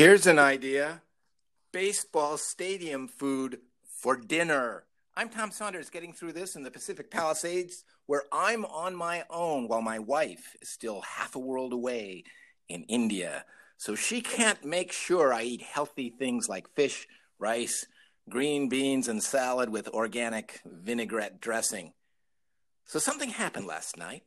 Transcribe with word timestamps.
Here's 0.00 0.26
an 0.26 0.38
idea 0.38 1.02
baseball 1.72 2.38
stadium 2.38 3.06
food 3.06 3.58
for 3.84 4.16
dinner. 4.16 4.84
I'm 5.14 5.28
Tom 5.28 5.50
Saunders 5.50 5.90
getting 5.90 6.14
through 6.14 6.32
this 6.32 6.56
in 6.56 6.62
the 6.62 6.70
Pacific 6.70 7.10
Palisades, 7.10 7.84
where 8.06 8.22
I'm 8.32 8.64
on 8.64 8.96
my 8.96 9.24
own 9.28 9.68
while 9.68 9.82
my 9.82 9.98
wife 9.98 10.56
is 10.62 10.70
still 10.70 11.02
half 11.02 11.36
a 11.36 11.38
world 11.38 11.74
away 11.74 12.24
in 12.66 12.84
India. 12.84 13.44
So 13.76 13.94
she 13.94 14.22
can't 14.22 14.64
make 14.64 14.90
sure 14.90 15.34
I 15.34 15.42
eat 15.42 15.60
healthy 15.60 16.08
things 16.08 16.48
like 16.48 16.74
fish, 16.74 17.06
rice, 17.38 17.84
green 18.26 18.70
beans, 18.70 19.06
and 19.06 19.22
salad 19.22 19.68
with 19.68 19.86
organic 19.88 20.62
vinaigrette 20.64 21.42
dressing. 21.42 21.92
So 22.86 22.98
something 22.98 23.28
happened 23.28 23.66
last 23.66 23.98
night. 23.98 24.22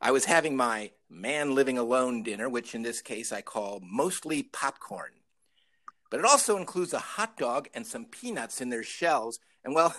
I 0.00 0.10
was 0.10 0.24
having 0.24 0.56
my 0.56 0.92
man 1.14 1.54
living 1.54 1.78
alone 1.78 2.22
dinner, 2.22 2.48
which 2.48 2.74
in 2.74 2.82
this 2.82 3.00
case 3.00 3.32
I 3.32 3.40
call 3.40 3.80
mostly 3.82 4.42
popcorn. 4.42 5.12
But 6.10 6.20
it 6.20 6.26
also 6.26 6.56
includes 6.56 6.92
a 6.92 6.98
hot 6.98 7.36
dog 7.36 7.68
and 7.74 7.86
some 7.86 8.04
peanuts 8.04 8.60
in 8.60 8.70
their 8.70 8.82
shells. 8.82 9.38
And 9.64 9.74
well, 9.74 9.94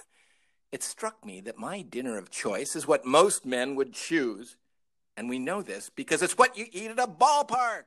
it 0.71 0.83
struck 0.83 1.25
me 1.25 1.41
that 1.41 1.57
my 1.57 1.81
dinner 1.81 2.17
of 2.17 2.29
choice 2.29 2.75
is 2.75 2.87
what 2.87 3.05
most 3.05 3.45
men 3.45 3.75
would 3.75 3.93
choose. 3.93 4.57
And 5.17 5.29
we 5.29 5.39
know 5.39 5.61
this 5.61 5.89
because 5.89 6.21
it's 6.21 6.37
what 6.37 6.57
you 6.57 6.65
eat 6.71 6.91
at 6.91 6.99
a 6.99 7.07
ballpark. 7.07 7.83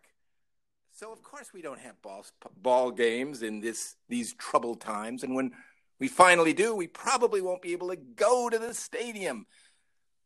So 0.92 1.12
of 1.12 1.22
course 1.22 1.52
we 1.52 1.62
don't 1.62 1.80
have 1.80 2.00
ball, 2.02 2.26
ball 2.60 2.90
games 2.90 3.42
in 3.42 3.60
this 3.60 3.96
these 4.08 4.34
troubled 4.34 4.80
times. 4.80 5.22
And 5.22 5.34
when 5.34 5.52
we 6.00 6.08
finally 6.08 6.52
do, 6.52 6.74
we 6.74 6.86
probably 6.86 7.40
won't 7.40 7.62
be 7.62 7.72
able 7.72 7.88
to 7.90 7.96
go 7.96 8.48
to 8.48 8.58
the 8.58 8.74
stadium. 8.74 9.46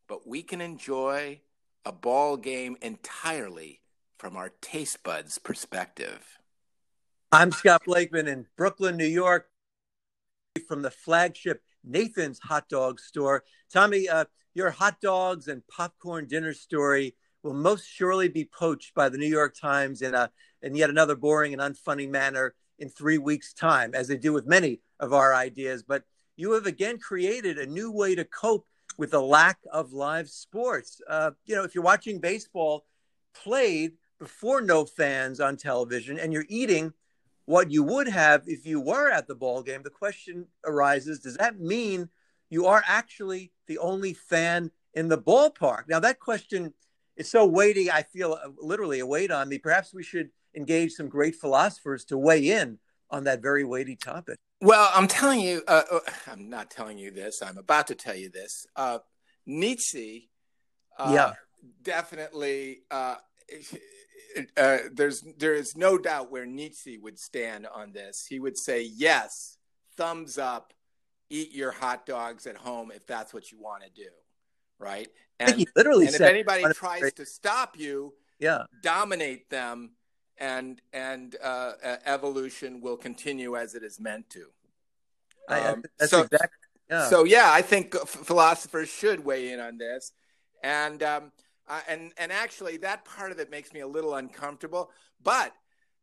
But 0.07 0.27
we 0.27 0.41
can 0.41 0.61
enjoy 0.61 1.41
a 1.85 1.91
ball 1.91 2.37
game 2.37 2.77
entirely 2.81 3.81
from 4.17 4.37
our 4.37 4.51
taste 4.61 5.03
buds 5.03 5.37
perspective. 5.37 6.39
I'm 7.31 7.51
Scott 7.51 7.83
Blakeman 7.85 8.27
in 8.27 8.45
Brooklyn, 8.55 8.95
New 8.95 9.05
York, 9.05 9.49
from 10.67 10.81
the 10.81 10.91
flagship 10.91 11.61
Nathan's 11.83 12.39
Hot 12.39 12.69
Dog 12.69 12.99
Store. 12.99 13.43
Tommy, 13.71 14.07
uh, 14.07 14.25
your 14.53 14.71
hot 14.71 15.01
dogs 15.01 15.47
and 15.47 15.67
popcorn 15.67 16.27
dinner 16.27 16.53
story 16.53 17.15
will 17.41 17.53
most 17.53 17.85
surely 17.89 18.29
be 18.29 18.45
poached 18.45 18.93
by 18.93 19.09
the 19.09 19.17
New 19.17 19.27
York 19.27 19.55
Times 19.59 20.01
in 20.01 20.15
a 20.15 20.29
in 20.61 20.75
yet 20.75 20.89
another 20.89 21.15
boring 21.15 21.53
and 21.53 21.61
unfunny 21.61 22.09
manner 22.09 22.55
in 22.79 22.87
three 22.87 23.17
weeks' 23.17 23.53
time, 23.53 23.93
as 23.93 24.07
they 24.07 24.15
do 24.15 24.31
with 24.31 24.45
many 24.45 24.79
of 24.99 25.11
our 25.11 25.33
ideas. 25.33 25.83
But 25.83 26.03
you 26.37 26.53
have 26.53 26.65
again 26.65 26.99
created 26.99 27.57
a 27.57 27.65
new 27.65 27.91
way 27.91 28.15
to 28.15 28.23
cope 28.23 28.65
with 28.97 29.11
the 29.11 29.21
lack 29.21 29.59
of 29.71 29.93
live 29.93 30.29
sports. 30.29 31.01
Uh, 31.07 31.31
you 31.45 31.55
know, 31.55 31.63
if 31.63 31.75
you're 31.75 31.83
watching 31.83 32.19
baseball 32.19 32.85
played 33.33 33.93
before 34.19 34.61
no 34.61 34.85
fans 34.85 35.39
on 35.39 35.57
television 35.57 36.19
and 36.19 36.31
you're 36.31 36.45
eating 36.47 36.93
what 37.45 37.71
you 37.71 37.83
would 37.83 38.07
have 38.07 38.43
if 38.47 38.65
you 38.65 38.79
were 38.79 39.09
at 39.09 39.27
the 39.27 39.35
ball 39.35 39.61
game, 39.61 39.83
the 39.83 39.89
question 39.89 40.45
arises 40.65 41.19
does 41.19 41.37
that 41.37 41.59
mean 41.59 42.09
you 42.49 42.65
are 42.67 42.83
actually 42.87 43.51
the 43.67 43.77
only 43.79 44.13
fan 44.13 44.71
in 44.93 45.07
the 45.07 45.17
ballpark? 45.17 45.83
Now, 45.87 45.99
that 45.99 46.19
question 46.19 46.73
is 47.17 47.29
so 47.29 47.45
weighty, 47.45 47.91
I 47.91 48.03
feel 48.03 48.33
uh, 48.33 48.49
literally 48.59 48.99
a 48.99 49.05
weight 49.05 49.31
on 49.31 49.49
me. 49.49 49.57
Perhaps 49.57 49.93
we 49.93 50.03
should 50.03 50.29
engage 50.55 50.93
some 50.93 51.09
great 51.09 51.35
philosophers 51.35 52.05
to 52.05 52.17
weigh 52.17 52.51
in 52.51 52.79
on 53.09 53.23
that 53.25 53.41
very 53.41 53.63
weighty 53.63 53.95
topic. 53.95 54.39
Well, 54.63 54.89
I'm 54.93 55.09
telling 55.09 55.41
you, 55.41 55.61
uh, 55.67 55.83
uh, 55.91 55.99
I'm 56.31 56.49
not 56.49 56.71
telling 56.71 56.97
you 56.97 57.11
this. 57.11 57.41
I'm 57.41 57.57
about 57.57 57.87
to 57.87 57.95
tell 57.95 58.15
you 58.15 58.29
this. 58.29 58.65
Uh, 58.77 58.99
Nietzsche, 59.45 60.29
uh, 60.97 61.11
yeah, 61.13 61.33
definitely. 61.81 62.83
Uh, 62.89 63.15
uh, 64.57 64.77
there's 64.93 65.21
there 65.37 65.53
is 65.53 65.75
no 65.75 65.97
doubt 65.97 66.31
where 66.31 66.45
Nietzsche 66.45 66.97
would 66.97 67.19
stand 67.19 67.67
on 67.67 67.91
this. 67.91 68.25
He 68.25 68.39
would 68.39 68.57
say, 68.57 68.83
"Yes, 68.83 69.57
thumbs 69.97 70.37
up. 70.37 70.71
Eat 71.29 71.53
your 71.53 71.71
hot 71.71 72.05
dogs 72.05 72.47
at 72.47 72.55
home 72.55 72.89
if 72.95 73.05
that's 73.05 73.33
what 73.33 73.51
you 73.51 73.59
want 73.59 73.83
to 73.83 73.89
do." 73.89 74.09
Right? 74.79 75.09
And, 75.41 75.55
he 75.55 75.67
literally 75.75 76.05
and 76.05 76.15
if 76.15 76.21
anybody 76.21 76.63
tries 76.73 77.11
to 77.13 77.25
stop 77.25 77.77
you, 77.77 78.13
yeah, 78.39 78.63
dominate 78.81 79.49
them 79.49 79.91
and 80.43 80.81
and 80.91 81.37
uh, 81.41 81.71
evolution 82.05 82.81
will 82.81 82.97
continue 82.97 83.55
as 83.55 83.75
it 83.75 83.83
is 83.83 83.99
meant 83.99 84.29
to. 84.31 84.45
Um, 85.47 85.83
I, 86.01 86.05
so, 86.05 86.21
exactly, 86.21 86.49
yeah. 86.89 87.07
so 87.07 87.23
yeah, 87.23 87.49
I 87.51 87.61
think 87.61 87.95
philosophers 88.07 88.89
should 88.89 89.23
weigh 89.23 89.53
in 89.53 89.59
on 89.59 89.77
this, 89.77 90.11
and 90.61 91.01
um, 91.01 91.31
uh, 91.67 91.81
and 91.87 92.11
and 92.17 92.31
actually 92.31 92.77
that 92.77 93.05
part 93.05 93.31
of 93.31 93.39
it 93.39 93.49
makes 93.49 93.73
me 93.73 93.79
a 93.79 93.87
little 93.87 94.15
uncomfortable. 94.15 94.91
But 95.23 95.53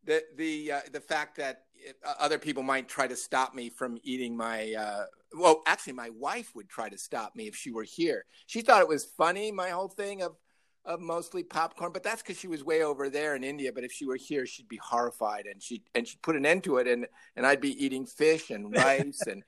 the 0.04 0.22
the 0.36 0.72
uh, 0.72 0.80
the 0.90 1.00
fact 1.00 1.36
that 1.36 1.64
it, 1.74 1.96
uh, 2.04 2.14
other 2.18 2.38
people 2.38 2.62
might 2.62 2.88
try 2.88 3.06
to 3.06 3.16
stop 3.16 3.54
me 3.54 3.68
from 3.68 3.98
eating 4.02 4.34
my 4.34 4.72
uh, 4.72 5.04
well, 5.36 5.62
actually, 5.66 5.92
my 5.92 6.10
wife 6.10 6.54
would 6.54 6.68
try 6.68 6.88
to 6.88 6.98
stop 6.98 7.36
me 7.36 7.46
if 7.46 7.54
she 7.54 7.70
were 7.70 7.84
here. 7.84 8.24
She 8.46 8.62
thought 8.62 8.80
it 8.80 8.88
was 8.88 9.04
funny, 9.04 9.52
my 9.52 9.68
whole 9.68 9.88
thing 9.88 10.22
of 10.22 10.36
of 10.84 11.00
mostly 11.00 11.42
popcorn, 11.42 11.92
but 11.92 12.02
that's 12.02 12.22
because 12.22 12.38
she 12.38 12.48
was 12.48 12.64
way 12.64 12.82
over 12.82 13.08
there 13.08 13.36
in 13.36 13.44
India. 13.44 13.72
But 13.72 13.84
if 13.84 13.92
she 13.92 14.06
were 14.06 14.16
here, 14.16 14.46
she'd 14.46 14.68
be 14.68 14.80
horrified, 14.82 15.46
and 15.46 15.62
she 15.62 15.82
and 15.94 16.06
she'd 16.06 16.22
put 16.22 16.36
an 16.36 16.46
end 16.46 16.64
to 16.64 16.78
it, 16.78 16.86
and 16.86 17.06
and 17.36 17.46
I'd 17.46 17.60
be 17.60 17.84
eating 17.84 18.06
fish 18.06 18.50
and 18.50 18.72
rice 18.76 19.20
and 19.26 19.42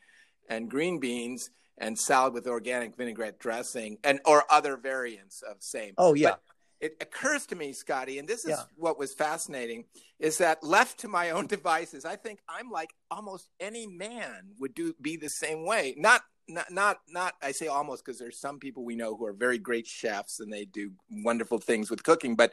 and 0.49 0.71
green 0.71 1.01
beans 1.01 1.51
and 1.79 1.99
salad 1.99 2.35
with 2.35 2.47
organic 2.47 2.97
vinaigrette 2.97 3.39
dressing 3.39 3.99
and 4.05 4.21
or 4.27 4.45
other 4.51 4.77
variants 4.77 5.43
of 5.43 5.57
same. 5.61 5.95
Oh 5.99 6.15
yeah. 6.15 6.31
But 6.31 6.41
it 6.81 6.97
occurs 7.01 7.47
to 7.47 7.55
me, 7.55 7.73
Scotty, 7.73 8.19
and 8.19 8.29
this 8.29 8.45
is 8.45 8.51
yeah. 8.51 8.65
what 8.77 8.99
was 8.99 9.15
fascinating, 9.15 9.85
is 10.19 10.39
that 10.39 10.65
left 10.65 10.99
to 11.01 11.09
my 11.09 11.31
own 11.31 11.47
devices, 11.57 12.05
I 12.05 12.17
think 12.17 12.41
I'm 12.49 12.71
like 12.71 12.91
almost 13.11 13.49
any 13.61 13.87
man 13.87 14.55
would 14.59 14.75
do 14.75 14.93
be 15.01 15.17
the 15.17 15.31
same 15.31 15.65
way. 15.65 15.95
Not 15.97 16.23
not 16.49 16.71
not 16.71 17.01
not 17.09 17.35
I 17.43 17.53
say 17.53 17.67
almost 17.67 18.05
because 18.05 18.19
there's 18.19 18.39
some 18.39 18.59
people 18.59 18.85
we 18.85 18.97
know 18.97 19.17
who 19.17 19.27
are 19.27 19.33
very 19.33 19.59
great 19.59 19.87
chefs 19.87 20.41
and 20.41 20.53
they 20.53 20.65
do 20.65 20.93
wonderful 21.11 21.59
things 21.59 21.91
with 21.91 22.03
cooking, 22.03 22.37
but 22.37 22.53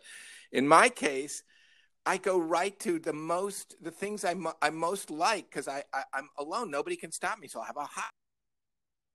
in 0.52 0.68
my 0.68 0.90
case, 0.90 1.44
I 2.06 2.18
go 2.18 2.40
right 2.40 2.78
to 2.80 3.00
the 3.00 3.14
most 3.14 3.76
the 3.82 3.92
things 3.92 4.26
I 4.26 4.36
I 4.62 4.70
most 4.70 5.10
like 5.10 5.50
because 5.50 5.68
I, 5.68 5.84
I 5.94 6.04
I'm 6.14 6.30
alone. 6.38 6.72
Nobody 6.72 6.96
can 6.96 7.12
stop 7.12 7.40
me, 7.40 7.48
so 7.48 7.60
I'll 7.60 7.66
have 7.66 7.78
a 7.78 7.86
hot 7.86 8.12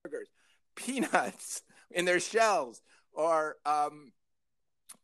burgers, 0.03 0.29
peanuts 0.77 1.63
in 1.91 2.05
their 2.05 2.21
shells, 2.21 2.83
or 3.13 3.57
um, 3.65 4.13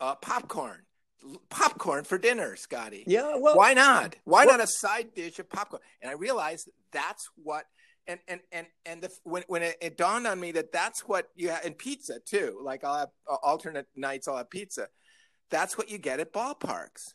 uh, 0.00 0.14
popcorn 0.16 0.82
popcorn 1.48 2.04
for 2.04 2.18
dinner, 2.18 2.56
Scotty. 2.56 3.04
Yeah, 3.06 3.36
well, 3.36 3.56
why 3.56 3.74
not? 3.74 4.16
Why 4.24 4.46
well, 4.46 4.58
not 4.58 4.64
a 4.64 4.66
side 4.66 5.14
dish 5.14 5.38
of 5.38 5.48
popcorn? 5.48 5.82
And 6.00 6.10
I 6.10 6.14
realized 6.14 6.70
that's 6.92 7.28
what 7.36 7.64
and 8.10 8.20
and 8.28 8.40
and 8.52 8.66
and 8.84 9.02
the, 9.02 9.10
when 9.22 9.44
when 9.46 9.62
it, 9.62 9.76
it, 9.80 9.96
dawned 9.96 10.26
on 10.26 10.40
me 10.40 10.52
that 10.52 10.72
that's 10.72 11.02
what 11.02 11.28
you 11.36 11.50
have 11.50 11.64
in 11.64 11.74
pizza 11.74 12.18
too. 12.24 12.60
Like 12.62 12.84
I'll 12.84 12.98
have 12.98 13.08
uh, 13.30 13.36
alternate 13.42 13.86
nights 13.96 14.26
I'll 14.26 14.36
have 14.36 14.50
pizza. 14.50 14.88
That's 15.50 15.78
what 15.78 15.90
you 15.90 15.98
get 15.98 16.20
at 16.20 16.32
ballparks. 16.32 17.14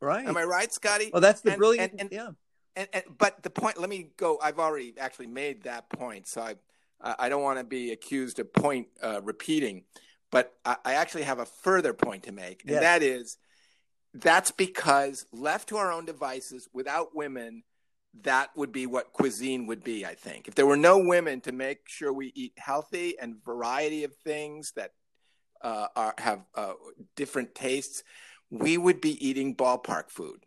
Right. 0.00 0.26
Am 0.26 0.36
I 0.36 0.44
right, 0.44 0.72
Scotty? 0.72 1.10
Well, 1.12 1.22
that's 1.22 1.40
the 1.40 1.50
and, 1.50 1.58
brilliant. 1.58 1.92
And, 1.92 2.00
and, 2.02 2.12
yeah. 2.12 2.28
And, 2.76 2.88
and 2.92 3.04
but 3.18 3.42
the 3.42 3.50
point. 3.50 3.78
Let 3.78 3.88
me 3.88 4.10
go. 4.16 4.38
I've 4.42 4.58
already 4.58 4.94
actually 4.98 5.28
made 5.28 5.64
that 5.64 5.88
point, 5.90 6.26
so 6.26 6.42
I 6.42 6.54
I 7.00 7.28
don't 7.28 7.42
want 7.42 7.58
to 7.58 7.64
be 7.64 7.92
accused 7.92 8.38
of 8.38 8.52
point 8.52 8.88
uh, 9.02 9.20
repeating. 9.22 9.84
But 10.30 10.52
I, 10.64 10.76
I, 10.84 10.94
actually 10.94 11.22
have 11.22 11.38
a 11.38 11.46
further 11.46 11.94
point 11.94 12.24
to 12.24 12.32
make, 12.32 12.62
and 12.62 12.72
yes. 12.72 12.82
that 12.82 13.02
is 13.02 13.38
that's 14.12 14.50
because 14.50 15.24
left 15.32 15.68
to 15.70 15.76
our 15.76 15.92
own 15.92 16.04
devices, 16.04 16.68
without 16.72 17.14
women 17.14 17.62
that 18.22 18.50
would 18.56 18.72
be 18.72 18.86
what 18.86 19.12
cuisine 19.12 19.66
would 19.66 19.82
be, 19.82 20.06
I 20.06 20.14
think. 20.14 20.48
If 20.48 20.54
there 20.54 20.66
were 20.66 20.76
no 20.76 20.98
women 20.98 21.40
to 21.42 21.52
make 21.52 21.88
sure 21.88 22.12
we 22.12 22.32
eat 22.34 22.52
healthy 22.56 23.18
and 23.18 23.42
variety 23.44 24.04
of 24.04 24.14
things 24.16 24.72
that 24.76 24.92
uh, 25.62 25.88
are, 25.96 26.14
have 26.18 26.40
uh, 26.54 26.74
different 27.14 27.54
tastes, 27.54 28.02
we 28.50 28.78
would 28.78 29.00
be 29.00 29.26
eating 29.26 29.54
ballpark 29.54 30.10
food. 30.10 30.44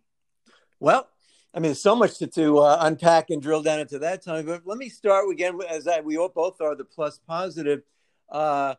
Well, 0.80 1.08
I 1.54 1.60
mean, 1.60 1.76
so 1.76 1.96
much 1.96 2.20
to, 2.20 2.28
to 2.28 2.60
uh, 2.60 2.78
unpack 2.82 3.30
and 3.30 3.42
drill 3.42 3.64
down 3.64 3.80
into 3.80 4.00
that 4.00 4.24
time. 4.24 4.46
But 4.46 4.62
let 4.66 4.78
me 4.78 4.88
start 4.88 5.30
again, 5.32 5.60
as 5.68 5.88
I, 5.88 6.00
we 6.00 6.18
all 6.18 6.30
both 6.30 6.62
are 6.62 6.76
the 6.76 6.86
plus 6.86 7.20
positive. 7.28 7.82
Uh, 8.30 8.76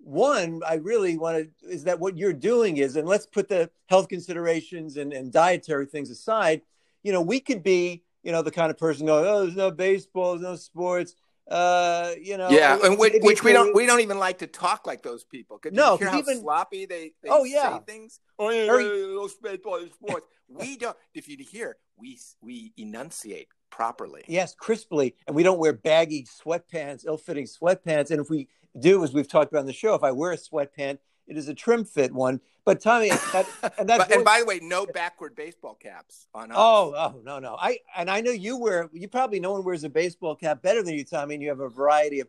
one, 0.00 0.60
I 0.66 0.74
really 0.74 1.16
want 1.16 1.48
to 1.60 1.68
is 1.68 1.84
that 1.84 1.98
what 1.98 2.16
you're 2.16 2.32
doing 2.32 2.76
is, 2.76 2.96
and 2.96 3.06
let's 3.08 3.26
put 3.26 3.48
the 3.48 3.70
health 3.86 4.08
considerations 4.08 4.96
and, 4.96 5.12
and 5.12 5.32
dietary 5.32 5.86
things 5.86 6.10
aside. 6.10 6.62
You 7.02 7.12
know, 7.12 7.22
we 7.22 7.40
could 7.40 7.62
be 7.62 8.02
you 8.28 8.32
know, 8.32 8.42
the 8.42 8.50
kind 8.50 8.70
of 8.70 8.76
person 8.76 9.06
going, 9.06 9.24
"Oh, 9.24 9.40
there's 9.40 9.56
no 9.56 9.70
baseball, 9.70 10.32
there's 10.32 10.42
no 10.42 10.56
sports." 10.56 11.14
Uh, 11.50 12.12
you 12.20 12.36
know, 12.36 12.50
yeah, 12.50 12.78
and 12.84 12.98
which, 12.98 13.14
which 13.22 13.42
we 13.42 13.54
don't 13.54 13.74
we 13.74 13.86
don't 13.86 14.00
even 14.00 14.18
like 14.18 14.36
to 14.40 14.46
talk 14.46 14.86
like 14.86 15.02
those 15.02 15.24
people. 15.24 15.58
Could 15.58 15.72
no, 15.72 15.96
hear 15.96 16.10
how 16.10 16.18
even 16.18 16.42
sloppy 16.42 16.84
they, 16.84 17.12
they 17.22 17.30
oh 17.30 17.44
yeah 17.44 17.78
things. 17.78 18.20
Oh 18.38 18.50
yeah, 18.50 18.66
no 18.66 19.30
baseball, 19.42 19.80
sports. 19.94 20.26
we 20.50 20.76
don't. 20.76 20.94
If 21.14 21.26
you 21.26 21.38
hear, 21.38 21.78
we 21.96 22.18
we 22.42 22.74
enunciate 22.76 23.48
properly. 23.70 24.24
Yes, 24.28 24.54
crisply, 24.54 25.14
and 25.26 25.34
we 25.34 25.42
don't 25.42 25.58
wear 25.58 25.72
baggy 25.72 26.26
sweatpants, 26.26 27.06
ill-fitting 27.06 27.46
sweatpants. 27.46 28.10
And 28.10 28.20
if 28.20 28.28
we 28.28 28.48
do, 28.78 29.02
as 29.04 29.14
we've 29.14 29.26
talked 29.26 29.50
about 29.50 29.60
on 29.60 29.66
the 29.66 29.72
show, 29.72 29.94
if 29.94 30.04
I 30.04 30.12
wear 30.12 30.32
a 30.32 30.36
sweatpant, 30.36 30.98
It 31.28 31.36
is 31.36 31.48
a 31.48 31.54
trim 31.54 31.84
fit 31.84 32.12
one. 32.12 32.40
But 32.64 32.80
Tommy, 32.80 33.10
and, 33.10 33.20
that, 33.32 33.46
and, 33.78 33.86
but, 33.88 34.12
and 34.12 34.24
by 34.24 34.40
the 34.40 34.46
way, 34.46 34.60
no 34.62 34.86
backward 34.86 35.36
baseball 35.36 35.74
caps 35.74 36.26
on 36.34 36.50
us. 36.50 36.56
Oh, 36.58 36.94
oh 36.96 37.20
no, 37.24 37.38
no. 37.38 37.56
I 37.58 37.78
and 37.96 38.10
I 38.10 38.20
know 38.20 38.30
you 38.30 38.58
wear. 38.58 38.90
You 38.92 39.08
probably 39.08 39.40
no 39.40 39.52
one 39.52 39.64
wears 39.64 39.84
a 39.84 39.88
baseball 39.88 40.34
cap 40.34 40.62
better 40.62 40.82
than 40.82 40.94
you, 40.94 41.04
Tommy. 41.04 41.34
And 41.34 41.42
you 41.42 41.50
have 41.50 41.60
a 41.60 41.68
variety 41.68 42.20
of, 42.20 42.28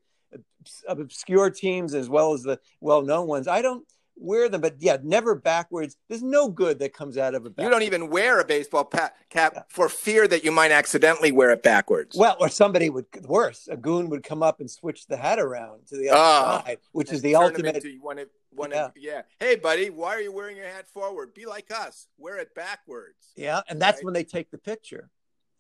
of 0.88 1.00
obscure 1.00 1.50
teams 1.50 1.94
as 1.94 2.10
well 2.10 2.34
as 2.34 2.44
the 2.44 2.60
well-known 2.82 3.28
ones. 3.28 3.48
I 3.48 3.62
don't 3.62 3.86
wear 4.20 4.50
them, 4.50 4.62
but 4.62 4.76
yeah, 4.80 4.98
never 5.02 5.36
backwards. 5.36 5.98
There's 6.08 6.22
no 6.22 6.50
good 6.50 6.80
that 6.80 6.94
comes 6.94 7.18
out 7.18 7.36
of 7.36 7.46
it. 7.46 7.54
You 7.58 7.70
don't 7.70 7.84
even 7.84 8.10
wear 8.10 8.40
a 8.40 8.46
baseball 8.46 8.86
pa- 8.86 9.12
cap 9.30 9.54
yeah. 9.56 9.62
for 9.70 9.90
fear 9.90 10.28
that 10.28 10.44
you 10.44 10.52
might 10.52 10.72
accidentally 10.72 11.32
wear 11.32 11.52
it 11.52 11.64
backwards. 11.64 12.16
Well, 12.18 12.38
or 12.40 12.50
somebody 12.50 12.90
would 12.90 13.06
worse. 13.26 13.68
A 13.70 13.78
goon 13.78 14.10
would 14.10 14.24
come 14.24 14.44
up 14.44 14.60
and 14.60 14.70
switch 14.70 15.08
the 15.08 15.18
hat 15.18 15.40
around 15.40 15.88
to 15.88 15.98
the 15.98 16.10
other 16.10 16.20
oh, 16.20 16.62
side, 16.66 16.78
which 16.92 17.12
is 17.12 17.22
the 17.22 17.36
ultimate. 17.36 17.84
One 18.02 18.20
of, 18.20 18.28
one 18.52 18.72
yeah. 18.72 18.86
Of, 18.86 18.92
yeah. 18.96 19.22
Hey, 19.40 19.56
buddy, 19.56 19.90
why 19.90 20.16
are 20.16 20.22
you 20.22 20.32
wearing 20.32 20.58
your 20.58 20.68
hat 20.68 20.88
forward? 20.88 21.34
Be 21.34 21.46
like 21.46 21.72
us. 21.72 22.08
Wear 22.18 22.38
it 22.38 22.54
backwards. 22.56 23.34
Yeah, 23.36 23.62
and 23.70 23.82
that's 23.82 23.98
right? 23.98 24.06
when 24.06 24.14
they 24.14 24.24
take 24.24 24.52
the 24.52 24.58
picture. 24.58 25.10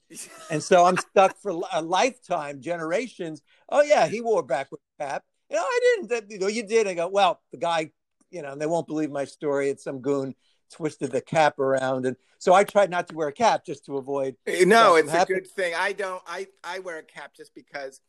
and 0.50 0.62
so 0.62 0.86
I'm 0.86 0.98
stuck 0.98 1.38
for 1.38 1.62
a 1.72 1.82
lifetime, 1.82 2.62
generations. 2.62 3.42
Oh 3.70 3.82
yeah, 3.82 4.08
he 4.08 4.22
wore 4.22 4.42
a 4.42 4.44
backward 4.44 4.82
cap. 5.00 5.24
You 5.50 5.58
know, 5.58 5.64
I 5.64 5.98
didn't. 6.08 6.32
You 6.32 6.40
know, 6.40 6.48
you 6.48 6.64
did. 6.64 6.88
I 6.88 6.94
go, 6.94 7.08
well, 7.08 7.42
the 7.52 7.58
guy 7.58 7.92
you 8.32 8.42
know, 8.42 8.52
and 8.52 8.62
they 8.62 8.66
won't 8.66 8.88
believe 8.88 9.12
my 9.12 9.26
story. 9.26 9.70
It's 9.70 9.84
some 9.84 10.00
goon 10.02 10.36
twisted 10.72 11.12
the 11.12 11.22
cap 11.22 11.60
around, 11.60 12.06
and 12.06 12.16
so 12.38 12.54
I 12.54 12.64
tried 12.64 12.90
not 12.90 13.08
to 13.10 13.16
wear 13.16 13.28
a 13.28 13.34
cap 13.34 13.66
just 13.66 13.86
to 13.86 13.98
avoid. 13.98 14.36
Eh, 14.48 14.66
no, 14.66 14.96
it's 14.96 15.14
a 15.14 15.26
good 15.26 15.48
thing. 15.48 15.74
I 15.78 15.94
don't. 15.94 16.22
I 16.28 16.48
I 16.64 16.80
wear 16.80 16.98
a 16.98 17.04
cap 17.04 17.34
just 17.36 17.54
because 17.56 18.02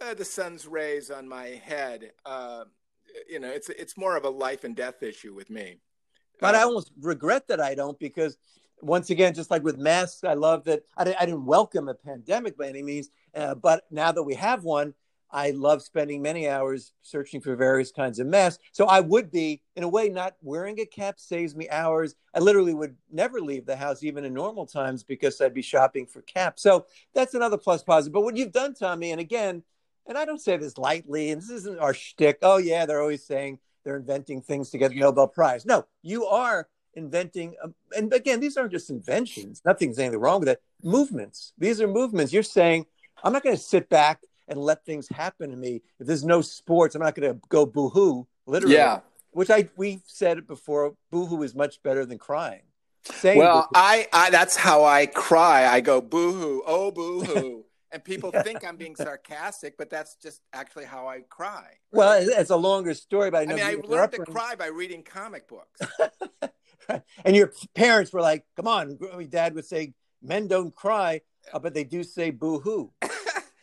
uh, 0.00 0.14
the 0.14 0.24
sun's 0.24 0.66
rays 0.66 1.10
on 1.10 1.28
my 1.28 1.60
head. 1.64 2.12
Uh, 2.24 2.64
you 3.28 3.40
know, 3.40 3.48
it's 3.50 3.68
it's 3.68 3.96
more 3.96 4.16
of 4.16 4.24
a 4.24 4.30
life 4.30 4.64
and 4.64 4.76
death 4.76 5.02
issue 5.02 5.34
with 5.34 5.50
me. 5.50 5.80
But 6.40 6.54
I 6.54 6.62
um, 6.62 6.68
almost 6.68 6.92
regret 7.00 7.48
that 7.48 7.60
I 7.60 7.74
don't 7.74 7.98
because 7.98 8.36
once 8.82 9.10
again, 9.10 9.34
just 9.34 9.50
like 9.50 9.62
with 9.62 9.78
masks, 9.78 10.24
I 10.24 10.34
love 10.34 10.64
that 10.64 10.82
I, 10.96 11.14
I 11.18 11.26
didn't 11.26 11.44
welcome 11.44 11.88
a 11.88 11.94
pandemic 11.94 12.56
by 12.56 12.68
any 12.68 12.82
means. 12.82 13.10
Uh, 13.34 13.54
but 13.54 13.84
now 13.90 14.12
that 14.12 14.22
we 14.22 14.34
have 14.34 14.64
one, 14.64 14.94
I 15.32 15.50
love 15.50 15.82
spending 15.82 16.22
many 16.22 16.48
hours 16.48 16.92
searching 17.02 17.40
for 17.40 17.54
various 17.54 17.92
kinds 17.92 18.18
of 18.18 18.26
mess. 18.26 18.58
So 18.72 18.86
I 18.86 19.00
would 19.00 19.30
be, 19.30 19.62
in 19.76 19.84
a 19.84 19.88
way, 19.88 20.08
not 20.08 20.34
wearing 20.42 20.80
a 20.80 20.86
cap 20.86 21.20
saves 21.20 21.54
me 21.54 21.68
hours. 21.68 22.14
I 22.34 22.40
literally 22.40 22.74
would 22.74 22.96
never 23.10 23.40
leave 23.40 23.66
the 23.66 23.76
house, 23.76 24.02
even 24.02 24.24
in 24.24 24.34
normal 24.34 24.66
times, 24.66 25.02
because 25.04 25.40
I'd 25.40 25.54
be 25.54 25.62
shopping 25.62 26.06
for 26.06 26.22
caps. 26.22 26.62
So 26.62 26.86
that's 27.14 27.34
another 27.34 27.56
plus 27.56 27.82
positive. 27.82 28.12
But 28.12 28.22
what 28.22 28.36
you've 28.36 28.52
done, 28.52 28.74
Tommy, 28.74 29.12
and 29.12 29.20
again, 29.20 29.62
and 30.06 30.18
I 30.18 30.24
don't 30.24 30.40
say 30.40 30.56
this 30.56 30.78
lightly, 30.78 31.30
and 31.30 31.40
this 31.40 31.50
isn't 31.50 31.78
our 31.78 31.94
shtick. 31.94 32.38
Oh 32.42 32.56
yeah, 32.56 32.86
they're 32.86 33.00
always 33.00 33.24
saying 33.24 33.58
they're 33.84 33.96
inventing 33.96 34.42
things 34.42 34.70
to 34.70 34.78
get 34.78 34.90
the 34.90 34.98
Nobel 34.98 35.28
Prize. 35.28 35.64
No, 35.64 35.86
you 36.02 36.26
are 36.26 36.68
inventing, 36.94 37.54
um, 37.62 37.74
and 37.96 38.12
again, 38.12 38.40
these 38.40 38.56
aren't 38.56 38.72
just 38.72 38.90
inventions. 38.90 39.62
Nothing's 39.64 39.98
anything 39.98 40.18
wrong 40.18 40.40
with 40.40 40.48
it. 40.48 40.60
Movements. 40.82 41.52
These 41.58 41.80
are 41.80 41.86
movements. 41.86 42.32
You're 42.32 42.42
saying 42.42 42.86
I'm 43.22 43.32
not 43.32 43.42
going 43.42 43.56
to 43.56 43.62
sit 43.62 43.88
back 43.88 44.22
and 44.50 44.60
let 44.60 44.84
things 44.84 45.08
happen 45.08 45.50
to 45.50 45.56
me. 45.56 45.80
If 45.98 46.08
there's 46.08 46.24
no 46.24 46.42
sports, 46.42 46.94
I'm 46.94 47.02
not 47.02 47.14
going 47.14 47.32
to 47.32 47.40
go 47.48 47.64
boohoo, 47.64 48.24
literally. 48.46 48.74
Yeah. 48.74 49.00
Which 49.30 49.48
I 49.48 49.68
we've 49.76 50.02
said 50.06 50.38
it 50.38 50.46
before. 50.48 50.94
Boohoo 51.12 51.42
is 51.44 51.54
much 51.54 51.80
better 51.84 52.04
than 52.04 52.18
crying. 52.18 52.62
Saying 53.04 53.38
well, 53.38 53.68
I, 53.74 54.08
I 54.12 54.28
that's 54.30 54.56
how 54.56 54.84
I 54.84 55.06
cry. 55.06 55.66
I 55.66 55.80
go 55.80 56.00
boohoo, 56.00 56.62
oh 56.66 56.90
boohoo. 56.90 57.62
and 57.92 58.02
people 58.02 58.30
yeah. 58.34 58.42
think 58.42 58.66
I'm 58.66 58.76
being 58.76 58.96
sarcastic, 58.96 59.78
but 59.78 59.88
that's 59.88 60.16
just 60.16 60.42
actually 60.52 60.84
how 60.84 61.06
I 61.06 61.20
cry. 61.20 61.62
Right? 61.62 61.76
Well, 61.92 62.28
it's 62.28 62.50
a 62.50 62.56
longer 62.56 62.92
story, 62.92 63.30
but 63.30 63.48
I, 63.48 63.52
I 63.52 63.54
mean, 63.54 63.64
I 63.64 63.76
learned 63.86 64.12
to 64.12 64.24
cry 64.24 64.56
by 64.56 64.66
reading 64.66 65.04
comic 65.04 65.48
books. 65.48 65.80
and 67.24 67.36
your 67.36 67.52
parents 67.76 68.12
were 68.12 68.20
like, 68.20 68.44
"Come 68.56 68.66
on," 68.66 68.98
Dad 69.28 69.54
would 69.54 69.64
say, 69.64 69.94
"Men 70.20 70.48
don't 70.48 70.74
cry," 70.74 71.20
uh, 71.52 71.60
but 71.60 71.72
they 71.72 71.84
do 71.84 72.02
say 72.02 72.30
"boo-hoo." 72.30 72.92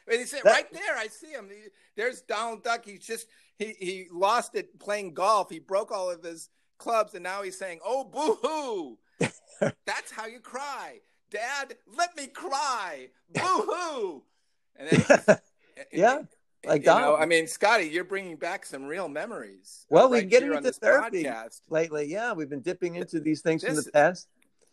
And 0.09 0.19
he 0.19 0.25
said, 0.25 0.41
that, 0.43 0.51
right 0.51 0.73
there, 0.73 0.97
I 0.97 1.07
see 1.07 1.27
him. 1.27 1.49
He, 1.49 1.69
there's 1.95 2.21
Donald 2.21 2.63
Duck. 2.63 2.85
He's 2.85 3.05
just 3.05 3.27
he 3.57 3.75
he 3.79 4.07
lost 4.11 4.55
it 4.55 4.79
playing 4.79 5.13
golf. 5.13 5.49
He 5.49 5.59
broke 5.59 5.91
all 5.91 6.09
of 6.09 6.23
his 6.23 6.49
clubs, 6.77 7.13
and 7.13 7.23
now 7.23 7.41
he's 7.41 7.57
saying, 7.57 7.79
"Oh, 7.85 8.03
boo 8.03 8.37
hoo." 8.41 8.97
That's 9.85 10.11
how 10.11 10.27
you 10.27 10.39
cry, 10.39 10.99
Dad. 11.31 11.75
Let 11.97 12.15
me 12.15 12.27
cry, 12.27 13.09
boo 13.33 13.41
hoo. 13.41 14.23
And 14.75 14.89
then, 14.89 15.37
yeah. 15.91 16.21
Like 16.65 16.81
you 16.81 16.87
know, 16.87 17.15
I 17.15 17.25
mean, 17.25 17.47
Scotty, 17.47 17.85
you're 17.85 18.03
bringing 18.03 18.35
back 18.35 18.65
some 18.65 18.85
real 18.85 19.07
memories. 19.07 19.85
Well, 19.89 20.09
right 20.09 20.23
we 20.23 20.29
get 20.29 20.43
into 20.43 20.71
therapy 20.73 21.23
podcast. 21.23 21.61
lately. 21.69 22.05
Yeah, 22.05 22.33
we've 22.33 22.49
been 22.49 22.61
dipping 22.61 22.95
into 22.95 23.19
these 23.19 23.41
things 23.41 23.61
this, 23.61 23.69
from 23.73 23.83
the 23.83 23.91
past. 23.91 24.27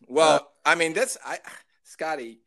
Well, 0.09 0.35
uh, 0.35 0.69
I 0.69 0.75
mean, 0.75 0.93
this, 0.93 1.17
I, 1.25 1.39
Scotty, 1.85 2.41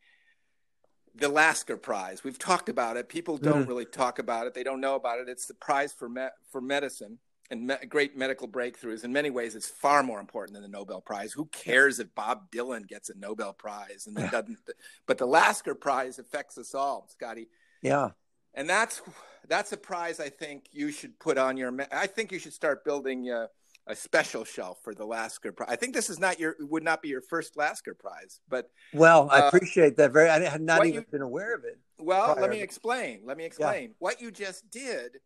the 1.18 1.28
Lasker 1.28 1.76
Prize. 1.76 2.24
We've 2.24 2.38
talked 2.38 2.68
about 2.68 2.96
it. 2.96 3.08
People 3.08 3.36
don't 3.36 3.62
mm-hmm. 3.62 3.68
really 3.68 3.84
talk 3.84 4.18
about 4.18 4.46
it. 4.46 4.54
They 4.54 4.62
don't 4.62 4.80
know 4.80 4.94
about 4.94 5.20
it. 5.20 5.28
It's 5.28 5.46
the 5.46 5.54
prize 5.54 5.92
for 5.92 6.08
me- 6.08 6.28
for 6.50 6.60
medicine 6.60 7.18
and 7.50 7.66
me- 7.66 7.86
great 7.88 8.16
medical 8.16 8.48
breakthroughs. 8.48 9.04
In 9.04 9.12
many 9.12 9.30
ways, 9.30 9.54
it's 9.54 9.68
far 9.68 10.02
more 10.02 10.20
important 10.20 10.54
than 10.54 10.62
the 10.62 10.68
Nobel 10.68 11.00
Prize. 11.00 11.32
Who 11.32 11.46
cares 11.46 11.98
if 11.98 12.14
Bob 12.14 12.50
Dylan 12.50 12.86
gets 12.86 13.10
a 13.10 13.18
Nobel 13.18 13.52
Prize 13.52 14.06
and 14.06 14.16
then 14.16 14.30
doesn't? 14.30 14.58
but 15.06 15.18
the 15.18 15.26
Lasker 15.26 15.74
Prize 15.74 16.18
affects 16.18 16.58
us 16.58 16.74
all, 16.74 17.08
Scotty. 17.08 17.48
Yeah, 17.82 18.10
and 18.54 18.68
that's 18.68 19.00
that's 19.48 19.72
a 19.72 19.76
prize 19.76 20.20
I 20.20 20.28
think 20.28 20.66
you 20.72 20.90
should 20.90 21.18
put 21.18 21.38
on 21.38 21.56
your. 21.56 21.74
I 21.92 22.06
think 22.06 22.32
you 22.32 22.38
should 22.38 22.52
start 22.52 22.84
building. 22.84 23.30
Uh, 23.30 23.46
a 23.88 23.96
special 23.96 24.44
shelf 24.44 24.78
for 24.84 24.94
the 24.94 25.04
Lasker 25.04 25.50
Prize. 25.50 25.68
I 25.70 25.76
think 25.76 25.94
this 25.94 26.10
is 26.10 26.20
not 26.20 26.38
your 26.38 26.56
would 26.60 26.84
not 26.84 27.02
be 27.02 27.08
your 27.08 27.22
first 27.22 27.56
Lasker 27.56 27.94
Prize, 27.94 28.40
but 28.48 28.70
well, 28.92 29.28
I 29.32 29.40
uh, 29.40 29.48
appreciate 29.48 29.96
that 29.96 30.12
very. 30.12 30.28
I 30.28 30.40
had 30.40 30.60
not 30.60 30.86
even 30.86 31.00
you, 31.00 31.06
been 31.10 31.22
aware 31.22 31.54
of 31.54 31.64
it. 31.64 31.78
Well, 31.98 32.36
let 32.38 32.50
me 32.50 32.60
explain. 32.60 33.22
Let 33.24 33.36
me 33.36 33.44
explain. 33.44 33.82
Yeah. 33.82 33.94
What 33.98 34.20
you 34.20 34.30
just 34.30 34.70
did 34.70 35.18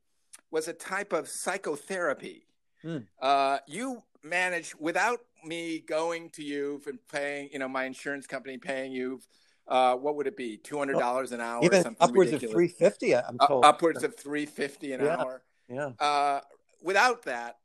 was 0.50 0.69
a 0.69 0.73
type 0.73 1.12
of 1.12 1.29
psychotherapy. 1.29 2.47
Hmm. 2.82 2.99
Uh, 3.20 3.59
you 3.67 4.03
managed 4.23 4.75
without 4.79 5.20
me 5.44 5.81
going 5.81 6.31
to 6.31 6.44
you 6.44 6.81
and 6.87 6.99
paying, 7.11 7.50
you 7.53 7.59
know, 7.59 7.69
my 7.69 7.85
insurance 7.85 8.26
company 8.26 8.59
paying 8.59 8.93
you. 8.93 9.20
Uh, 9.67 9.94
what 9.94 10.17
would 10.17 10.26
it 10.26 10.37
be? 10.37 10.56
Two 10.56 10.79
hundred 10.79 10.99
dollars 10.99 11.32
an 11.32 11.41
hour, 11.41 11.64
even 11.64 11.97
upwards 12.00 12.32
ridiculous. 12.32 12.44
of 12.44 12.50
three 12.53 12.69
fifty. 12.69 13.14
I'm 13.14 13.38
told 13.38 13.64
uh, 13.64 13.69
upwards 13.69 14.03
of 14.03 14.17
three 14.17 14.47
fifty 14.47 14.93
an 14.93 15.00
yeah. 15.00 15.17
hour. 15.17 15.43
Yeah. 15.69 15.91
Uh, 15.99 16.41
without 16.82 17.23
that, 17.23 17.56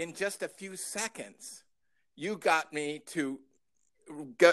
in 0.00 0.14
just 0.14 0.42
a 0.42 0.48
few 0.48 0.76
seconds, 0.76 1.62
you 2.16 2.38
got 2.38 2.72
me 2.72 3.02
to 3.04 3.38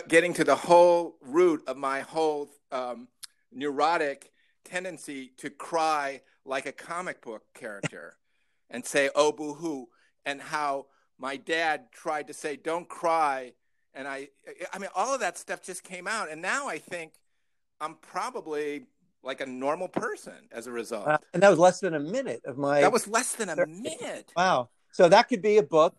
getting 0.10 0.34
to 0.34 0.44
the 0.44 0.56
whole 0.56 1.16
root 1.22 1.63
of 1.68 1.77
my 1.77 2.01
whole 2.01 2.50
um, 2.70 3.08
neurotic 3.54 4.34
tendency 4.66 5.32
to 5.38 5.50
cry 5.50 6.22
like 6.44 6.66
a 6.66 6.74
comic 6.74 7.22
book 7.22 7.44
character 7.54 8.18
and 8.70 8.86
say, 8.86 9.10
oh, 9.16 9.32
boo 9.32 9.54
hoo, 9.54 9.88
and 10.25 10.42
how 10.42 10.88
my 11.18 11.38
dad 11.38 11.94
tried 11.94 12.27
to 12.27 12.34
say, 12.34 12.58
don't 12.58 12.89
cry. 12.89 13.54
And 13.94 14.06
I, 14.06 14.27
I 14.74 14.80
mean, 14.80 14.89
all 14.94 15.13
of 15.13 15.22
that 15.22 15.38
stuff 15.38 15.63
just 15.63 15.82
came 15.82 16.08
out. 16.08 16.30
And 16.30 16.42
now 16.42 16.68
I 16.68 16.77
think 16.77 17.13
I'm 17.80 17.96
probably 17.96 18.84
like 19.24 19.39
a 19.39 19.46
normal 19.46 19.88
person 19.88 20.50
as 20.51 20.68
a 20.68 20.72
result. 20.72 21.08
Uh, 21.08 21.18
and 21.34 21.42
that 21.42 21.50
was 21.50 21.58
less 21.58 21.80
than 21.80 21.94
a 21.94 22.00
minute 22.01 22.42
of 22.44 22.58
my. 22.58 22.82
That 22.82 22.92
was 22.92 23.08
less 23.08 23.34
than 23.36 23.48
a 23.48 23.66
minute. 23.66 24.34
Wow. 24.36 24.70
So 24.98 25.08
that 25.10 25.30
could 25.30 25.44
be 25.44 25.58
a 25.58 25.63
book, 25.63 25.96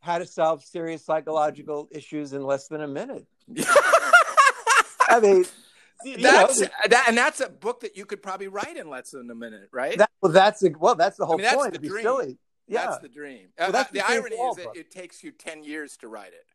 How 0.00 0.18
to 0.18 0.26
Solve 0.26 0.64
Serious 0.64 1.04
Psychological 1.04 1.88
Issues 1.92 2.32
in 2.32 2.42
Less 2.42 2.66
Than 2.66 2.80
a 2.80 2.88
Minute. 2.88 3.24
I 5.08 5.20
mean, 5.22 5.44
that's 6.20 6.60
know, 6.60 6.66
that, 6.88 7.04
and 7.06 7.16
that's 7.16 7.38
a 7.38 7.48
book 7.48 7.78
that 7.82 7.96
you 7.96 8.04
could 8.04 8.24
probably 8.24 8.48
write 8.48 8.76
in 8.76 8.90
less 8.90 9.12
than 9.12 9.30
a 9.30 9.36
minute, 9.36 9.68
right? 9.70 9.96
That, 9.96 10.10
well, 10.20 10.32
that's 10.32 10.64
a, 10.64 10.70
well, 10.76 10.96
that's 10.96 11.16
the 11.16 11.26
whole 11.26 11.34
I 11.34 11.36
mean, 11.36 11.44
that's 11.44 11.56
point. 11.56 11.72
The 11.74 11.78
dream. 11.78 12.02
Silly. 12.02 12.38
Yeah, 12.66 12.86
that's 12.86 12.98
the 12.98 13.08
dream. 13.08 13.50
Well, 13.56 13.68
uh, 13.68 13.70
that's 13.70 13.92
the, 13.92 14.00
the 14.00 14.06
irony 14.10 14.34
is 14.34 14.56
that 14.56 14.74
it 14.74 14.90
takes 14.90 15.22
you 15.22 15.30
ten 15.30 15.62
years 15.62 15.96
to 15.98 16.08
write 16.08 16.32
it. 16.32 16.46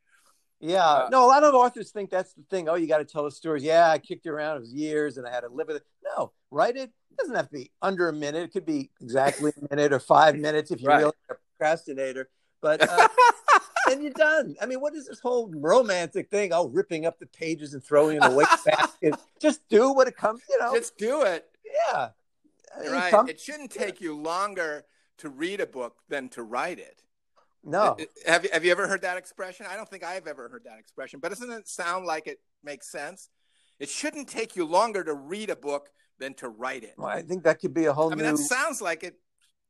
Yeah, 0.60 0.86
uh, 0.86 1.10
no, 1.10 1.26
a 1.26 1.30
lot 1.30 1.44
of 1.44 1.54
authors 1.54 1.92
think 1.92 2.10
that's 2.10 2.34
the 2.34 2.44
thing. 2.50 2.68
Oh, 2.68 2.76
you 2.76 2.88
got 2.88 2.98
to 2.98 3.06
tell 3.06 3.24
the 3.24 3.32
stories. 3.32 3.64
Yeah, 3.64 3.90
I 3.90 4.00
kicked 4.00 4.28
around. 4.28 4.58
It 4.58 4.62
was 4.62 4.74
years, 4.74 5.18
and 5.18 5.26
I 5.26 5.32
had 5.32 5.42
to 5.42 5.50
live 5.50 5.68
with 5.68 5.78
it. 5.78 5.84
No, 6.18 6.34
write 6.52 6.76
it. 6.76 6.92
It 7.12 7.18
doesn't 7.18 7.36
have 7.36 7.48
to 7.48 7.54
be 7.54 7.72
under 7.82 8.10
a 8.10 8.14
minute. 8.14 8.44
It 8.44 8.52
could 8.52 8.66
be 8.66 8.92
exactly 9.00 9.54
a 9.56 9.74
minute 9.74 9.94
or 9.94 10.00
five 10.00 10.36
minutes 10.36 10.72
if 10.72 10.82
you 10.82 10.90
right. 10.90 10.98
really 10.98 11.14
procrastinator. 11.58 12.30
But 12.62 12.82
uh, 12.82 13.08
and 13.92 14.04
you're 14.04 14.14
done. 14.14 14.56
I 14.62 14.66
mean, 14.66 14.82
what 14.82 14.96
is 14.96 15.08
this 15.08 15.20
whole 15.20 15.52
romantic 15.54 16.30
thing? 16.30 16.52
Oh, 16.54 16.68
ripping 16.68 17.06
up 17.06 17.20
the 17.20 17.28
pages 17.28 17.74
and 17.74 17.84
throwing 17.84 18.20
them 18.20 18.34
away 18.34 18.46
basket. 18.66 19.16
Just 19.40 19.68
do 19.70 19.94
what 19.94 20.08
it 20.08 20.16
comes. 20.16 20.42
You 20.50 20.60
know, 20.60 20.74
just 20.74 20.98
do 20.98 21.24
it. 21.24 21.46
Yeah, 21.64 22.10
right. 22.90 23.12
Some, 23.12 23.30
it 23.30 23.40
shouldn't 23.40 23.72
take 23.72 24.02
you 24.02 24.16
longer 24.16 24.86
to 25.20 25.30
read 25.30 25.62
a 25.62 25.68
book 25.68 25.98
than 26.10 26.30
to 26.30 26.44
write 26.44 26.80
it. 26.80 27.02
No. 27.64 27.98
Have 28.28 28.44
you, 28.44 28.50
have 28.54 28.64
you 28.64 28.72
ever 28.72 28.88
heard 28.88 29.02
that 29.02 29.18
expression? 29.18 29.66
I 29.70 29.76
don't 29.76 29.90
think 29.90 30.04
I've 30.04 30.28
ever 30.28 30.50
heard 30.50 30.66
that 30.66 30.78
expression, 30.78 31.20
but 31.20 31.30
doesn't 31.30 31.52
it 31.52 31.68
sound 31.68 32.06
like 32.06 32.28
it 32.28 32.40
makes 32.64 32.92
sense? 32.92 33.30
It 33.80 33.90
shouldn't 33.90 34.28
take 34.28 34.56
you 34.56 34.66
longer 34.66 35.04
to 35.04 35.14
read 35.14 35.50
a 35.50 35.56
book 35.56 35.90
than 36.20 36.36
to 36.36 36.48
write 36.48 36.84
it. 36.84 36.94
Well, 36.98 37.08
I 37.08 37.24
think 37.24 37.44
that 37.44 37.60
could 37.60 37.74
be 37.74 37.86
a 37.86 37.94
whole 37.94 38.12
I 38.12 38.16
new. 38.16 38.24
mean, 38.24 38.36
that 38.36 38.38
sounds 38.38 38.82
like 38.82 39.04
it, 39.04 39.20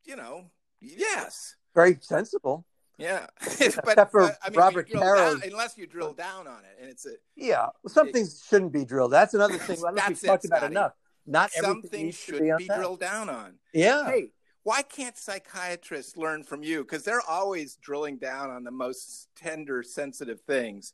you 0.04 0.15
know, 0.15 0.51
yes 0.82 1.56
very 1.75 1.98
sensible. 2.01 2.65
Yeah, 2.98 3.27
but, 3.39 3.62
Except 3.62 4.12
for 4.12 4.24
I 4.24 4.50
mean, 4.50 4.58
Robert 4.58 4.89
you 4.89 5.00
down- 5.00 5.41
unless 5.44 5.77
you 5.77 5.86
drill 5.86 6.13
down 6.13 6.48
on 6.48 6.60
it, 6.60 6.77
and 6.82 6.89
it's 6.89 7.05
a 7.05 7.12
Yeah, 7.36 7.67
well, 7.84 7.94
some 7.94 8.12
things 8.12 8.44
shouldn't 8.50 8.72
be 8.72 8.86
drilled. 8.86 9.12
That's 9.12 9.34
another 9.34 9.58
thing. 9.58 9.77
I 9.79 9.91
don't 9.91 10.08
we've 10.08 10.22
talked 10.22 10.46
it, 10.46 10.51
about 10.51 10.63
enough. 10.63 10.94
Not 11.27 11.51
some 11.51 11.82
things 11.82 12.15
should 12.15 12.41
be, 12.41 12.51
be 12.58 12.67
drilled 12.67 13.01
down 13.01 13.29
on. 13.29 13.55
Yeah, 13.74 14.05
Hey, 14.05 14.29
why 14.63 14.82
can't 14.82 15.17
psychiatrists 15.17 16.17
learn 16.17 16.44
from 16.44 16.63
you? 16.63 16.84
Because 16.84 17.03
they're 17.03 17.22
always 17.22 17.75
drilling 17.75 18.17
down 18.17 18.50
on 18.50 18.63
the 18.63 18.72
most 18.72 19.27
tender, 19.36 19.84
sensitive 19.84 20.41
things. 20.41 20.94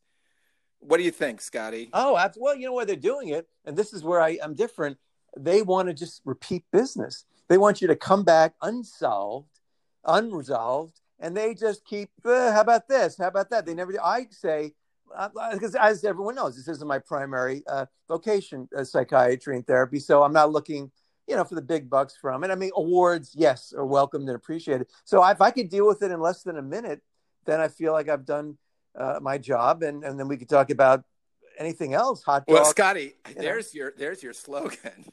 What 0.80 0.98
do 0.98 1.04
you 1.04 1.12
think, 1.12 1.40
Scotty? 1.40 1.90
Oh, 1.94 2.20
well, 2.38 2.56
you 2.56 2.66
know 2.66 2.74
why 2.74 2.84
they're 2.84 2.98
doing 2.98 3.30
it, 3.30 3.48
and 3.64 3.78
this 3.78 3.94
is 3.94 4.04
where 4.04 4.20
I, 4.20 4.40
I'm 4.44 4.56
different. 4.56 4.98
They 5.38 5.62
want 5.62 5.88
to 5.88 5.94
just 5.94 6.22
repeat 6.26 6.66
business. 6.74 7.24
They 7.48 7.58
want 7.58 7.82
you 7.82 7.88
to 7.88 7.96
come 7.96 8.24
back 8.24 8.56
unsolved, 8.62 9.61
unresolved, 10.06 11.00
and 11.20 11.36
they 11.36 11.54
just 11.54 11.86
keep. 11.86 12.10
Uh, 12.24 12.52
how 12.52 12.62
about 12.62 12.88
this? 12.88 13.18
How 13.18 13.28
about 13.28 13.50
that? 13.52 13.66
They 13.66 13.74
never. 13.74 13.94
I 14.02 14.28
say 14.30 14.74
because 15.52 15.76
as 15.76 16.04
everyone 16.04 16.36
knows, 16.36 16.56
this 16.56 16.68
isn't 16.68 16.88
my 16.88 17.00
primary 17.00 17.64
uh, 17.68 17.86
vocation, 18.08 18.68
uh, 18.78 18.84
psychiatry 18.84 19.56
and 19.56 19.66
therapy. 19.66 20.00
So 20.00 20.24
I'm 20.24 20.34
not 20.34 20.52
looking, 20.52 20.92
you 21.28 21.36
know, 21.36 21.44
for 21.44 21.56
the 21.56 21.62
big 21.62 21.90
bucks 21.90 22.16
from 22.20 22.44
it. 22.44 22.52
I 22.52 22.56
mean, 22.56 22.72
awards, 22.76 23.32
yes, 23.36 23.74
are 23.76 23.86
welcomed 23.86 24.28
and 24.28 24.36
appreciated. 24.36 24.88
So 25.04 25.26
if 25.28 25.42
I 25.42 25.52
could 25.52 25.70
deal 25.70 25.88
with 25.88 26.02
it 26.04 26.12
in 26.12 26.20
less 26.20 26.44
than 26.44 26.58
a 26.58 26.62
minute, 26.62 27.02
then 27.46 27.60
I 27.60 27.68
feel 27.68 27.94
like 27.94 28.10
I've 28.10 28.26
done 28.26 28.58
uh, 28.98 29.20
my 29.22 29.38
job, 29.38 29.84
and 29.84 30.04
and 30.04 30.20
then 30.20 30.28
we 30.28 30.38
could 30.38 30.50
talk 30.50 30.70
about 30.70 31.04
anything 31.58 31.94
else. 31.94 32.24
Hot 32.24 32.46
dog. 32.46 32.54
Well, 32.54 32.66
Scotty, 32.66 33.16
you 33.30 33.36
know. 33.36 33.42
there's 33.42 33.74
your 33.74 33.94
there's 33.98 34.22
your 34.22 34.34
slogan. 34.34 35.12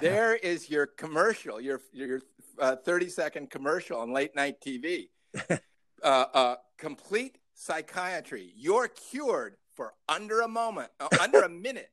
There 0.00 0.34
is 0.34 0.70
your 0.70 0.86
commercial, 0.86 1.60
your 1.60 1.80
your 1.92 2.20
uh, 2.58 2.76
30 2.76 3.08
second 3.08 3.50
commercial 3.50 4.00
on 4.00 4.12
late 4.12 4.34
night 4.34 4.60
TV. 4.60 5.08
uh, 5.50 5.56
uh, 6.02 6.56
complete 6.78 7.38
psychiatry. 7.54 8.52
You're 8.56 8.88
cured 8.88 9.56
for 9.74 9.94
under 10.08 10.40
a 10.40 10.48
moment, 10.48 10.90
uh, 11.00 11.08
under 11.20 11.42
a 11.42 11.48
minute, 11.48 11.90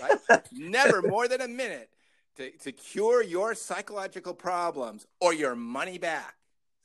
right? 0.00 0.18
Never 0.52 1.02
more 1.02 1.28
than 1.28 1.40
a 1.40 1.48
minute 1.48 1.90
to, 2.36 2.50
to 2.58 2.72
cure 2.72 3.22
your 3.22 3.54
psychological 3.54 4.34
problems 4.34 5.06
or 5.20 5.32
your 5.32 5.54
money 5.54 5.98
back. 5.98 6.34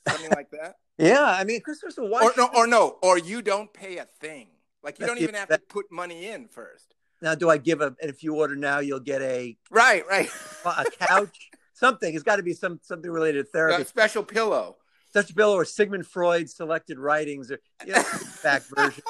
Something 0.07 0.31
like 0.31 0.51
that. 0.51 0.75
Yeah, 0.97 1.23
I 1.23 1.45
mean, 1.45 1.61
a 1.65 2.05
why 2.05 2.21
Or 2.21 2.33
no, 2.37 2.49
or 2.53 2.67
no, 2.67 2.99
or 3.01 3.17
you 3.17 3.41
don't 3.41 3.73
pay 3.73 3.97
a 3.97 4.05
thing. 4.05 4.49
Like 4.83 4.99
you 4.99 5.07
don't 5.07 5.17
even 5.17 5.33
have 5.33 5.49
to 5.49 5.57
put 5.57 5.91
money 5.91 6.27
in 6.27 6.47
first. 6.47 6.93
Now 7.21 7.35
do 7.35 7.49
I 7.49 7.57
give 7.57 7.81
a? 7.81 7.95
If 7.99 8.23
you 8.23 8.35
order 8.35 8.55
now, 8.55 8.79
you'll 8.79 8.99
get 8.99 9.21
a 9.21 9.57
Right, 9.69 10.05
right. 10.07 10.29
a 10.65 10.85
couch, 10.99 11.49
something. 11.73 12.13
It's 12.13 12.23
got 12.23 12.37
to 12.37 12.43
be 12.43 12.53
some 12.53 12.79
something 12.83 13.09
related 13.09 13.45
to 13.45 13.51
therapy. 13.51 13.83
A 13.83 13.85
special 13.85 14.23
pillow. 14.23 14.77
Such 15.13 15.29
a 15.31 15.35
bill 15.35 15.51
or 15.51 15.65
Sigmund 15.65 16.07
Freud 16.07 16.49
selected 16.49 16.97
writings 16.97 17.51
or 17.51 17.59
you 17.85 17.93
know, 17.93 18.03
back 18.43 18.63
version 18.73 19.03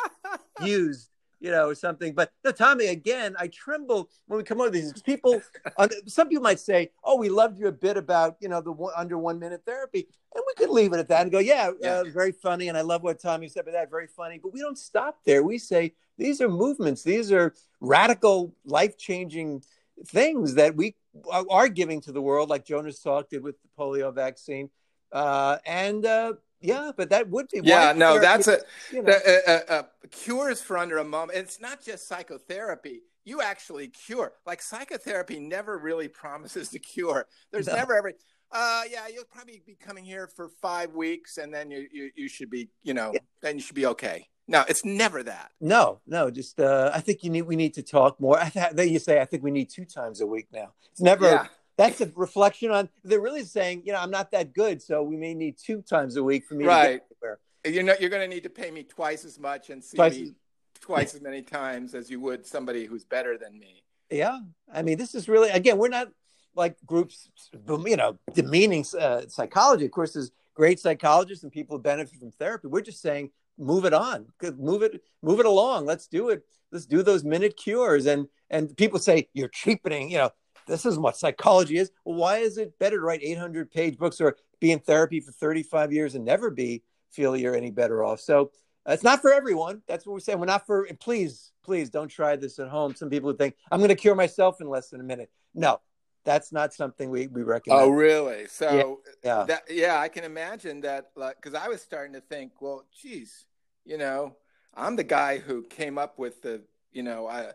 used, 0.64 1.10
you 1.40 1.52
know, 1.52 1.70
or 1.70 1.76
something. 1.76 2.16
But 2.16 2.32
no, 2.44 2.52
Tommy, 2.52 2.88
again, 2.88 3.36
I 3.38 3.48
tremble 3.48 4.10
when 4.26 4.38
we 4.38 4.44
come 4.44 4.60
over 4.62 4.72
these 4.72 4.94
people. 5.04 5.42
uh, 5.78 5.88
some 6.08 6.28
people 6.28 6.42
might 6.42 6.60
say, 6.60 6.90
"Oh, 7.04 7.18
we 7.18 7.30
loved 7.30 7.60
your 7.60 7.72
bit 7.72 7.98
about 7.98 8.38
you 8.40 8.50
know 8.50 8.62
the 8.62 8.72
one, 8.72 8.94
under 8.96 9.18
one 9.18 9.38
minute 9.38 9.62
therapy," 9.64 10.08
and 10.34 10.44
we 10.48 10.54
could 10.56 10.74
leave 10.74 10.92
it 10.94 10.98
at 11.00 11.08
that 11.10 11.22
and 11.22 11.32
go, 11.32 11.40
"Yeah, 11.40 11.72
Yeah. 11.80 12.00
Uh, 12.00 12.04
very 12.06 12.32
funny," 12.32 12.68
and 12.68 12.78
I 12.78 12.82
love 12.82 13.04
what 13.04 13.20
Tommy 13.22 13.48
said 13.48 13.62
about 13.62 13.74
that, 13.74 13.92
very 13.92 14.08
funny. 14.08 14.40
But 14.42 14.54
we 14.54 14.60
don't 14.60 14.80
stop 14.80 15.20
there. 15.24 15.44
We 15.44 15.60
say 15.60 15.94
these 16.22 16.40
are 16.40 16.50
movements. 16.50 17.02
These 17.04 17.32
are 17.32 17.54
radical, 17.80 18.54
life 18.64 18.98
changing 18.98 19.64
things 20.06 20.54
that 20.56 20.76
we 20.76 20.96
are 21.30 21.68
giving 21.68 22.00
to 22.02 22.12
the 22.12 22.22
world, 22.22 22.50
like 22.50 22.64
Jonas 22.64 23.02
Salk 23.04 23.30
did 23.30 23.44
with 23.44 23.56
the 23.62 23.70
polio 23.78 24.14
vaccine. 24.14 24.70
Uh, 25.12 25.58
and 25.66 26.06
uh, 26.06 26.34
yeah, 26.62 26.92
but 26.96 27.10
that 27.10 27.30
would 27.30 27.48
be 27.50 27.62
Yeah, 27.64 27.94
no, 27.94 28.20
that's 28.20 28.48
a 28.48 28.60
you 28.92 29.02
know, 29.02 29.12
uh, 29.12 29.52
uh, 29.52 29.60
uh, 29.68 29.84
cures 30.12 30.62
for 30.62 30.78
under 30.78 31.00
a 31.00 31.04
moment. 31.04 31.38
It's 31.40 31.60
not 31.60 31.84
just 31.84 32.08
psychotherapy. 32.08 33.02
You 33.26 33.42
actually 33.42 33.88
cure. 33.88 34.34
Like 34.46 34.62
psychotherapy 34.62 35.40
never 35.40 35.78
really 35.78 36.08
promises 36.08 36.70
to 36.70 36.80
cure. 36.80 37.28
There's 37.52 37.68
No. 37.68 37.76
never 37.76 37.96
every. 37.96 38.14
Uh, 38.52 38.84
yeah, 38.90 39.08
you'll 39.08 39.24
probably 39.26 39.62
be 39.66 39.76
coming 39.76 40.04
here 40.04 40.28
for 40.28 40.50
five 40.62 40.94
weeks, 40.94 41.38
and 41.38 41.54
then 41.54 41.72
you 41.72 41.88
you, 41.92 42.12
you 42.16 42.28
should 42.28 42.50
be, 42.50 42.70
you 42.84 42.94
know, 42.94 43.14
then 43.42 43.56
you 43.56 43.62
should 43.62 43.76
be 43.76 43.86
okay. 43.88 44.28
No, 44.48 44.64
it's 44.68 44.84
never 44.84 45.24
that. 45.24 45.52
no, 45.62 46.02
no. 46.08 46.30
Just 46.30 46.60
uh, 46.60 46.92
I 46.94 47.00
think 47.00 47.24
you 47.24 47.30
need 47.30 47.44
we 47.44 47.56
need 47.56 47.74
to 47.76 47.84
talk 47.84 48.20
more. 48.20 48.38
I 48.40 48.50
th- 48.50 48.72
then 48.74 48.90
you 48.90 49.00
say 49.00 49.22
I 49.22 49.26
think 49.26 49.44
we 49.44 49.52
need 49.52 49.70
two 49.70 49.86
times 49.86 50.20
a 50.22 50.26
week 50.28 50.48
now. 50.52 50.74
It's 50.92 51.02
never. 51.02 51.26
Yeah. 51.30 51.48
That's 51.78 52.02
a 52.02 52.12
reflection 52.16 52.70
on. 52.70 52.90
They're 53.04 53.22
really 53.22 53.44
saying, 53.46 53.84
you 53.86 53.94
know, 53.94 54.00
I'm 54.00 54.12
not 54.12 54.32
that 54.32 54.54
good, 54.54 54.82
so 54.82 55.02
we 55.04 55.16
may 55.16 55.34
need 55.34 55.58
two 55.58 55.82
times 55.82 56.16
a 56.18 56.24
week 56.24 56.46
for 56.46 56.56
me 56.56 56.66
Right. 56.66 56.84
to 56.84 56.90
get 56.94 57.06
anywhere. 57.24 57.40
You 57.78 57.84
know, 57.84 57.96
you're 58.00 58.10
going 58.10 58.22
to 58.30 58.34
need 58.36 58.44
to 58.44 58.50
pay 58.50 58.70
me 58.72 58.84
twice 58.84 59.24
as 59.26 59.40
much 59.40 59.70
and 59.70 59.84
see 59.84 59.96
Twice 59.98 60.16
me 60.18 60.24
as- 60.24 60.34
twice 60.82 61.16
as 61.16 61.22
many 61.22 61.42
times 61.42 61.96
as 61.96 62.10
you 62.12 62.20
would 62.20 62.46
somebody 62.46 62.86
who's 62.86 63.06
better 63.06 63.38
than 63.38 63.58
me. 63.58 63.84
Yeah, 64.10 64.40
I 64.72 64.82
mean, 64.82 64.98
this 64.98 65.16
is 65.16 65.30
really 65.30 65.50
again, 65.50 65.78
we're 65.78 65.88
not 65.88 66.10
like 66.56 66.76
groups, 66.86 67.30
you 67.68 67.96
know, 67.96 68.20
demeaning 68.34 68.86
uh, 69.00 69.22
psychology. 69.30 69.86
Of 69.86 69.92
course, 69.92 70.14
there's 70.14 70.32
great 70.54 70.80
psychologists 70.80 71.44
and 71.44 71.52
people 71.52 71.78
who 71.78 71.82
benefit 71.84 72.20
from 72.20 72.32
therapy. 72.32 72.68
We're 72.68 72.82
just 72.82 73.02
saying, 73.02 73.32
move 73.62 73.86
it 73.86 73.94
on, 73.94 74.26
move 74.58 74.82
it, 74.84 75.02
move 75.22 75.40
it 75.40 75.46
along. 75.46 75.86
Let's 75.86 76.08
do 76.08 76.30
it. 76.30 76.44
Let's 76.72 76.86
do 76.86 77.04
those 77.04 77.24
minute 77.24 77.56
cures. 77.58 78.06
And 78.08 78.28
and 78.50 78.76
people 78.76 79.00
say 79.00 79.30
you're 79.34 79.48
cheapening. 79.50 80.10
You 80.12 80.18
know, 80.18 80.30
this 80.68 80.86
is 80.86 80.98
what 80.98 81.18
psychology 81.18 81.78
is. 81.78 81.92
Well, 82.06 82.16
why 82.18 82.38
is 82.40 82.58
it 82.58 82.78
better 82.80 82.98
to 82.98 83.02
write 83.04 83.22
800 83.24 83.72
page 83.72 83.98
books 83.98 84.20
or 84.20 84.38
be 84.60 84.72
in 84.72 84.80
therapy 84.80 85.20
for 85.20 85.32
35 85.32 85.94
years 85.94 86.16
and 86.16 86.26
never 86.26 86.50
be 86.50 86.84
feel 87.12 87.36
you're 87.38 87.56
any 87.56 87.72
better 87.72 88.04
off? 88.04 88.20
So. 88.20 88.52
uh, 88.88 88.94
It's 88.94 89.04
not 89.04 89.22
for 89.22 89.32
everyone. 89.32 89.82
That's 89.88 90.06
what 90.06 90.14
we're 90.14 90.20
saying. 90.20 90.40
We're 90.40 90.46
not 90.48 90.66
for. 90.66 90.88
Please, 91.00 91.52
please 91.64 91.90
don't 91.90 92.08
try 92.10 92.36
this 92.36 92.58
at 92.60 92.68
home. 92.68 92.96
Some 92.96 93.10
people 93.10 93.28
would 93.28 93.38
think 93.38 93.56
I'm 93.72 93.80
going 93.80 93.90
to 93.90 93.96
cure 93.96 94.16
myself 94.16 94.60
in 94.62 94.68
less 94.68 94.90
than 94.90 95.00
a 95.02 95.04
minute. 95.04 95.30
No, 95.54 95.82
that's 96.24 96.52
not 96.52 96.74
something 96.74 97.10
we 97.12 97.28
we 97.28 97.44
recommend. 97.44 97.82
Oh, 97.82 97.90
really? 97.90 98.48
So 98.48 99.02
yeah, 99.24 99.44
that 99.48 99.64
yeah, 99.70 100.00
I 100.00 100.08
can 100.08 100.24
imagine 100.24 100.82
that. 100.82 101.12
Like, 101.16 101.36
because 101.42 101.54
I 101.54 101.68
was 101.68 101.82
starting 101.82 102.14
to 102.14 102.22
think, 102.22 102.62
well, 102.62 102.86
geez, 103.02 103.46
you 103.86 103.98
know, 103.98 104.36
I'm 104.74 104.96
the 104.96 105.04
guy 105.04 105.38
who 105.38 105.64
came 105.64 105.98
up 105.98 106.20
with 106.20 106.42
the, 106.42 106.62
you 106.92 107.04
know, 107.04 107.28
I. 107.28 107.52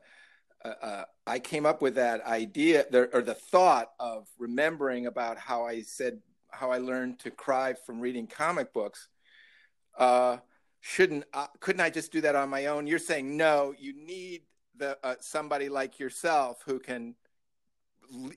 Uh, 0.64 0.74
uh, 0.82 1.04
I 1.28 1.38
came 1.38 1.64
up 1.64 1.80
with 1.80 1.94
that 1.94 2.24
idea 2.24 2.86
or 3.12 3.22
the 3.22 3.34
thought 3.34 3.90
of 4.00 4.26
remembering 4.36 5.06
about 5.06 5.38
how 5.38 5.64
I 5.64 5.82
said 5.82 6.18
how 6.50 6.70
I 6.70 6.78
learned 6.78 7.20
to 7.20 7.30
cry 7.30 7.74
from 7.74 8.00
reading 8.00 8.26
comic 8.26 8.72
books. 8.72 9.08
Uh, 9.96 10.38
shouldn't 10.80 11.24
uh, 11.32 11.46
couldn't 11.60 11.82
I 11.82 11.90
just 11.90 12.10
do 12.10 12.20
that 12.22 12.34
on 12.34 12.48
my 12.48 12.66
own? 12.66 12.86
You're 12.86 12.98
saying 12.98 13.36
no. 13.36 13.74
You 13.78 13.92
need 13.94 14.42
the 14.76 14.98
uh, 15.02 15.16
somebody 15.20 15.68
like 15.68 15.98
yourself 15.98 16.62
who 16.64 16.78
can 16.78 17.14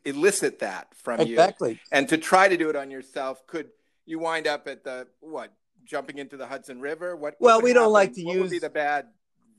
elicit 0.04 0.60
that 0.60 0.88
from 0.96 1.22
you 1.22 1.34
exactly. 1.34 1.80
and 1.92 2.10
to 2.10 2.18
try 2.18 2.48
to 2.48 2.58
do 2.58 2.70
it 2.70 2.76
on 2.76 2.90
yourself 2.90 3.46
could 3.46 3.70
you 4.08 4.18
wind 4.18 4.48
up 4.48 4.68
at 4.68 4.84
the 4.84 5.08
what 5.20 5.54
jumping 5.86 6.18
into 6.18 6.38
the 6.38 6.46
hudson 6.46 6.80
river 6.80 7.16
what 7.16 7.36
Well, 7.40 7.58
would 7.58 7.64
we 7.64 7.74
don't 7.74 7.84
happen? 7.84 7.94
like 7.94 8.14
to 8.14 8.24
what 8.24 8.38
would 8.38 8.52
use- 8.52 8.62
the 8.62 8.70
bad 8.70 9.08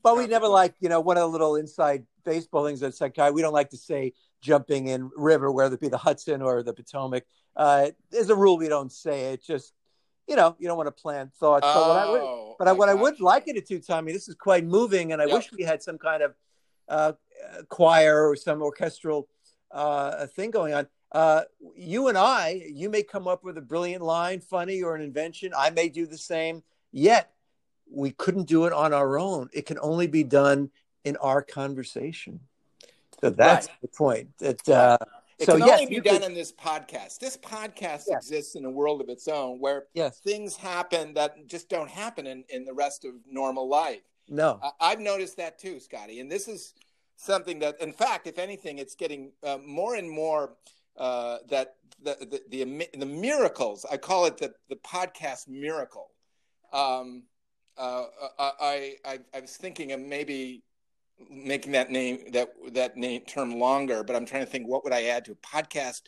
But 0.03 0.17
we 0.17 0.27
never 0.27 0.49
like, 0.49 0.75
you 0.81 0.89
know, 0.89 1.00
one 1.00 1.17
of 1.19 1.23
the 1.23 1.29
little 1.29 1.57
inside 1.57 2.07
baseball 2.25 2.65
things 2.65 2.83
at 2.83 2.95
psychiatry. 2.95 3.35
We 3.35 3.43
don't 3.43 3.53
like 3.53 3.69
to 3.71 3.77
say 3.77 4.15
jumping 4.41 4.87
in 4.89 5.11
river, 5.15 5.50
whether 5.53 5.75
it 5.75 5.81
be 5.81 5.89
the 5.89 5.99
Hudson 5.99 6.41
or 6.41 6.62
the 6.62 6.73
Potomac. 6.73 7.25
Uh, 7.55 7.91
there's 8.11 8.31
a 8.31 8.35
rule 8.35 8.57
we 8.57 8.69
don't 8.69 8.91
say 8.91 9.33
it. 9.35 9.45
Just, 9.45 9.75
you 10.27 10.37
know, 10.37 10.57
you 10.59 10.69
don't 10.69 10.79
want 10.79 10.87
to 10.87 11.03
plant 11.03 11.35
thoughts. 11.35 11.67
but 11.67 11.87
what 11.89 11.97
I 11.99 12.11
would, 12.11 12.21
Oh, 12.23 12.57
but 12.59 12.67
I, 12.67 12.73
what 12.73 12.89
I 12.89 12.95
would 12.95 13.19
you. 13.19 13.29
it 13.47 13.55
to 13.57 13.61
do, 13.61 13.79
Tommy, 13.79 14.12
this 14.12 14.27
is 14.29 14.35
quite 14.37 14.65
moving, 14.65 15.12
and 15.12 15.21
I 15.21 15.27
Yep. 15.27 15.35
wish 15.35 15.53
we 15.53 15.65
had 15.65 15.83
some 15.83 15.99
kind 15.99 16.23
of 16.23 16.35
uh, 16.89 17.12
uh, 17.53 17.62
choir 17.69 18.27
or 18.29 18.37
some 18.37 18.62
orchestral 18.62 19.29
uh, 19.71 20.27
thing 20.29 20.50
going 20.50 20.73
on. 20.75 20.87
Uh, 21.12 21.43
you 21.75 22.09
and 22.09 22.17
I, 22.17 22.62
you 22.73 22.88
may 22.88 23.02
come 23.02 23.26
up 23.26 23.43
with 23.45 23.59
a 23.59 23.62
brilliant 23.62 24.02
line, 24.02 24.40
funny 24.40 24.83
or 24.83 24.95
an 24.95 25.02
invention. 25.02 25.52
I 25.57 25.71
may 25.71 25.88
do 25.88 26.07
the 26.07 26.19
same. 26.19 26.62
Yet 26.93 27.33
we 27.90 28.12
couldn't 28.12 28.45
do 28.47 28.67
it 28.67 28.73
on 28.73 28.93
our 28.95 29.19
own. 29.19 29.49
It 29.52 29.67
can 29.67 29.79
only 29.81 30.07
be 30.07 30.23
done 30.23 30.71
in 31.05 31.17
our 31.17 31.43
conversation. 31.43 32.40
So 33.21 33.31
that's 33.31 33.67
Right. 33.69 33.76
the 33.83 33.88
point. 33.88 34.38
That 34.38 34.69
uh, 34.69 34.99
it 35.38 35.47
so 35.47 35.57
can 35.59 35.67
yes, 35.67 35.81
only 35.81 35.90
be 35.97 36.00
done 36.00 36.19
could- 36.21 36.25
in 36.25 36.35
this 36.35 36.52
podcast 36.52 37.19
this 37.19 37.37
podcast 37.37 38.05
Yeah. 38.09 38.17
exists 38.17 38.55
in 38.55 38.64
a 38.64 38.71
world 38.71 39.00
of 39.00 39.09
its 39.09 39.26
own 39.26 39.59
where 39.59 39.87
yes, 39.95 40.21
things 40.21 40.55
happen 40.57 41.14
that 41.14 41.47
just 41.47 41.69
don't 41.69 41.88
happen 41.90 42.26
in, 42.26 42.45
in 42.50 42.64
the 42.64 42.73
rest 42.75 43.05
of 43.05 43.14
normal 43.26 43.67
life 43.69 44.02
no, 44.29 44.61
I- 44.62 44.93
I've 44.93 45.00
noticed 45.00 45.37
that 45.38 45.59
too, 45.59 45.81
Scotty. 45.81 46.21
And 46.21 46.31
this 46.31 46.47
is 46.47 46.75
something 47.17 47.59
that, 47.61 47.81
in 47.81 47.93
fact, 47.93 48.26
if 48.29 48.38
anything, 48.38 48.79
it's 48.79 48.95
getting 48.95 49.33
uh, 49.43 49.59
more 49.67 49.97
and 49.97 50.09
more 50.09 50.55
uh, 51.00 51.38
that 51.49 51.75
the, 52.02 52.16
the 52.21 52.64
the 52.64 52.88
the 52.97 53.07
miracles. 53.07 53.85
I 53.90 53.97
call 53.97 54.26
it 54.26 54.37
the 54.38 54.52
the 54.69 54.76
podcast 54.76 55.49
miracle. 55.49 56.11
Um, 56.73 57.25
uh, 57.76 58.04
I, 58.38 58.95
I 59.04 59.19
I 59.35 59.40
was 59.40 59.57
thinking 59.57 59.90
of 59.92 60.00
maybe 60.00 60.62
making 61.28 61.73
that 61.73 61.90
name 61.90 62.30
that 62.33 62.50
that 62.73 62.97
name 62.97 63.23
term 63.23 63.59
longer, 63.59 64.04
but 64.04 64.14
I'm 64.14 64.26
trying 64.26 64.45
to 64.45 64.50
think 64.50 64.69
what 64.69 64.85
would 64.85 64.92
I 64.92 65.04
add 65.04 65.25
to 65.25 65.35
podcast. 65.35 66.02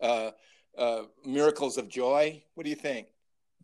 Uh, 0.00 0.32
uh, 0.76 1.02
miracles 1.24 1.76
of 1.76 1.88
joy. 1.88 2.42
What 2.54 2.64
do 2.64 2.70
you 2.70 2.76
think? 2.76 3.08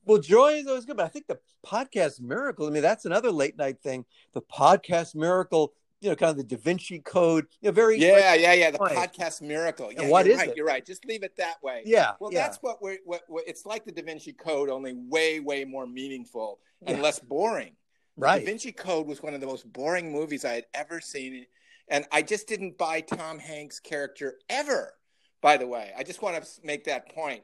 Well, 0.04 0.18
Joy 0.18 0.54
is 0.54 0.66
always 0.66 0.86
good, 0.86 0.96
but 0.96 1.04
I 1.04 1.08
think 1.08 1.26
the 1.26 1.38
podcast 1.66 2.20
miracle. 2.20 2.66
I 2.66 2.70
mean, 2.70 2.82
that's 2.82 3.04
another 3.04 3.30
late 3.30 3.58
night 3.58 3.80
thing. 3.82 4.04
The 4.32 4.40
podcast 4.40 5.14
miracle, 5.14 5.74
you 6.00 6.08
know, 6.10 6.16
kind 6.16 6.30
of 6.30 6.36
the 6.36 6.44
Da 6.44 6.56
Vinci 6.56 7.00
Code. 7.00 7.46
You 7.60 7.68
know, 7.68 7.72
very 7.72 7.98
yeah, 7.98 8.34
yeah, 8.34 8.52
yeah. 8.52 8.70
The 8.70 8.78
podcast 8.78 9.42
miracle. 9.42 9.92
Yeah, 9.92 10.02
And 10.02 10.10
what 10.10 10.26
you're 10.26 10.34
is 10.34 10.38
right, 10.40 10.48
it? 10.50 10.56
You're 10.56 10.66
right. 10.66 10.84
Just 10.84 11.04
leave 11.04 11.22
it 11.22 11.36
that 11.38 11.62
way. 11.62 11.82
yeah, 11.84 12.12
Well, 12.20 12.32
yeah. 12.32 12.42
that's 12.42 12.58
what 12.58 12.80
we're. 12.80 12.98
What, 13.04 13.22
what 13.28 13.44
it's 13.46 13.66
like 13.66 13.84
the 13.84 13.92
Da 13.92 14.02
Vinci 14.02 14.32
Code, 14.32 14.68
only 14.68 14.94
way, 14.94 15.40
way 15.40 15.64
more 15.64 15.86
meaningful 15.86 16.60
and 16.86 16.96
Yeah. 16.98 17.02
less 17.02 17.18
boring. 17.18 17.72
right. 18.16 18.38
Da 18.40 18.44
Vinci 18.46 18.72
Code 18.72 19.06
was 19.06 19.22
one 19.22 19.34
of 19.34 19.40
the 19.40 19.46
most 19.46 19.70
boring 19.72 20.12
movies 20.12 20.44
I 20.44 20.52
had 20.54 20.66
ever 20.74 21.00
seen, 21.00 21.46
and 21.88 22.04
I 22.12 22.22
just 22.22 22.46
didn't 22.46 22.78
buy 22.78 23.00
Tom 23.00 23.38
Hanks' 23.38 23.80
character 23.80 24.38
ever. 24.48 24.94
By 25.40 25.56
the 25.56 25.66
way, 25.66 25.92
I 25.96 26.02
just 26.04 26.20
want 26.22 26.42
to 26.42 26.48
make 26.64 26.84
that 26.84 27.12
point. 27.14 27.42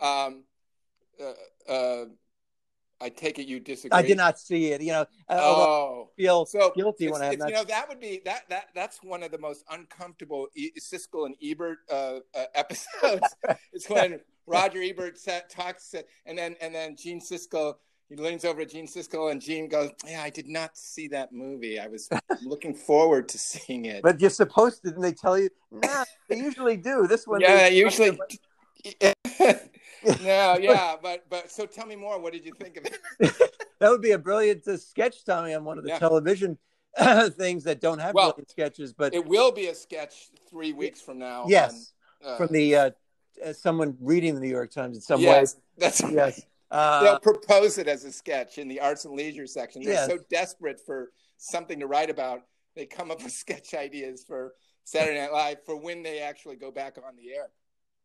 Um, 0.00 0.44
uh, 1.22 1.70
uh, 1.70 2.04
I 3.00 3.08
take 3.08 3.38
it 3.38 3.46
you 3.46 3.60
disagree. 3.60 3.98
I 3.98 4.02
did 4.02 4.16
not 4.16 4.38
see 4.38 4.72
it. 4.72 4.80
You 4.82 4.92
know, 4.92 5.06
I 5.28 5.38
Oh, 5.38 6.08
I 6.12 6.20
feel 6.20 6.46
so 6.46 6.72
guilty 6.74 7.08
when 7.10 7.22
I 7.22 7.26
have 7.26 7.38
not. 7.38 7.48
you 7.48 7.54
know 7.54 7.64
that 7.64 7.88
would 7.88 8.00
be 8.00 8.20
that 8.24 8.48
that 8.50 8.66
that's 8.74 9.02
one 9.02 9.22
of 9.22 9.30
the 9.30 9.38
most 9.38 9.64
uncomfortable 9.70 10.48
e- 10.54 10.70
Siskel 10.78 11.26
and 11.26 11.34
Ebert 11.42 11.78
uh, 11.90 12.20
uh, 12.34 12.44
episodes. 12.54 13.26
it's 13.72 13.88
when 13.88 14.20
Roger 14.46 14.82
Ebert 14.82 15.18
sat, 15.18 15.48
talks, 15.50 15.94
uh, 15.94 16.02
and 16.26 16.36
then 16.36 16.56
and 16.60 16.74
then 16.74 16.96
Gene 16.96 17.20
Siskel 17.20 17.74
he 18.08 18.16
leans 18.16 18.44
over 18.44 18.64
to 18.64 18.66
Gene 18.70 18.88
Siskel, 18.88 19.30
and 19.30 19.40
Gene 19.40 19.68
goes, 19.68 19.92
"Yeah, 20.04 20.22
I 20.22 20.30
did 20.30 20.48
not 20.48 20.76
see 20.76 21.06
that 21.08 21.32
movie. 21.32 21.78
I 21.78 21.86
was 21.86 22.08
looking 22.42 22.74
forward 22.74 23.28
to 23.28 23.38
seeing 23.38 23.84
it." 23.84 24.02
but 24.02 24.20
you're 24.20 24.30
supposed 24.30 24.82
to, 24.82 24.92
and 24.92 25.02
they 25.02 25.12
tell 25.12 25.38
you, 25.38 25.48
nah, 25.70 26.04
they 26.28 26.36
usually 26.36 26.76
do. 26.76 27.06
This 27.06 27.26
one, 27.26 27.40
yeah, 27.40 27.68
they- 27.68 27.76
usually. 27.76 28.18
no, 30.22 30.56
yeah, 30.60 30.96
but 31.00 31.24
but 31.28 31.50
so 31.50 31.66
tell 31.66 31.86
me 31.86 31.96
more. 31.96 32.20
What 32.20 32.32
did 32.32 32.44
you 32.44 32.52
think 32.58 32.76
of 32.76 32.86
it? 32.86 32.98
that 33.80 33.90
would 33.90 34.02
be 34.02 34.12
a 34.12 34.18
brilliant 34.18 34.66
uh, 34.66 34.76
sketch, 34.76 35.24
Tommy, 35.24 35.54
on 35.54 35.64
one 35.64 35.78
of 35.78 35.84
the 35.84 35.90
Yeah. 35.90 35.98
television 35.98 36.58
things 37.30 37.64
that 37.64 37.80
don't 37.80 37.98
have 37.98 38.14
Well, 38.14 38.36
sketches. 38.48 38.92
But 38.92 39.14
It 39.14 39.24
will 39.26 39.52
be 39.52 39.66
a 39.68 39.74
sketch 39.74 40.28
three 40.48 40.72
weeks 40.72 41.00
from 41.00 41.18
now. 41.18 41.46
yes, 41.48 41.92
on, 42.24 42.32
uh, 42.32 42.36
from 42.36 42.48
the 42.52 42.76
uh, 42.76 42.90
uh, 43.44 43.52
someone 43.52 43.96
reading 44.00 44.34
the 44.34 44.40
New 44.40 44.48
York 44.48 44.70
Times 44.70 44.96
in 44.96 45.00
some 45.02 45.20
yes, 45.20 45.54
way. 45.54 45.60
that's 45.78 46.02
right. 46.02 46.12
Yes. 46.12 46.46
Uh, 46.70 47.02
they'll 47.02 47.18
propose 47.18 47.78
it 47.78 47.88
as 47.88 48.04
a 48.04 48.12
sketch 48.12 48.58
in 48.58 48.68
the 48.68 48.78
arts 48.80 49.04
and 49.04 49.14
leisure 49.14 49.46
section. 49.46 49.82
They're 49.82 49.94
Yes. 49.94 50.06
so 50.08 50.18
desperate 50.30 50.80
for 50.84 51.10
something 51.36 51.80
to 51.80 51.86
write 51.86 52.10
about, 52.10 52.42
they 52.76 52.86
come 52.86 53.10
up 53.10 53.22
with 53.22 53.32
sketch 53.44 53.74
ideas 53.74 54.24
for 54.26 54.54
Saturday 54.84 55.18
Night 55.20 55.32
Live 55.32 55.64
for 55.64 55.76
when 55.76 56.02
they 56.02 56.20
actually 56.20 56.56
go 56.56 56.70
back 56.70 56.96
on 56.98 57.16
the 57.16 57.32
air. 57.32 57.48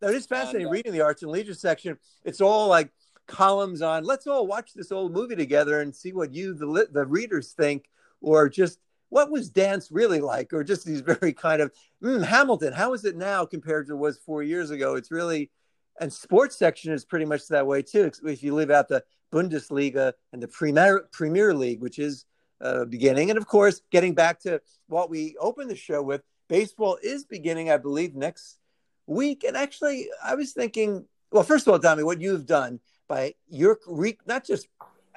It 0.02 0.14
is 0.14 0.26
fascinating 0.26 0.68
And, 0.68 0.70
uh, 0.70 0.72
reading 0.72 0.94
the 0.94 1.02
arts 1.02 1.24
and 1.24 1.32
leisure 1.32 1.54
section. 1.54 1.98
It's 2.24 2.42
all 2.42 2.68
like 2.68 2.92
columns 3.28 3.82
on. 3.82 4.04
Let's 4.04 4.28
all 4.28 4.48
watch 4.48 4.74
this 4.74 4.92
old 4.92 5.14
movie 5.14 5.36
together 5.36 5.82
and 5.82 5.96
see 5.96 6.14
what 6.14 6.34
you, 6.34 6.54
the 6.54 6.88
the 6.92 7.06
readers, 7.06 7.54
think, 7.54 7.86
or 8.22 8.50
just 8.50 8.80
what 9.10 9.32
was 9.32 9.50
dance 9.50 9.92
really 9.92 10.20
like, 10.20 10.54
or 10.54 10.64
just 10.64 10.86
these 10.86 11.02
very 11.20 11.34
kind 11.34 11.62
of 11.62 11.72
mm, 12.04 12.24
Hamilton. 12.24 12.74
How 12.74 12.94
is 12.94 13.06
it 13.06 13.16
now 13.16 13.46
compared 13.46 13.88
to 13.88 13.96
what 13.96 14.00
it 14.00 14.02
was 14.02 14.18
four 14.20 14.44
years 14.44 14.72
ago? 14.72 14.96
It's 14.96 15.12
really, 15.12 15.52
and 16.00 16.12
sports 16.12 16.58
section 16.58 16.92
is 16.94 17.06
pretty 17.06 17.26
much 17.26 17.48
that 17.48 17.66
way 17.66 17.82
too. 17.82 18.12
If 18.24 18.44
you 18.44 18.54
leave 18.54 18.72
out 18.72 18.88
the 18.88 19.04
Bundesliga 19.32 20.14
and 20.34 20.42
the 20.42 20.48
Premier 20.48 21.08
Premier 21.12 21.54
League, 21.54 21.82
which 21.82 22.00
is 22.00 22.26
uh, 22.62 22.86
beginning, 22.86 23.30
and 23.30 23.38
of 23.38 23.48
course, 23.48 23.82
getting 23.92 24.14
back 24.14 24.40
to 24.42 24.62
what 24.88 25.10
we 25.10 25.36
opened 25.40 25.70
the 25.70 25.76
show 25.76 26.02
with, 26.02 26.22
baseball 26.48 26.98
is 27.02 27.26
beginning, 27.26 27.72
I 27.72 27.78
believe, 27.78 28.16
next 28.16 28.60
week. 29.08 29.44
And 29.44 29.56
actually, 29.56 30.10
I 30.24 30.36
was 30.36 30.52
thinking, 30.54 31.06
well, 31.32 31.44
first 31.44 31.68
of 31.68 31.74
all, 31.74 31.80
Tommy, 31.80 32.04
what 32.04 32.22
you've 32.22 32.46
done 32.46 32.80
by 33.08 33.36
your 33.48 33.80
re- 33.88 34.18
not 34.26 34.46
just 34.46 34.68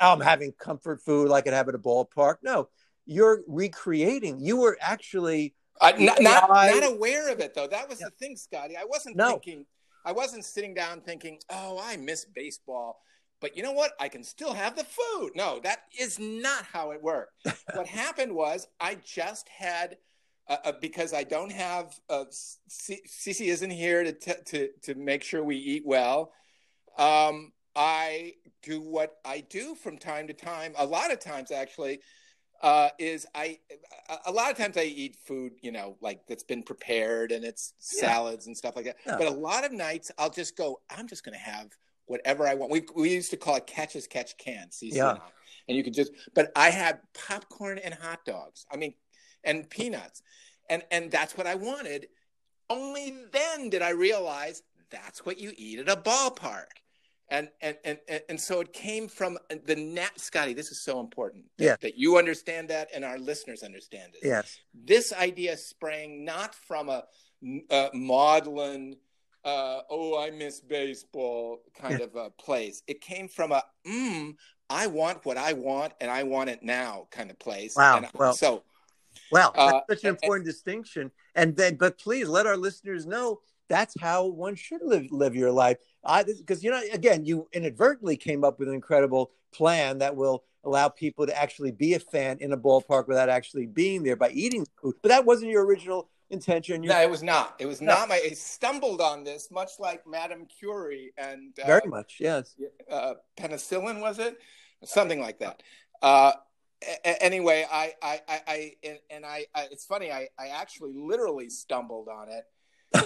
oh, 0.00 0.12
I'm 0.12 0.20
having 0.20 0.52
comfort 0.52 1.00
food 1.02 1.28
like 1.28 1.46
I'd 1.46 1.54
have 1.54 1.68
at 1.68 1.74
a 1.74 1.78
ballpark. 1.78 2.36
No, 2.42 2.68
you're 3.06 3.42
recreating. 3.46 4.40
You 4.40 4.56
were 4.58 4.76
actually 4.80 5.54
Uh, 5.80 5.92
not, 5.98 6.20
not, 6.20 6.48
not 6.50 6.84
aware 6.92 7.30
of 7.32 7.40
it 7.40 7.54
though. 7.54 7.66
That 7.68 7.88
was 7.88 8.00
Yeah. 8.00 8.06
the 8.06 8.10
thing, 8.12 8.36
Scotty. 8.36 8.76
I 8.76 8.84
wasn't 8.84 9.16
No. 9.16 9.30
thinking. 9.30 9.66
I 10.04 10.12
wasn't 10.12 10.44
sitting 10.44 10.74
down 10.74 11.00
thinking, 11.02 11.40
"Oh, 11.50 11.78
I 11.82 11.96
miss 11.96 12.24
baseball." 12.24 13.00
But 13.40 13.56
you 13.56 13.62
know 13.62 13.72
what? 13.72 13.92
I 14.00 14.08
can 14.08 14.24
still 14.24 14.52
have 14.54 14.74
the 14.74 14.84
food. 14.84 15.32
No, 15.36 15.60
that 15.60 15.84
is 15.96 16.18
not 16.18 16.64
how 16.64 16.90
it 16.90 17.02
worked. 17.02 17.44
what 17.74 17.86
happened 17.86 18.34
was 18.34 18.66
I 18.80 18.96
just 18.96 19.48
had 19.48 19.98
uh, 20.48 20.56
uh, 20.64 20.72
because 20.80 21.12
I 21.12 21.24
don't 21.24 21.52
have 21.52 21.94
uh, 22.08 22.24
C- 22.30 23.02
Cece 23.06 23.46
isn't 23.46 23.70
here 23.70 24.04
to, 24.04 24.12
t- 24.12 24.32
to 24.46 24.68
to 24.82 24.94
make 24.94 25.22
sure 25.22 25.42
we 25.44 25.56
eat 25.56 25.82
well. 25.84 26.32
Um, 26.96 27.52
I 27.76 28.34
do 28.62 28.80
what 28.80 29.16
I 29.24 29.40
do 29.40 29.74
from 29.74 29.98
time 29.98 30.26
to 30.28 30.34
time. 30.34 30.72
A 30.78 30.86
lot 30.86 31.12
of 31.12 31.20
times, 31.20 31.50
actually, 31.52 32.00
uh, 32.62 32.88
is 32.98 33.26
I 33.34 33.58
a 34.26 34.32
lot 34.32 34.50
of 34.50 34.56
times 34.56 34.76
I 34.76 34.84
eat 34.84 35.16
food, 35.26 35.52
you 35.60 35.70
know, 35.70 35.96
like 36.00 36.26
that's 36.26 36.42
been 36.44 36.62
prepared 36.62 37.30
and 37.30 37.44
it's 37.44 37.74
Yeah. 37.94 38.08
salads 38.08 38.46
and 38.46 38.56
stuff 38.56 38.74
like 38.74 38.86
that. 38.86 38.96
Yeah. 39.06 39.16
But 39.18 39.28
a 39.28 39.30
lot 39.30 39.64
of 39.64 39.72
nights 39.72 40.10
I'll 40.18 40.30
just 40.30 40.56
go. 40.56 40.80
I'm 40.90 41.06
just 41.06 41.24
going 41.24 41.34
to 41.38 41.44
have 41.44 41.68
whatever 42.06 42.48
I 42.48 42.54
want. 42.54 42.72
We 42.72 42.84
we 42.96 43.10
used 43.10 43.30
to 43.30 43.36
call 43.36 43.56
it 43.56 43.66
catch 43.66 43.94
as 43.94 44.06
catch 44.06 44.36
can. 44.38 44.68
Cece 44.70 44.94
Yeah. 44.94 45.10
and 45.10 45.18
I. 45.18 45.22
And 45.68 45.76
you 45.76 45.84
could 45.84 45.94
just. 45.94 46.12
But 46.34 46.50
I 46.56 46.70
had 46.70 47.00
popcorn 47.12 47.78
and 47.78 47.92
hot 47.92 48.24
dogs. 48.24 48.64
I 48.72 48.76
mean, 48.76 48.94
and 49.44 49.68
peanuts, 49.70 50.22
and 50.70 50.82
and 50.90 51.10
that's 51.10 51.36
what 51.36 51.46
I 51.46 51.54
wanted. 51.54 52.08
Only 52.70 53.14
then 53.32 53.70
did 53.70 53.82
I 53.82 53.90
realize 53.90 54.62
that's 54.90 55.24
what 55.24 55.38
you 55.38 55.52
eat 55.56 55.78
at 55.80 55.88
a 55.88 55.96
ballpark. 56.00 56.66
And, 57.30 57.50
and 57.60 57.76
and 57.84 57.98
and 58.08 58.22
and 58.30 58.40
so 58.40 58.60
it 58.60 58.72
came 58.72 59.06
from 59.06 59.36
the 59.66 59.76
net, 59.76 60.18
Scotty. 60.18 60.54
This 60.54 60.70
is 60.70 60.82
so 60.82 60.98
important. 60.98 61.44
that- 61.58 61.64
Yeah. 61.64 61.76
that 61.80 61.98
you 61.98 62.16
understand 62.16 62.68
that 62.70 62.88
and 62.94 63.04
our 63.04 63.18
listeners 63.18 63.62
understand 63.62 64.14
it 64.14 64.26
yes, 64.26 64.58
this 64.72 65.12
idea 65.12 65.56
sprang 65.58 66.24
not 66.24 66.54
from 66.54 66.88
a, 66.88 67.04
a 67.70 67.90
maudlin 67.92 68.96
uh, 69.44 69.80
oh 69.90 70.18
i 70.18 70.30
miss 70.30 70.60
baseball 70.60 71.60
kind 71.78 72.00
of 72.00 72.16
a 72.16 72.30
place 72.30 72.82
it 72.86 73.00
came 73.00 73.28
from 73.28 73.52
a 73.52 73.62
mm, 73.86 74.34
i 74.70 74.86
want 74.86 75.24
what 75.24 75.36
i 75.36 75.52
want 75.52 75.92
and 76.00 76.10
i 76.10 76.22
want 76.22 76.48
it 76.50 76.62
now 76.62 77.06
kind 77.10 77.30
of 77.30 77.38
place 77.38 77.76
Wow, 77.76 77.98
and 77.98 78.06
well- 78.14 78.32
so 78.34 78.64
Wow, 79.30 79.52
Uh, 79.56 79.72
that's 79.72 79.86
such 79.88 80.04
an 80.04 80.08
and- 80.10 80.18
important 80.22 80.46
distinction. 80.46 81.10
And 81.34 81.56
then, 81.56 81.76
but 81.76 81.98
please 81.98 82.28
let 82.28 82.46
our 82.46 82.56
listeners 82.56 83.06
know 83.06 83.40
that's 83.68 83.94
how 84.00 84.26
one 84.26 84.54
should 84.54 84.80
live 84.82 85.06
live 85.10 85.36
your 85.36 85.50
life. 85.52 85.76
I 86.04 86.22
because 86.22 86.64
you 86.64 86.70
know, 86.70 86.82
again, 86.92 87.24
you 87.24 87.48
inadvertently 87.52 88.16
came 88.16 88.42
up 88.44 88.58
with 88.58 88.68
an 88.68 88.74
incredible 88.74 89.30
plan 89.52 89.98
that 89.98 90.16
will 90.16 90.44
allow 90.64 90.88
people 90.88 91.26
to 91.26 91.38
actually 91.38 91.70
be 91.72 91.94
a 91.94 92.00
fan 92.00 92.38
in 92.40 92.52
a 92.52 92.56
ballpark 92.56 93.06
without 93.08 93.28
actually 93.28 93.66
being 93.66 94.02
there 94.02 94.16
by 94.16 94.30
eating 94.30 94.66
food. 94.80 94.94
But 95.02 95.10
that 95.10 95.24
wasn't 95.24 95.50
your 95.50 95.64
original 95.64 96.08
intention. 96.30 96.82
You 96.82 96.88
no 96.90 97.00
it 97.00 97.10
was 97.10 97.22
not 97.22 97.56
it 97.58 97.66
was 97.66 97.80
No. 97.80 97.94
not 97.94 98.08
my 98.08 98.20
i 98.24 98.30
stumbled 98.30 99.00
on 99.00 99.24
this 99.24 99.50
much 99.50 99.72
like 99.78 100.06
madame 100.06 100.46
curie 100.46 101.12
and 101.16 101.58
uh, 101.62 101.66
very 101.66 101.88
much, 101.88 102.16
yes. 102.20 102.54
uh, 102.90 103.14
penicillin 103.38 104.00
was 104.00 104.18
it 104.18 104.36
something 104.84 105.20
like 105.20 105.38
that 105.38 105.62
uh, 106.02 106.32
a- 106.82 107.22
anyway 107.22 107.66
I, 107.70 107.92
I, 108.02 108.20
I, 108.28 108.40
I 108.46 108.72
and, 108.84 108.98
and 109.10 109.26
I, 109.26 109.46
I 109.54 109.68
it's 109.70 109.84
funny 109.84 110.10
I, 110.12 110.28
I 110.38 110.48
actually 110.48 110.92
literally 110.94 111.50
stumbled 111.50 112.08
on 112.08 112.28
it 112.30 112.44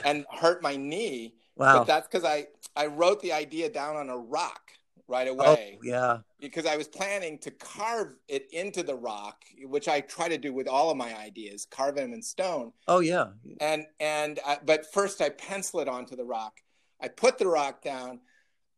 and 0.04 0.24
hurt 0.30 0.62
my 0.62 0.76
knee 0.76 1.34
Wow. 1.56 1.78
but 1.78 1.86
that's 1.86 2.08
because 2.08 2.24
I, 2.24 2.46
I 2.76 2.86
wrote 2.86 3.20
the 3.20 3.32
idea 3.32 3.68
down 3.68 3.96
on 3.96 4.08
a 4.08 4.16
rock 4.16 4.60
right 5.08 5.28
Oh, 5.28 5.32
away 5.32 5.78
yeah. 5.82 6.18
because 6.40 6.64
I 6.64 6.76
was 6.76 6.88
planning 6.88 7.36
to 7.40 7.50
carve 7.50 8.14
it 8.28 8.48
into 8.52 8.82
the 8.82 8.94
rock, 8.94 9.44
which 9.64 9.86
I 9.86 10.00
try 10.00 10.28
to 10.28 10.38
do 10.38 10.54
with 10.54 10.66
all 10.66 10.90
of 10.90 10.96
my 10.96 11.14
ideas, 11.18 11.66
carve 11.70 11.96
them 11.96 12.14
in 12.14 12.22
stone 12.22 12.72
Oh, 12.88 13.00
yeah. 13.00 13.26
and 13.60 13.84
and 14.00 14.40
I, 14.46 14.58
but 14.64 14.90
first 14.94 15.20
I 15.20 15.28
pencil 15.28 15.80
it 15.80 15.88
onto 15.88 16.16
the 16.16 16.24
rock. 16.24 16.54
I 17.02 17.08
put 17.08 17.36
the 17.36 17.48
rock 17.48 17.82
down. 17.82 18.20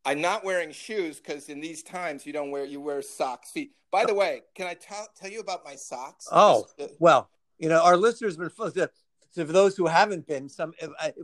I'm 0.04 0.20
not 0.20 0.44
wearing 0.44 0.72
shoes 0.72 1.18
because 1.18 1.48
in 1.48 1.60
these 1.60 1.82
times 1.82 2.26
you 2.26 2.32
don't 2.32 2.50
wear 2.50 2.64
you 2.64 2.80
wear 2.80 3.02
socks. 3.02 3.52
See, 3.52 3.72
By 3.90 4.04
the 4.04 4.14
way, 4.14 4.42
can 4.54 4.66
I 4.66 4.74
tell 4.74 5.08
tell 5.18 5.30
you 5.30 5.40
about 5.40 5.64
my 5.64 5.74
socks? 5.74 6.28
Oh. 6.30 6.66
Uh, 6.78 6.88
Well, 6.98 7.30
you 7.58 7.68
know, 7.68 7.82
our 7.82 7.96
listeners 7.96 8.36
have 8.36 8.56
been 8.56 8.88
so 9.34 9.44
for 9.44 9.52
those 9.52 9.76
who 9.76 9.86
haven't 9.86 10.28
been 10.28 10.48
some 10.48 10.74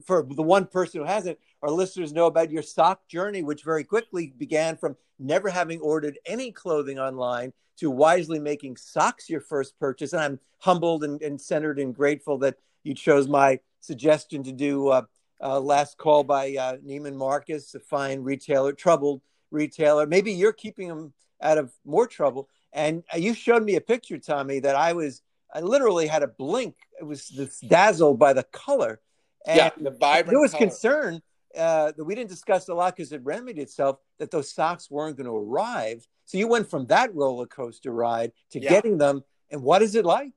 for 0.04 0.26
the 0.28 0.42
one 0.42 0.66
person 0.66 1.00
who 1.00 1.06
hasn't, 1.06 1.38
our 1.62 1.70
listeners 1.70 2.12
know 2.12 2.26
about 2.26 2.50
your 2.50 2.62
sock 2.62 3.06
journey, 3.06 3.44
which 3.44 3.62
very 3.62 3.84
quickly 3.84 4.34
began 4.36 4.76
from 4.76 4.96
never 5.20 5.48
having 5.48 5.78
ordered 5.80 6.18
any 6.26 6.50
clothing 6.50 6.98
online 6.98 7.52
to 7.76 7.88
wisely 7.88 8.40
making 8.40 8.76
socks 8.76 9.30
your 9.30 9.40
first 9.40 9.78
purchase. 9.78 10.12
And 10.12 10.20
I'm 10.20 10.40
humbled 10.58 11.04
and, 11.04 11.22
and 11.22 11.40
centered 11.40 11.78
and 11.78 11.94
grateful 11.94 12.36
that 12.38 12.56
you 12.82 12.94
chose 12.94 13.28
my 13.28 13.60
suggestion 13.78 14.42
to 14.42 14.52
do 14.52 14.88
uh, 14.88 15.02
uh, 15.42 15.60
last 15.60 15.96
call 15.96 16.24
by 16.24 16.54
uh, 16.54 16.76
Neiman 16.78 17.14
Marcus, 17.14 17.74
a 17.74 17.80
fine 17.80 18.22
retailer, 18.22 18.72
troubled 18.72 19.22
retailer. 19.50 20.06
Maybe 20.06 20.32
you're 20.32 20.52
keeping 20.52 20.88
them 20.88 21.12
out 21.42 21.58
of 21.58 21.72
more 21.84 22.06
trouble. 22.06 22.48
And 22.72 23.02
uh, 23.12 23.18
you 23.18 23.34
showed 23.34 23.64
me 23.64 23.76
a 23.76 23.80
picture, 23.80 24.18
Tommy, 24.18 24.60
that 24.60 24.76
I 24.76 24.92
was 24.92 25.22
I 25.52 25.60
literally 25.60 26.06
had 26.06 26.22
a 26.22 26.28
blink. 26.28 26.76
It 27.00 27.04
was 27.04 27.28
just 27.28 27.68
dazzled 27.68 28.18
by 28.18 28.32
the 28.32 28.44
color. 28.44 29.00
And 29.46 29.56
yeah, 29.56 29.70
the 29.80 29.90
vibrant. 29.90 30.30
there 30.30 30.40
was 30.40 30.52
color. 30.52 30.66
concern 30.66 31.22
uh, 31.58 31.92
that 31.96 32.04
we 32.04 32.14
didn't 32.14 32.30
discuss 32.30 32.68
a 32.68 32.74
lot 32.74 32.94
because 32.94 33.10
it 33.12 33.20
remedied 33.24 33.62
itself 33.62 33.98
that 34.18 34.30
those 34.30 34.52
socks 34.52 34.90
weren't 34.90 35.16
going 35.16 35.26
to 35.26 35.36
arrive. 35.36 36.06
So 36.26 36.38
you 36.38 36.46
went 36.46 36.70
from 36.70 36.86
that 36.86 37.12
roller 37.14 37.46
coaster 37.46 37.90
ride 37.90 38.32
to 38.52 38.60
Yeah. 38.60 38.70
getting 38.70 38.98
them. 38.98 39.24
And 39.50 39.62
what 39.62 39.82
is 39.82 39.96
it 39.96 40.04
like? 40.04 40.32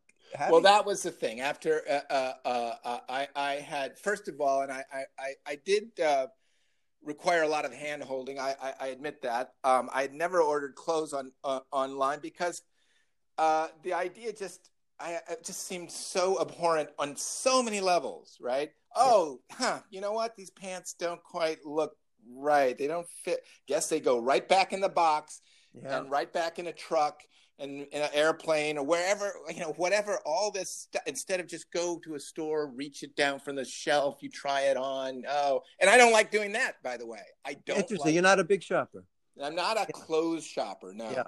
Well, 0.49 0.61
that 0.61 0.85
was 0.85 1.03
the 1.03 1.11
thing. 1.11 1.41
After 1.41 1.81
uh, 1.89 1.99
uh, 2.09 2.33
uh, 2.45 2.75
uh, 2.83 2.99
I, 3.09 3.27
I 3.35 3.51
had 3.53 3.97
first 3.99 4.27
of 4.27 4.39
all, 4.41 4.61
and 4.61 4.71
I, 4.71 4.83
I, 4.91 5.33
I, 5.45 5.59
did 5.63 5.99
uh, 5.99 6.27
require 7.03 7.43
a 7.43 7.47
lot 7.47 7.65
of 7.65 7.73
hand 7.73 8.03
holding. 8.03 8.39
I, 8.39 8.55
I, 8.61 8.73
I 8.79 8.87
admit 8.87 9.21
that. 9.21 9.53
Um, 9.63 9.89
I 9.93 10.01
had 10.01 10.13
never 10.13 10.41
ordered 10.41 10.75
clothes 10.75 11.13
on 11.13 11.31
uh, 11.43 11.61
online 11.71 12.19
because 12.19 12.61
uh, 13.37 13.67
the 13.83 13.93
idea 13.93 14.33
just 14.33 14.69
I 14.99 15.19
it 15.29 15.43
just 15.43 15.67
seemed 15.67 15.91
so 15.91 16.39
abhorrent 16.41 16.89
on 16.97 17.15
so 17.15 17.61
many 17.61 17.81
levels. 17.81 18.37
Right? 18.41 18.71
Oh, 18.95 19.39
huh. 19.51 19.79
You 19.89 20.01
know 20.01 20.13
what? 20.13 20.35
These 20.35 20.51
pants 20.51 20.95
don't 20.97 21.23
quite 21.23 21.65
look 21.65 21.95
right. 22.35 22.77
They 22.77 22.87
don't 22.87 23.07
fit. 23.23 23.41
Guess 23.67 23.89
they 23.89 23.99
go 23.99 24.19
right 24.19 24.47
back 24.47 24.73
in 24.73 24.81
the 24.81 24.89
box 24.89 25.41
yeah. 25.73 25.99
and 25.99 26.11
right 26.11 26.31
back 26.31 26.59
in 26.59 26.67
a 26.67 26.73
truck 26.73 27.21
and 27.59 27.85
in 27.91 28.01
an 28.01 28.09
airplane 28.13 28.77
or 28.77 28.83
wherever 28.83 29.31
you 29.53 29.59
know 29.59 29.73
whatever 29.77 30.19
all 30.25 30.51
this 30.51 30.87
st- 30.91 31.03
instead 31.07 31.39
of 31.39 31.47
just 31.47 31.71
go 31.71 31.99
to 32.03 32.15
a 32.15 32.19
store 32.19 32.67
reach 32.75 33.03
it 33.03 33.15
down 33.15 33.39
from 33.39 33.55
the 33.55 33.65
shelf 33.65 34.17
you 34.21 34.29
try 34.29 34.61
it 34.61 34.77
on 34.77 35.23
oh 35.29 35.61
and 35.79 35.89
i 35.89 35.97
don't 35.97 36.11
like 36.13 36.31
doing 36.31 36.51
that 36.53 36.81
by 36.83 36.97
the 36.97 37.05
way 37.05 37.21
i 37.45 37.53
don't 37.65 37.77
Interesting. 37.77 37.99
like, 38.05 38.13
You're 38.13 38.23
not 38.23 38.39
a 38.39 38.43
big 38.43 38.63
shopper. 38.63 39.05
i'm 39.41 39.55
not 39.55 39.77
a 39.79 39.85
clothes 39.91 40.45
shopper 40.45 40.93
no 40.93 41.09
Yeah. 41.11 41.23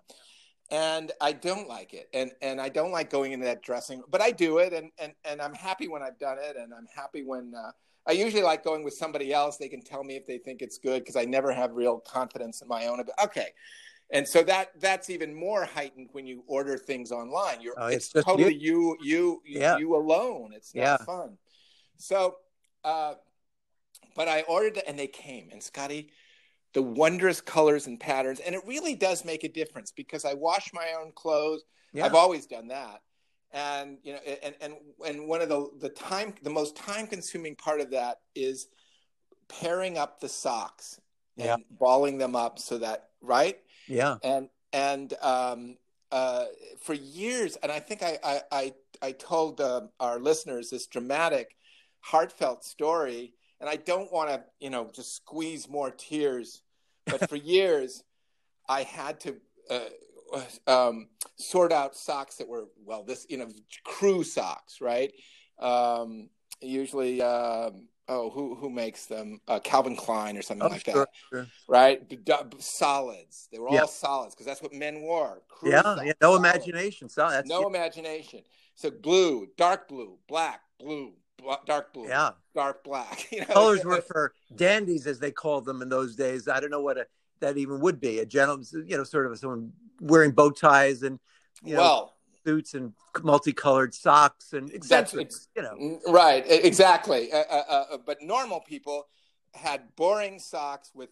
and 0.72 1.12
i 1.22 1.32
don't 1.32 1.68
like 1.70 1.94
it 1.94 2.10
and 2.14 2.32
and 2.42 2.60
i 2.60 2.70
don't 2.70 2.92
like 2.92 3.10
going 3.12 3.32
into 3.32 3.46
that 3.46 3.62
dressing 3.62 4.02
but 4.10 4.20
i 4.22 4.32
do 4.32 4.58
it 4.58 4.74
and 4.74 4.90
and 4.98 5.14
and 5.26 5.42
i'm 5.42 5.54
happy 5.54 5.88
when 5.88 6.02
i've 6.02 6.18
done 6.18 6.38
it 6.40 6.56
and 6.58 6.74
i'm 6.74 6.88
happy 6.96 7.24
when 7.24 7.54
uh, 7.56 7.72
I 8.08 8.12
usually 8.12 8.44
like 8.44 8.64
going 8.64 8.84
with 8.84 8.94
somebody 8.94 9.34
else. 9.34 9.58
They 9.58 9.68
can 9.68 9.82
tell 9.82 10.04
me 10.04 10.16
if 10.16 10.28
they 10.28 10.38
think 10.38 10.62
it's 10.62 10.78
good 10.78 11.00
because 11.02 11.16
I 11.16 11.26
never 11.26 11.52
have 11.52 11.72
real 11.74 11.98
confidence 11.98 12.62
in 12.62 12.68
my 12.68 12.86
own. 12.86 13.04
Okay, 13.24 13.48
and 14.12 14.28
so 14.28 14.44
that 14.44 14.80
that's 14.80 15.10
even 15.10 15.34
more 15.34 15.66
heightened 15.66 16.10
when 16.12 16.28
you 16.28 16.44
order 16.48 16.78
things 16.78 17.12
online. 17.12 17.62
You're 17.62 17.74
Oh, 17.78 17.88
it's, 17.88 18.14
it's 18.16 18.26
totally 18.26 18.56
you 18.56 18.98
you 19.02 19.42
you, 19.46 19.60
Yeah. 19.60 19.78
you 19.78 19.96
alone. 19.96 20.54
It's 20.54 20.76
not 20.76 20.84
Yeah. 20.84 20.98
fun. 20.98 21.38
So, 21.98 22.38
uh, 22.84 23.16
but 24.16 24.28
I 24.28 24.42
ordered 24.42 24.80
and 24.88 24.98
they 24.98 25.08
came. 25.08 25.50
And 25.52 25.62
Scotty, 25.62 26.12
the 26.74 26.82
wondrous 26.82 27.42
colors 27.42 27.88
and 27.88 28.00
patterns, 28.00 28.40
and 28.40 28.54
it 28.54 28.62
really 28.66 28.96
does 28.96 29.26
make 29.26 29.44
a 29.44 29.50
difference 29.50 29.92
because 29.92 30.26
I 30.26 30.34
wash 30.34 30.72
my 30.74 30.94
own 31.00 31.12
clothes. 31.14 31.64
Yeah. 31.94 32.06
I've 32.06 32.16
always 32.16 32.46
done 32.46 32.68
that. 32.68 33.02
And 33.52 33.98
you 34.04 34.14
know, 34.14 34.20
and 34.20 34.56
and 34.62 34.74
and 35.06 35.28
one 35.28 35.42
of 35.42 35.50
the 35.50 35.70
the 35.80 35.90
time 35.90 36.34
the 36.44 36.50
most 36.50 36.76
time 36.76 37.08
consuming 37.08 37.56
part 37.56 37.80
of 37.82 37.92
that 37.92 38.20
is 38.36 38.68
pairing 39.48 39.98
up 39.98 40.20
the 40.20 40.30
socks 40.30 41.00
and 41.38 41.64
balling 41.70 42.18
them 42.18 42.36
up 42.36 42.60
so 42.60 42.78
that 42.78 43.10
right 43.22 43.60
yeah. 43.88 44.18
and 44.24 44.50
and 44.74 45.14
um, 45.22 45.78
uh, 46.12 46.46
for 46.82 46.94
years, 46.94 47.56
and 47.58 47.72
I 47.72 47.80
think 47.80 48.04
I 48.04 48.18
I 48.24 48.42
I, 48.52 48.74
I 49.02 49.12
told 49.14 49.62
uh, 49.62 49.82
our 50.00 50.20
listeners 50.20 50.70
this 50.70 50.88
dramatic, 50.88 51.56
heartfelt 52.02 52.64
story, 52.64 53.34
and 53.60 53.70
I 53.70 53.76
don't 53.78 54.12
want 54.12 54.30
to 54.30 54.44
you 54.60 54.70
know 54.70 54.90
just 54.94 55.16
squeeze 55.16 55.70
more 55.70 55.92
tears, 55.92 56.62
but 57.06 57.30
for 57.30 57.36
years, 57.54 58.04
I 58.68 58.84
had 58.84 59.20
to. 59.22 59.36
Uh, 59.70 59.80
um, 60.68 61.08
sort 61.38 61.72
out 61.72 61.96
socks 61.96 62.38
that 62.38 62.48
were 62.48 62.66
well 62.84 63.04
this 63.04 63.28
you 63.30 63.38
know 63.38 63.48
crew 63.84 64.24
socks 64.24 64.82
right 64.82 65.14
um, 65.60 66.30
usually 66.62 67.22
um, 67.22 67.88
oh 68.08 68.30
who 68.30 68.56
who 68.56 68.70
makes 68.70 69.06
them 69.06 69.40
uh, 69.48 69.60
Calvin 69.60 69.96
Klein 69.96 70.38
or 70.38 70.42
something 70.42 70.68
Oh, 70.68 70.72
like 70.72 70.86
sure, 70.86 70.94
that 70.94 71.10
sure. 71.30 71.48
right? 71.68 72.08
D- 72.08 72.20
solids. 72.60 73.48
They 73.52 73.60
were 73.60 73.70
all 73.70 73.88
solids 73.88 74.36
because 74.36 74.46
that's 74.46 74.62
what 74.62 74.74
men 74.74 75.02
wore. 75.02 75.42
Yeah, 75.64 75.82
yeah. 76.04 76.14
No 76.22 76.36
solids. 76.36 76.40
imagination. 76.40 77.10
So 77.10 77.30
that's 77.30 77.48
no 77.50 77.68
imagination. 77.68 78.42
So 78.76 78.92
blue, 78.92 79.48
dark 79.58 79.88
blue, 79.88 80.18
black, 80.28 80.62
blue, 80.80 81.14
bl- 81.38 81.54
dark 81.66 81.94
blue, 81.94 82.08
yeah. 82.08 82.32
dark 82.54 82.84
black. 82.84 83.28
You 83.32 83.42
know, 83.42 83.48
Colors 83.54 83.84
were 83.86 84.02
for 84.08 84.34
dandies, 84.56 85.08
as 85.08 85.20
they 85.20 85.32
called 85.32 85.66
them 85.66 85.82
in 85.82 85.90
those 85.90 86.16
days. 86.16 86.48
I 86.48 86.60
don't 86.60 86.72
know 86.72 86.82
what 86.82 86.98
a, 86.98 87.08
that 87.40 87.58
even 87.58 87.80
would 87.80 88.00
be. 88.00 88.20
A 88.20 88.26
gentleman, 88.26 88.66
you 88.86 88.98
know, 88.98 89.04
sort 89.04 89.26
of 89.26 89.38
someone 89.40 89.72
wearing 90.02 90.32
bow 90.32 90.50
ties 90.52 91.04
and 91.04 91.20
you 91.64 91.76
know, 91.76 91.82
well, 91.82 92.15
suits 92.46 92.74
and 92.74 92.94
multicolored 93.24 93.94
socks 93.94 94.54
and 94.54 94.72
etc. 94.74 95.22
ex- 95.22 95.48
You 95.56 95.64
know, 95.64 95.76
mm, 95.82 96.00
right, 96.08 96.44
exactly. 96.48 97.32
Uh, 97.34 97.38
uh, 97.50 97.64
uh, 97.70 97.98
but 98.06 98.22
normal 98.22 98.60
people 98.62 99.08
had 99.54 99.96
boring 99.96 100.40
socks 100.40 100.92
with 100.94 101.10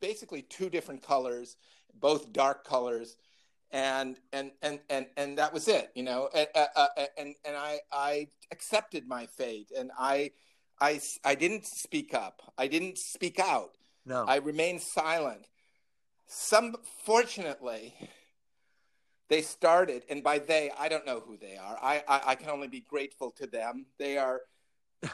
basically 0.00 0.42
two 0.42 0.68
different 0.70 1.02
colors, 1.02 1.56
both 1.94 2.32
dark 2.32 2.64
colors. 2.64 3.16
And 3.72 4.16
and 4.32 4.52
and 4.62 4.78
and 4.88 5.06
and 5.16 5.38
that 5.38 5.52
was 5.52 5.66
it, 5.66 5.90
you 5.96 6.04
know. 6.04 6.28
And 6.32 6.46
uh, 6.54 6.66
uh, 6.76 6.86
and 7.18 7.34
and 7.44 7.56
I 7.56 7.80
I 7.90 8.28
accepted 8.52 9.08
my 9.08 9.26
fate, 9.26 9.72
and 9.76 9.90
I 9.98 10.30
I 10.80 11.00
I 11.24 11.34
didn't 11.34 11.66
speak 11.66 12.14
up. 12.14 12.42
I 12.56 12.68
didn't 12.68 12.96
speak 12.96 13.40
out. 13.40 13.72
no. 14.06 14.24
I 14.24 14.36
remained 14.36 14.82
silent. 14.82 15.48
Some, 16.28 16.76
fortunately, 17.04 17.94
they 19.28 19.42
started, 19.42 20.04
and 20.08 20.22
by 20.22 20.38
they, 20.38 20.70
I 20.78 20.88
don't 20.88 21.06
know 21.06 21.20
who 21.20 21.36
they 21.36 21.56
are. 21.56 21.78
I, 21.82 22.02
I, 22.08 22.20
I 22.26 22.34
can 22.36 22.50
only 22.50 22.68
be 22.68 22.80
grateful 22.80 23.30
to 23.32 23.46
them. 23.46 23.86
They 23.98 24.18
are 24.18 24.42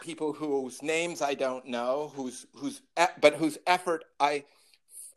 people 0.00 0.32
whose 0.32 0.82
names 0.82 1.22
I 1.22 1.34
don't 1.34 1.66
know, 1.66 2.12
whose, 2.14 2.46
whose, 2.54 2.82
but 3.20 3.34
whose 3.34 3.58
effort 3.66 4.04
I, 4.20 4.44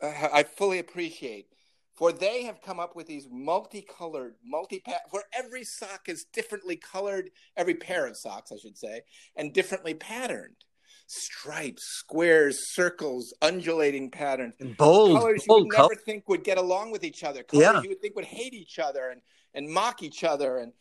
I 0.01 0.43
fully 0.43 0.79
appreciate. 0.79 1.47
For 1.93 2.11
they 2.11 2.43
have 2.43 2.61
come 2.61 2.79
up 2.79 2.93
with 2.93 3.07
these 3.07 3.27
multicolored, 3.31 4.35
multi 4.43 4.83
where 5.11 5.23
every 5.33 5.63
sock 5.63 6.09
is 6.09 6.25
differently 6.25 6.75
colored, 6.75 7.29
every 7.55 7.75
pair 7.75 8.05
of 8.05 8.17
socks, 8.17 8.51
I 8.51 8.57
should 8.57 8.77
say, 8.77 9.03
and 9.37 9.53
differently 9.53 9.93
patterned. 9.93 10.55
Stripes, 11.07 11.83
squares, 11.83 12.73
circles, 12.73 13.33
undulating 13.41 14.09
patterns 14.09 14.55
and 14.59 14.75
bold, 14.75 15.19
colors 15.19 15.41
you 15.43 15.47
bold 15.47 15.63
would 15.65 15.71
color. 15.73 15.89
never 15.91 16.01
think 16.01 16.27
would 16.27 16.43
get 16.43 16.57
along 16.57 16.91
with 16.91 17.03
each 17.03 17.23
other. 17.23 17.43
Colors 17.43 17.63
Yeah. 17.63 17.81
you 17.81 17.89
would 17.89 18.01
think 18.01 18.15
would 18.15 18.25
hate 18.25 18.53
each 18.53 18.79
other 18.79 19.09
and, 19.09 19.21
and 19.53 19.69
mock 19.69 20.01
each 20.03 20.23
other 20.23 20.57
and 20.57 20.73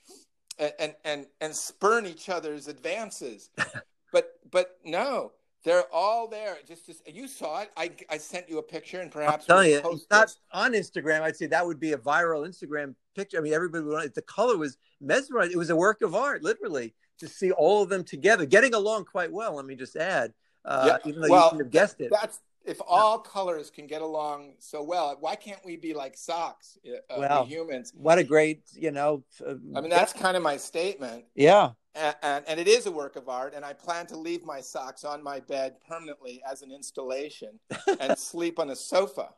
and 0.79 0.95
and 1.05 1.27
and 1.41 1.55
spurn 1.55 2.07
each 2.07 2.29
other's 2.29 2.69
advances. 2.69 3.51
but 4.13 4.39
but 4.51 4.79
no, 4.85 5.33
they're 5.65 5.85
all 5.93 6.27
there. 6.29 6.57
Just, 6.67 6.87
just 6.87 7.07
you 7.07 7.29
saw 7.29 7.61
it. 7.63 7.71
I 7.77 7.91
I 8.09 8.17
sent 8.19 8.49
you 8.49 8.59
a 8.59 8.63
picture 8.63 9.01
and 9.01 9.11
perhaps 9.11 9.47
tell 9.47 9.59
we'll 9.59 9.67
you, 9.67 9.81
post 9.81 10.03
it's 10.05 10.11
not 10.11 10.27
this. 10.29 10.39
on 10.53 10.73
Instagram. 10.73 11.21
I'd 11.23 11.37
say 11.37 11.47
that 11.49 11.67
would 11.67 11.81
be 11.81 11.93
a 11.93 11.99
viral 11.99 12.49
Instagram 12.49 12.95
picture. 13.15 13.37
I 13.39 13.41
mean, 13.41 13.53
everybody 13.53 13.85
would 13.85 13.93
want 13.93 14.05
it. 14.07 14.15
The 14.15 14.23
color 14.23 14.57
was 14.57 14.79
mesmerized. 15.01 15.53
It 15.53 15.59
was 15.59 15.71
a 15.71 15.77
work 15.77 16.01
of 16.03 16.15
art, 16.15 16.43
literally, 16.43 16.95
to 17.19 17.29
see 17.29 17.51
all 17.53 17.83
of 17.83 17.89
them 17.89 18.05
together, 18.05 18.47
getting 18.47 18.75
along 18.75 19.05
quite 19.07 19.33
well. 19.33 19.55
Let 19.57 19.67
me 19.67 19.75
just 19.75 19.97
add, 19.97 20.33
uh, 20.65 20.85
Yeah, 21.05 21.09
even 21.11 21.23
though 21.23 21.29
well, 21.29 21.45
you 21.45 21.51
couldn't 21.51 21.67
have 21.67 21.73
guessed 21.73 22.01
it. 22.01 22.11
That's 22.11 22.41
if 22.65 22.81
all 22.87 23.19
colors 23.19 23.71
can 23.71 23.87
get 23.87 24.01
along 24.01 24.55
so 24.59 24.83
well. 24.83 25.17
Why 25.21 25.37
can't 25.37 25.63
we 25.67 25.77
be 25.77 25.93
like 25.93 26.17
socks? 26.17 26.79
Uh, 26.87 27.17
Well, 27.19 27.45
we 27.45 27.51
humans. 27.51 27.93
What 27.95 28.19
a 28.19 28.25
great, 28.25 28.63
you 28.75 28.91
know. 28.91 29.23
uh, 29.47 29.55
I 29.77 29.81
mean, 29.81 29.91
that's 29.91 30.13
kind 30.15 30.37
of 30.37 30.43
my 30.43 30.57
statement. 30.57 31.25
yeah. 31.35 31.73
and, 31.95 32.17
and, 32.23 32.45
and 32.49 32.59
it 32.61 32.67
is 32.67 32.87
a 32.87 32.91
work 32.91 33.15
of 33.17 33.29
art 33.29 33.55
and 33.55 33.65
i 33.65 33.73
plan 33.73 34.05
to 34.05 34.17
leave 34.17 34.45
my 34.45 34.61
socks 34.61 35.05
on 35.05 35.23
my 35.23 35.39
bed 35.39 35.77
permanently 35.89 36.43
as 36.51 36.61
an 36.63 36.73
installation 36.73 37.61
and 38.01 38.19
sleep 38.19 38.59
on 38.59 38.71
a 38.71 38.75
sofa 38.77 39.29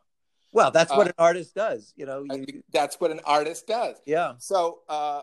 Well, 0.51 0.71
that's 0.71 0.91
what 0.91 1.07
Uh, 1.07 1.09
an 1.09 1.15
artist 1.17 1.55
does. 1.55 1.93
You 1.95 2.05
know, 2.05 2.23
you, 2.23 2.63
that's 2.71 2.99
what 2.99 3.11
an 3.11 3.19
artist 3.25 3.67
does 3.67 3.97
yeah. 4.05 4.33
so 4.37 4.79
uh, 4.89 5.21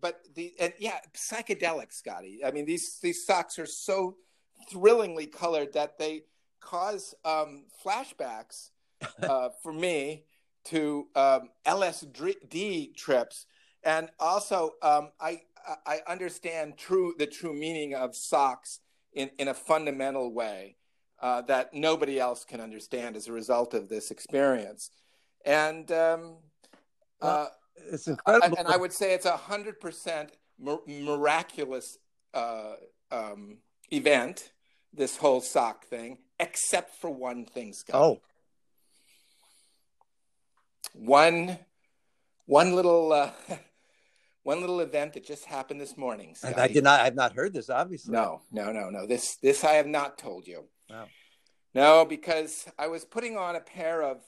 but 0.00 0.20
the 0.34 0.54
and 0.60 0.72
yeah 0.78 0.98
psychedelic 1.14 1.92
scotty 1.92 2.40
i 2.44 2.50
mean 2.50 2.64
these 2.64 2.98
these 3.02 3.24
socks 3.26 3.58
are 3.58 3.66
so 3.66 4.16
thrillingly 4.70 5.26
colored 5.26 5.72
that 5.72 5.98
they 5.98 6.22
cause 6.60 7.14
um, 7.24 7.64
flashbacks 7.84 8.70
uh, 9.22 9.48
for 9.62 9.72
me 9.72 10.24
to 10.64 11.06
um, 11.14 11.50
lsd 11.66 12.94
trips 12.96 13.46
and 13.82 14.08
also 14.18 14.72
um, 14.82 15.10
i 15.20 15.40
i 15.86 16.00
understand 16.08 16.76
true 16.76 17.14
the 17.18 17.26
true 17.26 17.52
meaning 17.54 17.94
of 17.94 18.14
socks 18.16 18.80
in 19.12 19.30
in 19.38 19.48
a 19.48 19.54
fundamental 19.54 20.32
way 20.32 20.76
uh, 21.20 21.42
that 21.42 21.72
nobody 21.74 22.18
else 22.20 22.44
can 22.44 22.60
understand 22.60 23.16
as 23.16 23.28
a 23.28 23.32
result 23.32 23.74
of 23.74 23.88
this 23.88 24.10
experience 24.10 24.90
and 25.44 25.90
um, 25.92 26.36
uh, 27.22 27.46
It's 27.92 28.08
I- 28.08 28.12
incredible. 28.12 28.58
and 28.58 28.68
I 28.68 28.76
would 28.76 28.92
say 28.92 29.14
it's 29.14 29.26
a 29.26 29.36
hundred 29.36 29.80
percent 29.80 30.32
miraculous 30.86 31.98
uh, 32.32 32.74
um, 33.10 33.58
event. 33.90 34.50
This 34.96 35.16
whole 35.16 35.40
sock 35.40 35.86
thing, 35.86 36.18
except 36.38 36.94
for 37.00 37.10
one 37.10 37.44
thing, 37.46 37.72
Scott. 37.72 38.00
oh, 38.00 38.20
one, 40.94 41.58
one 42.46 42.74
little, 42.74 43.12
uh, 43.12 43.30
one 44.44 44.60
little 44.60 44.80
event 44.80 45.14
that 45.14 45.24
just 45.26 45.44
happened 45.46 45.80
this 45.80 45.96
morning. 45.96 46.36
and 46.44 46.54
I 46.54 46.68
did 46.68 46.84
not. 46.84 47.00
I've 47.00 47.16
not 47.16 47.32
heard 47.34 47.52
this. 47.52 47.70
Obviously, 47.70 48.12
No, 48.12 48.42
no, 48.52 48.70
no, 48.72 48.88
no. 48.90 49.06
This, 49.06 49.36
this 49.42 49.64
I 49.64 49.72
have 49.72 49.86
not 49.88 50.16
told 50.18 50.46
you. 50.46 50.64
Wow. 50.90 51.08
No, 51.74 52.04
because 52.04 52.66
I 52.78 52.86
was 52.86 53.04
putting 53.04 53.36
on 53.36 53.56
a 53.56 53.60
pair 53.60 54.02
of 54.02 54.22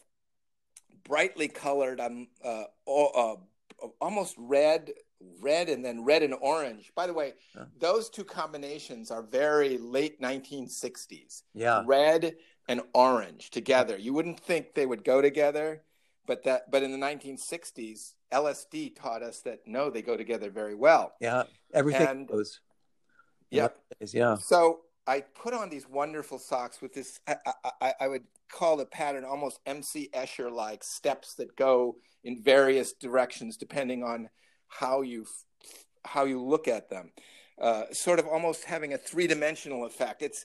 brightly 1.04 1.48
colored, 1.48 2.00
um, 2.00 2.28
uh, 2.44 2.64
uh, 2.86 3.36
almost 4.00 4.34
red, 4.38 4.90
red, 5.40 5.68
and 5.68 5.84
then 5.84 6.04
red 6.04 6.22
and 6.22 6.34
orange. 6.40 6.92
By 6.94 7.06
the 7.06 7.12
way, 7.12 7.34
those 7.78 8.10
two 8.10 8.24
combinations 8.24 9.10
are 9.10 9.22
very 9.22 9.78
late 9.78 10.20
1960s. 10.20 11.42
Yeah, 11.54 11.82
red 11.86 12.34
and 12.68 12.82
orange 12.92 13.50
together. 13.50 13.96
You 13.96 14.12
wouldn't 14.12 14.40
think 14.40 14.74
they 14.74 14.86
would 14.86 15.04
go 15.04 15.22
together, 15.22 15.82
but 16.26 16.42
that 16.44 16.70
but 16.70 16.82
in 16.82 16.90
the 16.90 16.98
1960s, 16.98 18.14
LSD 18.32 18.96
taught 18.96 19.22
us 19.22 19.40
that 19.42 19.60
no, 19.66 19.90
they 19.90 20.02
go 20.02 20.16
together 20.16 20.50
very 20.50 20.74
well. 20.74 21.14
Yeah, 21.20 21.44
everything 21.72 22.06
and, 22.06 22.28
goes. 22.28 22.60
Yeah, 23.50 23.68
yeah. 24.12 24.36
So 24.36 24.80
I 25.06 25.20
put 25.20 25.54
on 25.54 25.70
these 25.70 25.88
wonderful 25.88 26.38
socks 26.38 26.82
with 26.82 26.94
this. 26.94 27.20
I, 27.26 27.36
I, 27.80 27.94
I 28.00 28.08
would 28.08 28.24
call 28.50 28.76
the 28.76 28.86
pattern 28.86 29.24
almost 29.24 29.60
MC 29.66 30.08
Escher 30.14 30.50
like 30.50 30.82
steps 30.82 31.34
that 31.34 31.56
go 31.56 31.96
in 32.24 32.42
various 32.42 32.92
directions 32.92 33.56
depending 33.56 34.02
on 34.02 34.28
how 34.68 35.02
you 35.02 35.26
how 36.04 36.24
you 36.24 36.42
look 36.42 36.68
at 36.68 36.90
them. 36.90 37.12
Uh, 37.60 37.84
sort 37.92 38.18
of 38.18 38.26
almost 38.26 38.64
having 38.64 38.92
a 38.92 38.98
three 38.98 39.26
dimensional 39.26 39.86
effect. 39.86 40.22
It's 40.22 40.44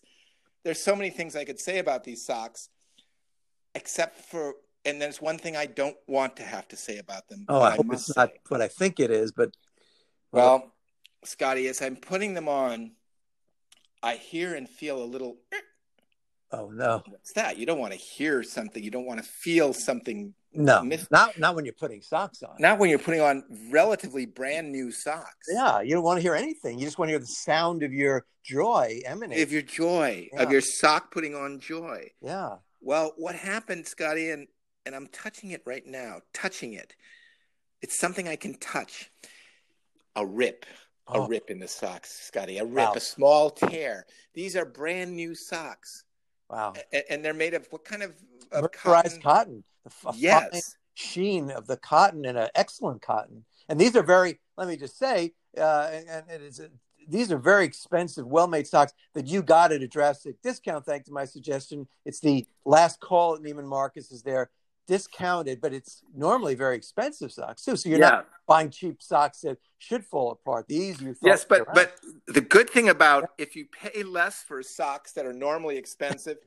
there's 0.64 0.84
so 0.84 0.96
many 0.96 1.10
things 1.10 1.36
I 1.36 1.44
could 1.44 1.60
say 1.60 1.80
about 1.80 2.04
these 2.04 2.26
socks, 2.26 2.70
except 3.74 4.30
for 4.30 4.54
and 4.86 5.02
there's 5.02 5.22
one 5.22 5.38
thing 5.38 5.56
I 5.56 5.66
don't 5.66 5.98
want 6.08 6.38
to 6.38 6.44
have 6.44 6.68
to 6.70 6.78
say 6.78 6.98
about 6.98 7.28
them. 7.28 7.46
Oh, 7.48 7.62
I 7.62 7.76
hope 7.76 7.88
I 7.90 7.94
it's 7.94 8.08
say. 8.08 8.14
not 8.16 8.32
what 8.48 8.62
I 8.62 8.68
think 8.68 9.00
it 9.00 9.12
is, 9.12 9.32
but 9.32 9.56
well, 10.32 10.72
Scotty, 11.24 11.68
as 11.68 11.82
I'm 11.82 11.98
putting 11.98 12.34
them 12.34 12.48
on, 12.48 12.92
I 14.04 14.16
hear 14.16 14.56
and 14.56 14.68
feel 14.68 15.02
a 15.02 15.06
little. 15.06 15.38
Eh. 15.52 15.58
Oh 16.54 16.70
no! 16.70 17.02
What's 17.08 17.34
that? 17.34 17.58
You 17.58 17.66
don't 17.66 17.80
want 17.80 17.94
to 17.94 18.00
hear 18.00 18.44
something. 18.44 18.84
You 18.84 18.92
don't 18.92 19.06
want 19.06 19.24
to 19.24 19.26
feel 19.30 19.74
something. 19.74 20.34
No, 20.54 20.84
mis- 20.84 21.10
not 21.10 21.40
not 21.40 21.56
when 21.56 21.64
you're 21.64 21.74
putting 21.74 22.02
socks 22.02 22.44
on. 22.44 22.56
Not 22.60 22.78
when 22.78 22.90
you're 22.90 23.00
putting 23.00 23.22
on 23.22 23.44
relatively 23.72 24.26
brand 24.26 24.70
new 24.70 24.92
socks. 24.92 25.48
Yeah, 25.50 25.80
you 25.80 25.96
don't 25.96 26.04
want 26.04 26.18
to 26.18 26.22
hear 26.22 26.36
anything. 26.36 26.78
You 26.78 26.86
just 26.86 27.00
want 27.00 27.08
to 27.08 27.14
hear 27.14 27.20
the 27.20 27.26
sound 27.26 27.84
of 27.84 27.94
your 27.94 28.26
joy 28.44 29.00
emanate. 29.06 29.42
Of 29.42 29.54
your 29.54 29.62
joy, 29.62 30.28
yeah. 30.34 30.44
of 30.44 30.52
your 30.52 30.60
sock 30.60 31.14
putting 31.14 31.36
on 31.36 31.60
joy. 31.60 32.12
Yeah. 32.22 32.56
Well, 32.82 33.14
what 33.16 33.36
happened, 33.36 33.88
Scotty, 33.88 34.32
and 34.32 34.48
and 34.86 34.94
I'm 34.94 35.08
touching 35.08 35.52
it 35.52 35.62
right 35.66 35.86
now. 35.86 36.20
Touching 36.34 36.74
it. 36.74 36.96
It's 37.82 37.98
something 37.98 38.28
I 38.28 38.36
can 38.36 38.56
touch. 38.56 39.10
A 40.18 40.26
rip 40.26 40.66
a 41.08 41.18
oh. 41.18 41.28
rip 41.28 41.50
in 41.50 41.60
the 41.60 41.68
socks, 41.68 42.10
Scotty. 42.28 42.58
A 42.58 42.66
rip, 42.66 42.90
wow. 42.90 42.94
a 42.96 43.00
small 43.00 43.50
tear. 43.50 44.06
These 44.34 44.56
are 44.56 44.66
brand 44.66 45.16
new 45.16 45.36
socks. 45.36 46.04
Wow. 46.50 46.74
And, 46.92 47.04
and 47.10 47.26
they're 47.26 47.34
made 47.34 47.54
of 47.54 47.68
what 47.70 47.84
kind 47.84 48.04
of, 48.04 48.16
of 48.52 48.72
cotton? 48.72 49.22
cotton? 49.22 49.64
The 49.84 50.14
yes. 50.16 50.76
sheen 50.94 51.52
of 51.52 51.68
the 51.68 51.78
cotton 51.78 52.26
and 52.26 52.38
an 52.38 52.50
excellent 52.56 53.02
cotton. 53.02 53.46
And 53.68 53.80
these 53.80 53.96
are 53.96 54.04
very, 54.04 54.40
let 54.58 54.68
me 54.68 54.78
just 54.78 54.98
say, 54.98 55.34
uh, 55.58 55.90
and 55.92 56.26
it 56.30 56.42
is, 56.42 56.62
these 57.08 57.32
are 57.32 57.38
very 57.38 57.66
expensive, 57.66 58.28
well-made 58.28 58.68
socks 58.68 58.94
that 59.16 59.28
you 59.28 59.42
got 59.42 59.72
at 59.72 59.82
a 59.82 59.88
drastic 59.88 60.42
discount. 60.42 60.86
Thanks 60.86 61.08
to 61.08 61.14
my 61.14 61.26
suggestion. 61.26 61.88
It's 62.06 62.20
the 62.20 62.46
last 62.66 63.00
call 63.00 63.36
at 63.36 63.42
Neiman 63.42 63.66
Marcus 63.66 64.12
is 64.12 64.22
there 64.22 64.50
discounted, 64.88 65.62
but 65.62 65.74
it's 65.74 66.04
normally 66.16 66.56
very 66.56 66.76
expensive 66.76 67.32
socks 67.32 67.64
too. 67.64 67.76
So 67.76 67.90
you're 67.90 68.00
yeah. 68.00 68.10
not 68.10 68.28
buying 68.48 68.70
cheap 68.70 69.02
socks 69.02 69.42
that 69.42 69.58
should 69.80 70.06
fall 70.06 70.32
apart. 70.32 70.68
These 70.68 71.02
you 71.02 71.16
yes, 71.22 71.46
but 71.46 71.68
but 71.74 71.96
the 72.28 72.42
good 72.42 72.70
thing 72.70 72.90
about 72.90 73.24
yeah. 73.24 73.46
if 73.46 73.56
you 73.56 73.66
pay 73.66 74.04
less 74.04 74.44
for 74.44 74.62
socks 74.64 75.14
that 75.14 75.26
are 75.26 75.34
normally 75.34 75.78
expensive, 75.78 76.38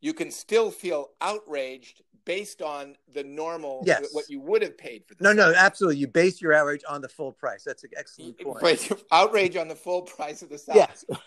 you 0.00 0.14
can 0.14 0.30
still 0.30 0.70
feel 0.70 1.10
outraged 1.20 2.02
based 2.24 2.60
on 2.60 2.94
the 3.14 3.24
normal 3.24 3.82
yes. 3.86 4.08
what 4.12 4.28
you 4.28 4.38
would 4.40 4.60
have 4.60 4.76
paid 4.76 5.02
for. 5.06 5.14
no, 5.20 5.30
socks. 5.30 5.36
no, 5.36 5.54
absolutely. 5.56 5.98
You 5.98 6.08
base 6.08 6.42
your 6.42 6.52
outrage 6.52 6.82
on 6.86 7.00
the 7.00 7.08
full 7.08 7.32
price. 7.32 7.64
That's 7.64 7.84
an 7.84 7.90
excellent 7.96 8.38
point. 8.38 8.60
But 8.60 9.02
outrage 9.10 9.56
on 9.56 9.66
the 9.66 9.74
full 9.74 10.02
price 10.02 10.42
of 10.42 10.50
the 10.50 10.58
socks. 10.58 11.06
Yes. 11.08 11.18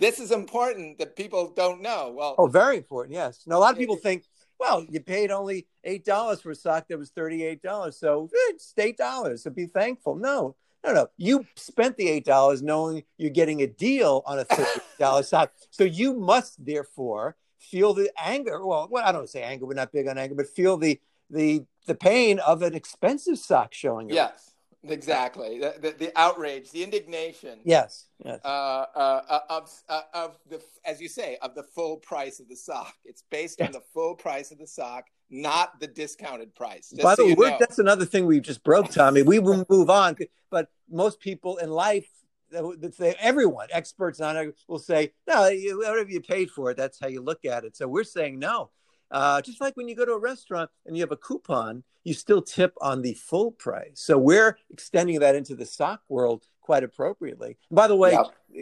this 0.00 0.18
is 0.18 0.32
important 0.32 0.98
that 0.98 1.14
people 1.14 1.52
don't 1.54 1.80
know. 1.80 2.12
Well, 2.16 2.34
oh, 2.36 2.46
very 2.48 2.76
important. 2.76 3.14
Yes. 3.14 3.42
Now 3.46 3.58
a 3.58 3.60
lot 3.60 3.72
of 3.72 3.78
people 3.78 3.96
think 3.96 4.24
well, 4.58 4.84
you 4.88 5.00
paid 5.00 5.30
only 5.30 5.66
eight 5.84 6.04
dollars 6.04 6.40
for 6.40 6.50
a 6.50 6.54
sock 6.54 6.88
that 6.88 6.98
was 6.98 7.10
thirty-eight 7.10 7.62
dollars, 7.62 7.98
so 7.98 8.28
eh, 8.32 8.50
it's 8.50 8.72
eight 8.76 8.96
dollars. 8.96 9.42
So 9.42 9.50
be 9.50 9.66
thankful. 9.66 10.16
No, 10.16 10.56
no, 10.84 10.92
no. 10.92 11.08
You 11.16 11.46
spent 11.56 11.96
the 11.96 12.08
eight 12.08 12.24
dollars 12.24 12.62
knowing 12.62 13.04
you're 13.16 13.30
getting 13.30 13.62
a 13.62 13.66
deal 13.66 14.22
on 14.26 14.38
a 14.38 14.44
thirty 14.44 14.80
dollar 14.98 15.22
sock, 15.24 15.52
so 15.70 15.84
you 15.84 16.14
must 16.14 16.64
therefore 16.64 17.36
feel 17.58 17.94
the 17.94 18.10
anger. 18.20 18.64
Well, 18.64 18.88
well, 18.90 19.04
I 19.06 19.12
don't 19.12 19.28
say 19.28 19.42
anger. 19.42 19.66
We're 19.66 19.74
not 19.74 19.92
big 19.92 20.08
on 20.08 20.18
anger, 20.18 20.34
but 20.34 20.48
feel 20.48 20.76
the 20.76 21.00
the 21.30 21.64
the 21.86 21.94
pain 21.94 22.38
of 22.40 22.62
an 22.62 22.74
expensive 22.74 23.38
sock 23.38 23.72
showing. 23.72 24.10
Up. 24.10 24.14
Yes. 24.14 24.54
Exactly, 24.84 25.58
the, 25.58 25.74
the, 25.80 25.90
the, 25.98 26.12
outrage, 26.18 26.70
the 26.70 26.84
indignation. 26.84 27.58
Yes, 27.64 28.06
yes. 28.24 28.40
Uh, 28.44 28.48
uh, 28.48 29.22
uh 29.28 29.40
of 29.50 29.70
uh, 29.88 30.02
of 30.14 30.38
the, 30.48 30.62
as 30.84 31.00
you 31.00 31.08
say, 31.08 31.36
of 31.42 31.56
the 31.56 31.64
full 31.64 31.96
price 31.96 32.38
of 32.38 32.48
the 32.48 32.54
sock. 32.54 32.94
It's 33.04 33.24
based 33.28 33.60
on 33.60 33.72
the 33.72 33.82
full 33.92 34.14
price 34.14 34.52
of 34.52 34.58
the 34.58 34.68
sock, 34.68 35.06
not 35.30 35.80
the 35.80 35.88
discounted 35.88 36.54
price. 36.54 36.92
By 37.02 37.16
the 37.16 37.34
way, 37.34 37.56
that's 37.58 37.80
another 37.80 38.04
thing 38.04 38.26
we 38.26 38.38
just 38.38 38.62
broke, 38.62 38.90
Tommy. 38.90 39.22
We 39.22 39.40
will 39.40 39.66
move 39.68 39.90
on, 39.90 40.16
but 40.48 40.68
most 40.88 41.18
people 41.18 41.56
in 41.56 41.70
life, 41.70 42.08
everyone, 42.52 43.66
experts 43.72 44.20
on 44.20 44.36
it, 44.36 44.54
will 44.68 44.78
say, 44.78 45.12
"No, 45.26 45.50
whatever 45.76 46.08
you 46.08 46.20
paid 46.20 46.52
for 46.52 46.70
it, 46.70 46.76
that's 46.76 47.00
how 47.00 47.08
you 47.08 47.20
look 47.20 47.44
at 47.44 47.64
it." 47.64 47.76
So 47.76 47.88
we're 47.88 48.04
saying 48.04 48.38
no. 48.38 48.70
Uh, 49.10 49.40
just 49.40 49.60
like 49.60 49.76
when 49.76 49.88
you 49.88 49.94
go 49.94 50.04
to 50.04 50.12
a 50.12 50.18
restaurant 50.18 50.70
and 50.86 50.96
you 50.96 51.02
have 51.02 51.12
a 51.12 51.16
coupon, 51.16 51.82
you 52.04 52.14
still 52.14 52.42
tip 52.42 52.74
on 52.80 53.02
the 53.02 53.14
full 53.14 53.52
price. 53.52 53.94
So 53.94 54.18
we're 54.18 54.58
extending 54.70 55.20
that 55.20 55.34
into 55.34 55.54
the 55.54 55.66
sock 55.66 56.02
world 56.08 56.46
quite 56.60 56.84
appropriately. 56.84 57.56
And 57.70 57.76
by 57.76 57.88
the 57.88 57.96
way, 57.96 58.16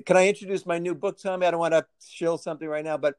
can 0.05 0.17
I 0.17 0.29
introduce 0.29 0.67
my 0.67 0.79
new 0.79 0.95
book, 0.95 1.19
Tommy? 1.21 1.47
I 1.47 1.51
don't 1.51 1.61
want 1.61 1.75
to 1.75 1.87
shill 2.05 2.39
something 2.39 2.69
right 2.69 2.85
now, 2.85 2.97
but 2.97 3.17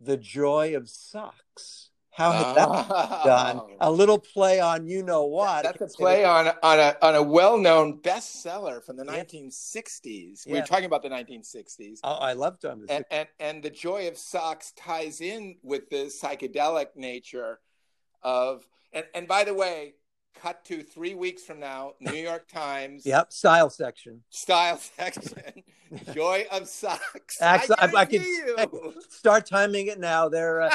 The 0.00 0.16
Joy 0.16 0.76
of 0.76 0.88
Socks. 0.88 1.90
How 2.18 2.32
has 2.32 2.56
that 2.56 2.68
oh. 2.68 3.20
done? 3.24 3.60
A 3.80 3.88
little 3.88 4.18
play 4.18 4.58
on 4.58 4.88
you 4.88 5.04
know 5.04 5.26
what. 5.26 5.62
That's 5.62 5.94
a 5.94 5.96
play 5.96 6.24
on 6.24 6.48
on 6.64 6.80
a 6.80 6.96
on 7.00 7.14
a 7.14 7.22
well 7.22 7.56
known 7.56 8.00
bestseller 8.00 8.82
from 8.82 8.96
the 8.96 9.04
yeah. 9.04 9.22
1960s. 9.22 10.44
Yeah. 10.44 10.52
We 10.52 10.58
are 10.58 10.66
talking 10.66 10.86
about 10.86 11.04
the 11.04 11.10
1960s. 11.10 12.00
Oh, 12.02 12.14
I 12.14 12.32
love 12.32 12.60
them. 12.60 12.86
And, 12.88 13.04
and 13.12 13.28
and 13.38 13.62
the 13.62 13.70
joy 13.70 14.08
of 14.08 14.18
socks 14.18 14.72
ties 14.72 15.20
in 15.20 15.58
with 15.62 15.90
the 15.90 16.06
psychedelic 16.06 16.96
nature 16.96 17.60
of 18.24 18.66
and 18.92 19.04
and 19.14 19.28
by 19.28 19.44
the 19.44 19.54
way, 19.54 19.94
cut 20.34 20.64
to 20.64 20.82
three 20.82 21.14
weeks 21.14 21.44
from 21.44 21.60
now, 21.60 21.92
New 22.00 22.14
York 22.14 22.48
Times. 22.48 23.02
yep, 23.06 23.32
style 23.32 23.70
section. 23.70 24.22
Style 24.30 24.78
section. 24.78 25.62
Joy 26.12 26.46
of 26.50 26.66
socks. 26.66 27.40
Actually, 27.40 27.76
I, 27.78 27.86
I, 27.86 28.00
I 28.00 28.04
can 28.06 28.24
start 29.08 29.46
timing 29.46 29.86
it 29.86 30.00
now. 30.00 30.28
They're. 30.28 30.62
Uh, 30.62 30.70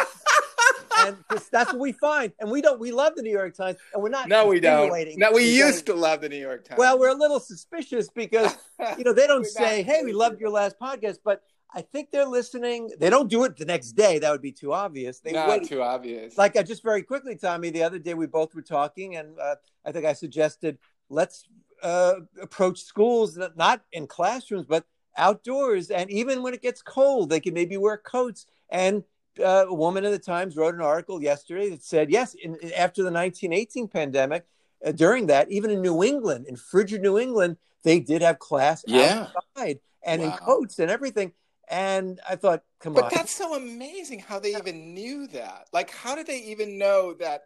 and 1.07 1.17
that's 1.51 1.71
what 1.71 1.79
we 1.79 1.91
find. 1.91 2.31
And 2.39 2.51
we 2.51 2.61
don't. 2.61 2.79
We 2.79 2.91
love 2.91 3.13
the 3.15 3.21
New 3.21 3.31
York 3.31 3.55
Times, 3.55 3.77
and 3.93 4.01
we're 4.01 4.09
not. 4.09 4.27
No, 4.27 4.47
we 4.47 4.59
don't. 4.59 4.91
No, 5.17 5.31
we 5.31 5.49
used 5.49 5.85
to 5.87 5.93
love 5.93 6.21
the 6.21 6.29
New 6.29 6.39
York 6.39 6.65
Times. 6.65 6.79
Well, 6.79 6.99
we're 6.99 7.09
a 7.09 7.15
little 7.15 7.39
suspicious 7.39 8.09
because 8.09 8.55
you 8.97 9.03
know 9.03 9.13
they 9.13 9.27
don't 9.27 9.45
say, 9.45 9.83
"Hey, 9.83 10.01
we 10.03 10.13
loved 10.13 10.39
your 10.39 10.49
last 10.49 10.75
podcast," 10.79 11.17
but 11.23 11.41
I 11.73 11.81
think 11.81 12.11
they're 12.11 12.27
listening. 12.27 12.91
They 12.99 13.09
don't 13.09 13.29
do 13.29 13.43
it 13.45 13.57
the 13.57 13.65
next 13.65 13.93
day. 13.93 14.19
That 14.19 14.31
would 14.31 14.41
be 14.41 14.51
too 14.51 14.73
obvious. 14.73 15.19
They 15.19 15.31
Not 15.31 15.49
wait. 15.49 15.67
too 15.67 15.81
obvious. 15.81 16.37
Like 16.37 16.55
uh, 16.55 16.63
just 16.63 16.83
very 16.83 17.01
quickly, 17.01 17.35
Tommy. 17.35 17.71
The 17.71 17.83
other 17.83 17.99
day 17.99 18.13
we 18.13 18.27
both 18.27 18.53
were 18.53 18.61
talking, 18.61 19.15
and 19.15 19.39
uh, 19.39 19.55
I 19.85 19.91
think 19.91 20.05
I 20.05 20.13
suggested 20.13 20.77
let's 21.09 21.45
uh, 21.81 22.15
approach 22.41 22.79
schools 22.79 23.37
not 23.55 23.81
in 23.91 24.07
classrooms 24.07 24.65
but 24.67 24.85
outdoors, 25.17 25.89
and 25.89 26.09
even 26.09 26.43
when 26.43 26.53
it 26.53 26.61
gets 26.61 26.81
cold, 26.81 27.29
they 27.29 27.39
can 27.39 27.53
maybe 27.53 27.77
wear 27.77 27.97
coats 27.97 28.45
and 28.69 29.03
uh, 29.39 29.65
a 29.67 29.73
woman 29.73 30.05
in 30.05 30.11
the 30.11 30.19
Times 30.19 30.55
wrote 30.55 30.75
an 30.75 30.81
article 30.81 31.21
yesterday 31.21 31.69
that 31.69 31.83
said, 31.83 32.11
yes, 32.11 32.33
in, 32.35 32.53
after 32.75 33.01
the 33.01 33.11
1918 33.11 33.87
pandemic, 33.87 34.45
uh, 34.85 34.91
during 34.91 35.27
that, 35.27 35.49
even 35.51 35.71
in 35.71 35.81
New 35.81 36.03
England, 36.03 36.45
in 36.47 36.55
frigid 36.55 37.01
New 37.01 37.17
England, 37.17 37.57
they 37.83 37.99
did 37.99 38.21
have 38.21 38.39
class 38.39 38.83
yeah. 38.87 39.27
outside 39.37 39.79
and 40.03 40.21
wow. 40.21 40.31
in 40.31 40.37
coats 40.37 40.79
and 40.79 40.91
everything. 40.91 41.31
And 41.69 42.19
I 42.27 42.35
thought, 42.35 42.63
come 42.79 42.93
but 42.93 43.05
on. 43.05 43.09
But 43.09 43.15
that's 43.15 43.33
so 43.33 43.55
amazing 43.55 44.19
how 44.19 44.39
they 44.39 44.55
even 44.55 44.93
knew 44.93 45.27
that. 45.27 45.67
Like, 45.73 45.91
how 45.91 46.15
did 46.15 46.27
they 46.27 46.39
even 46.39 46.77
know 46.77 47.13
that? 47.15 47.43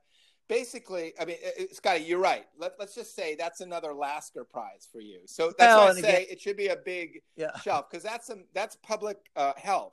Basically, 0.50 1.12
I 1.20 1.26
mean, 1.26 1.36
Scotty, 1.74 2.06
you're 2.06 2.22
right. 2.22 2.46
Let, 2.58 2.80
us 2.80 2.96
just 2.96 3.14
say 3.14 3.36
that's 3.36 3.60
another 3.60 3.94
Lasker 3.94 4.46
Prize 4.46 4.88
for 4.90 5.02
you. 5.02 5.20
So 5.26 5.48
that's 5.48 5.60
well, 5.60 5.88
why 5.88 5.92
I 5.92 5.94
say 5.96 6.00
again, 6.00 6.26
it 6.30 6.40
should 6.40 6.56
be 6.56 6.68
a 6.68 6.78
big 6.78 7.22
yeah. 7.36 7.58
shelf 7.60 7.90
because 7.92 8.02
that's 8.02 8.28
some 8.28 8.46
that's 8.54 8.78
public 8.78 9.18
uh, 9.36 9.52
health 9.58 9.92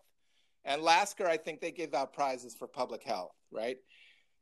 and 0.64 0.82
Lasker, 0.82 1.26
I 1.26 1.36
think 1.36 1.60
they 1.60 1.70
give 1.70 1.94
out 1.94 2.12
prizes 2.12 2.54
for 2.54 2.66
public 2.66 3.02
health, 3.02 3.34
right? 3.50 3.76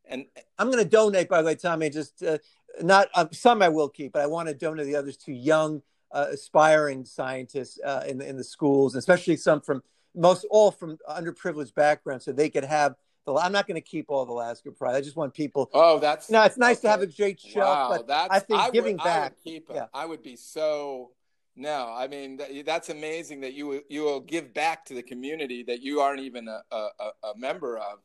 And 0.05 0.27
I'm 0.59 0.71
going 0.71 0.83
to 0.83 0.89
donate, 0.89 1.29
by 1.29 1.43
the 1.43 1.47
way, 1.47 1.55
Tommy. 1.55 1.91
Just 1.91 2.23
uh, 2.23 2.39
not 2.81 3.09
uh, 3.15 3.27
some 3.33 3.63
I 3.63 3.69
will 3.69 3.89
keep, 3.89 4.13
but 4.13 4.23
I 4.23 4.27
want 4.27 4.49
to 4.49 4.55
donate 4.55 4.87
the 4.87 4.97
others 4.97 5.17
to 5.19 5.33
young, 5.33 5.83
uh, 6.11 6.27
aspiring 6.31 7.05
scientists 7.05 7.79
uh, 7.85 8.05
in 8.07 8.19
the 8.19 8.29
in 8.29 8.37
the 8.37 8.45
schools, 8.45 8.95
especially 8.97 9.37
some 9.37 9.61
from 9.61 9.83
most 10.15 10.45
all 10.51 10.71
from 10.71 10.99
underprivileged 11.09 11.75
backgrounds, 11.75 12.25
so 12.25 12.33
they 12.33 12.51
could 12.51 12.65
have 12.65 12.97
the 13.27 13.35
I'm 13.35 13.53
not 13.53 13.67
going 13.67 13.77
to 13.77 13.81
keep 13.81 14.07
all 14.09 14.27
the 14.27 14.33
Lasker 14.33 14.73
Prize. 14.73 14.97
I 14.97 15.01
just 15.01 15.17
want 15.17 15.35
people. 15.35 15.71
Oh, 15.73 15.99
that's 15.99 16.31
no. 16.31 16.43
It's 16.43 16.59
nice 16.59 16.79
okay. 16.79 16.89
to 16.89 16.91
have 16.91 17.03
a 17.03 17.07
great 17.07 17.41
show, 17.41 17.61
wow, 17.61 17.89
but 17.91 18.07
that's, 18.07 18.31
I 18.31 18.39
think 18.41 18.61
I 18.61 18.71
giving 18.71 18.97
would, 18.97 19.05
back. 19.05 19.21
I 19.21 19.29
would 19.29 19.45
keep 19.45 19.71
it. 19.71 19.77
Yeah. 19.77 19.87
I 19.95 20.07
would 20.07 20.23
be 20.23 20.37
so. 20.37 21.11
No, 21.57 21.93
I 21.95 22.09
mean 22.09 22.39
that, 22.39 22.49
that's 22.65 22.89
amazing 22.89 23.41
that 23.43 23.53
you 23.53 23.83
you 23.89 24.03
will 24.03 24.21
give 24.21 24.55
back 24.55 24.85
to 24.87 24.95
the 24.95 25.03
community 25.03 25.63
that 25.65 25.81
you 25.83 26.01
aren't 26.01 26.21
even 26.21 26.49
a, 26.49 26.63
a, 26.71 26.89
a 27.25 27.33
member 27.37 27.77
of. 27.79 27.99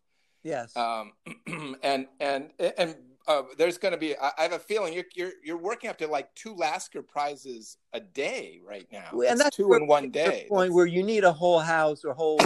Yes. 0.43 0.75
Um, 0.75 1.13
and 1.83 2.07
and 2.19 2.49
and 2.59 2.95
uh, 3.27 3.43
there's 3.57 3.77
going 3.77 3.91
to 3.93 3.97
be. 3.97 4.15
I, 4.17 4.31
I 4.37 4.41
have 4.43 4.53
a 4.53 4.59
feeling 4.59 4.93
you're, 4.93 5.05
you're 5.15 5.31
you're 5.43 5.57
working 5.57 5.89
up 5.89 5.97
to 5.99 6.07
like 6.07 6.33
two 6.35 6.55
Lasker 6.55 7.01
prizes 7.01 7.77
a 7.93 7.99
day 7.99 8.59
right 8.65 8.87
now. 8.91 9.09
and 9.11 9.23
It's 9.23 9.43
that's 9.43 9.55
two 9.57 9.73
in 9.73 9.87
one 9.87 10.03
we 10.03 10.09
get 10.09 10.25
to 10.25 10.31
the 10.31 10.37
day. 10.37 10.45
point 10.49 10.59
That's- 10.67 10.75
where 10.75 10.85
you 10.85 11.03
need 11.03 11.23
a 11.23 11.31
whole 11.33 11.59
house 11.59 12.03
or 12.05 12.13
whole 12.13 12.39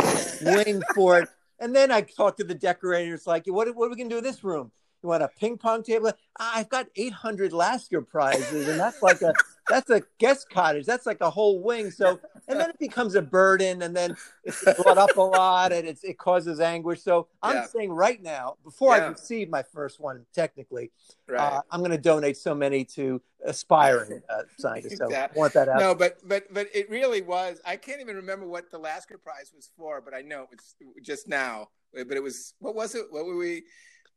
wing 0.43 0.81
for 0.95 1.19
it. 1.19 1.29
And 1.59 1.75
then 1.75 1.91
I 1.91 2.01
talk 2.01 2.37
to 2.37 2.43
the 2.43 2.55
decorators, 2.55 3.27
like, 3.27 3.45
what, 3.45 3.67
what 3.75 3.85
are 3.85 3.89
we 3.91 3.95
going 3.95 4.09
to 4.09 4.13
do 4.13 4.15
with 4.15 4.23
this 4.23 4.43
room? 4.43 4.71
You 5.03 5.09
want 5.09 5.21
a 5.21 5.27
ping 5.27 5.57
pong 5.59 5.83
table? 5.83 6.11
"Ah, 6.39 6.53
I've 6.55 6.69
got 6.69 6.87
800 6.95 7.53
Lasker 7.53 8.01
prizes, 8.01 8.67
and 8.67 8.79
that's 8.79 9.03
like 9.03 9.21
a 9.21 9.33
that's 9.71 9.89
a 9.89 10.01
guest 10.19 10.49
cottage. 10.49 10.85
That's 10.85 11.05
like 11.05 11.21
a 11.21 11.29
whole 11.29 11.61
wing. 11.63 11.89
So, 11.91 12.19
and 12.47 12.59
then 12.59 12.69
it 12.69 12.77
becomes 12.79 13.15
a 13.15 13.21
burden, 13.21 13.81
and 13.81 13.95
then 13.95 14.15
it's 14.43 14.63
brought 14.81 14.97
up 14.97 15.15
a 15.17 15.21
lot, 15.21 15.71
and 15.71 15.87
it's, 15.87 16.03
it 16.03 16.17
causes 16.17 16.59
anguish. 16.59 17.01
So, 17.01 17.27
I'm 17.41 17.55
Yeah. 17.55 17.65
saying 17.67 17.91
right 17.91 18.21
now, 18.21 18.57
before 18.63 18.95
Yeah. 18.95 19.05
I 19.05 19.07
receive 19.07 19.49
my 19.49 19.63
first 19.63 19.99
one, 19.99 20.25
technically, 20.33 20.91
right. 21.27 21.39
uh, 21.39 21.61
I'm 21.71 21.79
going 21.79 21.91
to 21.91 21.97
donate 21.97 22.37
so 22.37 22.53
many 22.53 22.83
to 22.85 23.21
aspiring 23.45 24.21
uh, 24.29 24.43
scientists. 24.57 24.97
So, 24.97 25.05
Exactly. 25.05 25.37
I 25.37 25.39
want 25.39 25.53
that 25.53 25.69
out. 25.69 25.79
no, 25.79 25.95
but 25.95 26.17
but 26.27 26.53
but 26.53 26.67
it 26.73 26.89
really 26.89 27.21
was. 27.21 27.59
I 27.65 27.75
can't 27.75 28.01
even 28.01 28.15
remember 28.15 28.45
what 28.47 28.69
the 28.71 28.77
Lasker 28.77 29.17
Prize 29.17 29.51
was 29.55 29.69
for, 29.77 30.01
but 30.01 30.13
I 30.13 30.21
know 30.21 30.43
it 30.43 30.59
was 30.61 30.75
just 31.01 31.27
now. 31.27 31.69
But 31.93 32.11
it 32.17 32.23
was 32.23 32.53
what 32.59 32.75
was 32.75 32.95
it? 32.95 33.05
What 33.09 33.25
were 33.25 33.37
we? 33.37 33.63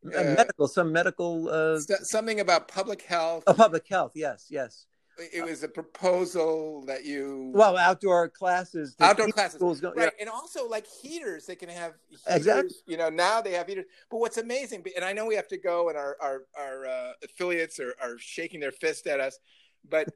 Uh, 0.06 0.22
medical, 0.22 0.68
some 0.68 0.92
medical, 0.92 1.48
uh, 1.48 1.80
Something 1.80 2.40
about 2.40 2.68
public 2.68 3.00
health. 3.02 3.42
uh, 3.46 3.54
public 3.54 3.88
health. 3.88 4.12
Yes, 4.14 4.46
yes. 4.50 4.84
It 5.18 5.44
was 5.44 5.62
a 5.62 5.68
proposal 5.68 6.84
that 6.86 7.04
you 7.04 7.52
Well, 7.54 7.76
outdoor 7.76 8.28
classes. 8.28 8.96
outdoor 9.00 9.28
classes, 9.28 9.56
schools 9.58 9.80
go- 9.80 9.92
right? 9.92 10.12
And 10.20 10.28
also 10.28 10.68
like 10.68 10.86
heaters, 10.86 11.46
they 11.46 11.56
can 11.56 11.68
have 11.68 11.94
heaters, 12.08 12.22
Exactly. 12.26 12.74
You 12.86 12.96
know, 12.96 13.10
now 13.10 13.40
they 13.40 13.52
have 13.52 13.68
heaters. 13.68 13.86
But 14.10 14.18
what's 14.18 14.38
amazing, 14.38 14.84
and 14.96 15.04
I 15.04 15.12
know 15.12 15.26
we 15.26 15.36
have 15.36 15.48
to 15.48 15.56
go, 15.58 15.88
and 15.88 15.96
our 15.98 16.16
our 16.20 16.42
our 16.58 16.86
uh, 16.86 17.12
affiliates 17.22 17.78
are 17.80 17.94
are 18.02 18.18
shaking 18.18 18.60
their 18.60 18.72
fist 18.72 19.06
at 19.06 19.20
us, 19.20 19.38
but. 19.88 20.08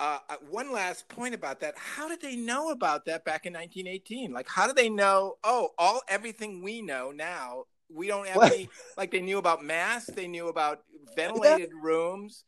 Uh, 0.00 0.18
uh, 0.30 0.36
one 0.50 0.72
last 0.72 1.08
point 1.08 1.32
about 1.32 1.60
that. 1.60 1.74
How 1.76 2.08
did 2.08 2.20
they 2.20 2.34
know 2.34 2.70
about 2.72 3.04
that 3.04 3.24
back 3.24 3.46
in 3.46 3.52
1918? 3.52 4.32
Like, 4.32 4.48
how 4.48 4.66
did 4.66 4.74
they 4.74 4.88
know? 4.88 5.36
Oh, 5.44 5.68
all 5.78 6.00
everything 6.08 6.60
we 6.60 6.82
know 6.82 7.12
now, 7.12 7.64
we 7.88 8.08
don't 8.08 8.26
have 8.26 8.36
What? 8.38 8.52
any. 8.52 8.68
Like, 8.96 9.12
they 9.12 9.20
knew 9.20 9.38
about 9.38 9.62
masks. 9.62 10.10
They 10.10 10.26
knew 10.26 10.48
about 10.48 10.80
ventilated 11.16 11.70
rooms. 11.80 12.42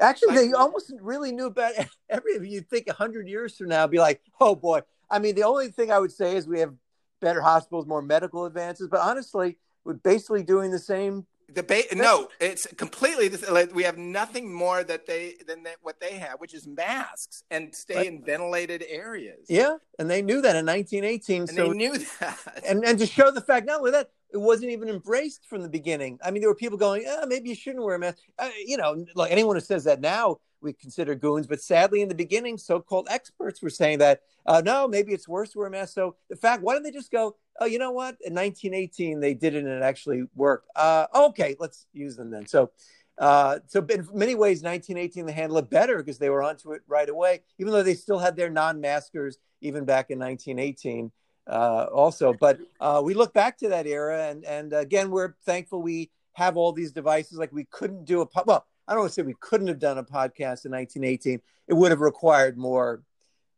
Actually, 0.00 0.34
they 0.34 0.52
almost 0.52 0.92
really 1.00 1.32
knew 1.32 1.46
about 1.46 1.72
every. 2.08 2.48
You'd 2.48 2.68
think 2.68 2.88
hundred 2.90 3.28
years 3.28 3.56
from 3.56 3.68
now, 3.68 3.86
be 3.86 3.98
like, 3.98 4.20
oh 4.40 4.54
boy. 4.54 4.80
I 5.10 5.18
mean, 5.18 5.34
the 5.34 5.42
only 5.44 5.68
thing 5.68 5.90
I 5.90 5.98
would 5.98 6.12
say 6.12 6.36
is 6.36 6.46
we 6.46 6.60
have 6.60 6.72
better 7.20 7.40
hospitals, 7.40 7.86
more 7.86 8.00
medical 8.02 8.44
advances. 8.46 8.88
But 8.88 9.00
honestly, 9.00 9.58
we're 9.84 9.94
basically 9.94 10.42
doing 10.42 10.70
the 10.70 10.78
same. 10.78 11.26
The 11.52 11.64
ba- 11.64 11.82
no, 11.96 12.28
it's 12.40 12.68
completely. 12.76 13.28
Like, 13.50 13.74
we 13.74 13.82
have 13.82 13.98
nothing 13.98 14.54
more 14.54 14.84
that 14.84 15.06
they 15.06 15.34
than 15.48 15.64
that, 15.64 15.76
what 15.82 15.98
they 16.00 16.12
have, 16.14 16.38
which 16.38 16.54
is 16.54 16.68
masks 16.68 17.42
and 17.50 17.74
stay 17.74 17.96
Right. 17.96 18.06
in 18.06 18.24
ventilated 18.24 18.84
areas. 18.88 19.46
Yeah, 19.48 19.78
and 19.98 20.08
they 20.08 20.22
knew 20.22 20.40
that 20.42 20.54
in 20.54 20.64
1918. 20.64 21.40
and 21.42 21.50
so 21.50 21.68
they 21.70 21.76
knew 21.76 21.98
that. 22.20 22.38
and 22.64 22.84
and 22.84 22.98
to 23.00 23.06
show 23.06 23.32
the 23.32 23.40
fact 23.40 23.66
not 23.66 23.80
only 23.80 23.90
that 23.90 24.10
it 24.32 24.38
wasn't 24.38 24.70
even 24.70 24.88
embraced 24.88 25.46
from 25.48 25.62
the 25.62 25.68
beginning. 25.68 26.18
I 26.22 26.30
mean 26.30 26.40
there 26.40 26.50
were 26.50 26.54
people 26.54 26.78
going 26.78 27.04
eh, 27.06 27.24
maybe 27.26 27.48
you 27.48 27.54
shouldn't 27.54 27.84
wear 27.84 27.96
a 27.96 27.98
mask. 27.98 28.18
Uh, 28.38 28.50
you 28.64 28.76
know 28.76 29.04
like 29.14 29.30
anyone 29.30 29.56
who 29.56 29.60
says 29.60 29.84
that 29.84 30.00
now 30.00 30.38
we 30.60 30.72
consider 30.72 31.14
goons 31.14 31.46
but 31.46 31.60
sadly 31.60 32.02
in 32.02 32.08
the 32.08 32.14
beginning 32.14 32.58
so-called 32.58 33.08
experts 33.10 33.62
were 33.62 33.70
saying 33.70 33.98
that 33.98 34.20
uh, 34.46 34.60
no 34.64 34.86
maybe 34.86 35.12
it's 35.12 35.28
worse 35.28 35.50
to 35.50 35.58
wear 35.58 35.68
a 35.68 35.70
mask. 35.70 35.94
So 35.94 36.16
the 36.28 36.36
fact 36.36 36.62
why 36.62 36.74
don't 36.74 36.82
they 36.82 36.90
just 36.90 37.10
go 37.10 37.36
oh 37.60 37.66
you 37.66 37.78
know 37.78 37.92
what? 37.92 38.16
In 38.24 38.34
1918 38.34 39.20
they 39.20 39.34
did 39.34 39.54
it 39.54 39.64
and 39.64 39.68
it 39.68 39.82
actually 39.82 40.24
worked. 40.34 40.68
Uh, 40.76 41.06
okay 41.14 41.56
let's 41.58 41.86
use 41.92 42.16
them 42.16 42.30
then. 42.30 42.46
So 42.46 42.70
uh, 43.18 43.58
so 43.66 43.84
in 43.90 44.08
many 44.14 44.34
ways 44.34 44.62
1918 44.62 45.26
they 45.26 45.32
handled 45.32 45.64
it 45.64 45.70
better 45.70 45.98
because 45.98 46.18
they 46.18 46.30
were 46.30 46.42
onto 46.42 46.72
it 46.72 46.82
right 46.88 47.08
away 47.08 47.42
even 47.58 47.72
though 47.72 47.82
they 47.82 47.94
still 47.94 48.18
had 48.18 48.34
their 48.34 48.48
non-maskers 48.48 49.36
even 49.60 49.84
back 49.84 50.10
in 50.10 50.18
1918 50.18 51.12
uh, 51.50 51.86
also. 51.92 52.32
But 52.32 52.58
uh, 52.80 53.00
we 53.04 53.14
look 53.14 53.34
back 53.34 53.58
to 53.58 53.68
that 53.70 53.86
era, 53.86 54.28
and 54.28 54.44
and 54.44 54.72
again, 54.72 55.10
we're 55.10 55.34
thankful 55.44 55.82
we 55.82 56.10
have 56.34 56.56
all 56.56 56.72
these 56.72 56.92
devices. 56.92 57.36
Like 57.38 57.52
we 57.52 57.64
couldn't 57.64 58.04
do 58.04 58.20
a 58.20 58.26
po- 58.26 58.44
well, 58.46 58.64
I 58.88 58.92
don't 58.92 59.00
want 59.00 59.10
to 59.10 59.14
say 59.14 59.22
we 59.22 59.34
couldn't 59.40 59.66
have 59.66 59.78
done 59.78 59.98
a 59.98 60.04
podcast 60.04 60.64
in 60.64 60.72
1918. 60.72 61.40
It 61.68 61.74
would 61.74 61.90
have 61.90 62.00
required 62.00 62.56
more, 62.56 63.02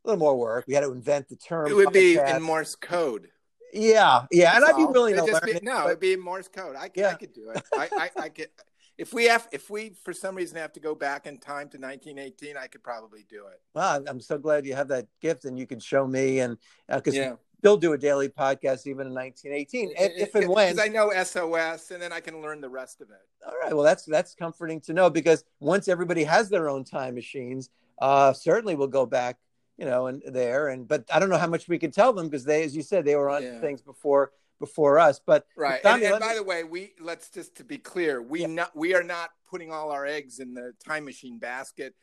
a 0.03 0.07
little 0.09 0.19
more 0.19 0.37
work. 0.37 0.65
We 0.67 0.73
had 0.73 0.81
to 0.81 0.91
invent 0.91 1.29
the 1.29 1.35
term. 1.35 1.67
it 1.69 1.75
would 1.75 1.93
be 1.93 2.17
in 2.17 2.41
Morse 2.41 2.75
code. 2.75 3.29
Yeah, 3.75 4.25
yeah, 4.31 4.53
and 4.55 4.61
That's 4.63 4.73
I'd 4.73 4.77
be 4.77 4.83
all. 4.83 4.91
willing 4.93 5.15
to 5.15 5.21
It'd 5.23 5.33
learn 5.33 5.41
be- 5.45 5.51
it, 5.53 5.63
no, 5.63 5.79
but- 5.81 5.87
it'd 5.87 5.99
be 5.99 6.13
in 6.13 6.19
Morse 6.19 6.47
code. 6.47 6.75
I, 6.75 6.89
could- 6.89 7.05
I 7.05 7.13
could 7.15 7.33
do 7.33 7.49
it. 7.49 7.63
I, 7.75 7.89
I, 8.15 8.21
I 8.23 8.29
could. 8.29 8.49
If 8.95 9.11
we 9.11 9.25
have, 9.25 9.47
if 9.51 9.71
we 9.71 9.95
for 10.03 10.13
some 10.13 10.35
reason 10.35 10.57
have 10.57 10.73
to 10.73 10.79
go 10.79 10.93
back 10.93 11.25
in 11.25 11.39
time 11.39 11.67
to 11.69 11.79
1918, 11.79 12.55
I 12.55 12.67
could 12.67 12.83
probably 12.83 13.25
do 13.27 13.47
it. 13.47 13.59
Wow, 13.73 14.03
I'm 14.07 14.19
so 14.19 14.37
glad 14.37 14.67
you 14.67 14.75
have 14.75 14.89
that 14.89 15.07
gift, 15.19 15.45
and 15.45 15.57
you 15.57 15.65
can 15.65 15.79
show 15.79 16.05
me, 16.05 16.39
and 16.41 16.57
because 16.87 17.15
Yeah. 17.15 17.33
Still 17.63 17.77
do 17.77 17.93
a 17.93 17.97
daily 17.97 18.27
podcast 18.27 18.85
even 18.87 19.07
in 19.07 19.13
1918, 19.13 19.93
if, 19.97 20.11
if 20.27 20.35
and 20.35 20.49
when. 20.49 20.75
because 20.75 20.85
I 20.85 20.89
know 20.91 21.11
SOS, 21.23 21.91
and 21.91 22.01
then 22.01 22.11
I 22.11 22.19
can 22.19 22.41
learn 22.41 22.59
the 22.59 22.67
rest 22.67 22.99
of 22.99 23.09
it. 23.09 23.21
All 23.47 23.53
right. 23.61 23.73
Well, 23.73 23.85
that's 23.85 24.03
that's 24.03 24.35
comforting 24.35 24.81
to 24.81 24.91
know 24.93 25.09
because 25.09 25.45
once 25.61 25.87
everybody 25.87 26.25
has 26.25 26.49
their 26.49 26.67
own 26.67 26.83
time 26.83 27.15
machines, 27.15 27.69
uh, 28.01 28.33
certainly 28.33 28.75
we'll 28.75 28.89
go 28.89 29.05
back, 29.05 29.37
you 29.77 29.85
know, 29.85 30.07
and 30.07 30.21
there. 30.27 30.67
And 30.67 30.85
but 30.85 31.05
I 31.13 31.19
don't 31.19 31.29
know 31.29 31.37
how 31.37 31.47
much 31.47 31.69
we 31.69 31.79
can 31.79 31.89
tell 31.91 32.11
them 32.11 32.27
because 32.27 32.43
they, 32.43 32.63
as 32.65 32.75
you 32.75 32.83
said, 32.83 33.05
they 33.05 33.15
were 33.15 33.29
on 33.29 33.43
Yeah. 33.43 33.61
things 33.61 33.81
before 33.81 34.33
before 34.59 34.99
us. 34.99 35.21
But 35.25 35.45
Right. 35.55 35.81
Tommy, 35.81 36.03
and, 36.03 36.15
and 36.15 36.21
let 36.21 36.21
me- 36.21 36.27
by 36.27 36.35
the 36.35 36.43
way, 36.43 36.63
we 36.65 36.95
let's 36.99 37.29
just 37.29 37.55
to 37.57 37.63
be 37.63 37.77
clear, 37.77 38.21
we 38.21 38.41
Yeah. 38.41 38.47
not 38.47 38.75
we 38.75 38.93
are 38.93 39.03
not 39.03 39.29
putting 39.49 39.71
all 39.71 39.89
our 39.89 40.05
eggs 40.05 40.39
in 40.39 40.53
the 40.53 40.73
time 40.85 41.05
machine 41.05 41.37
basket 41.39 41.95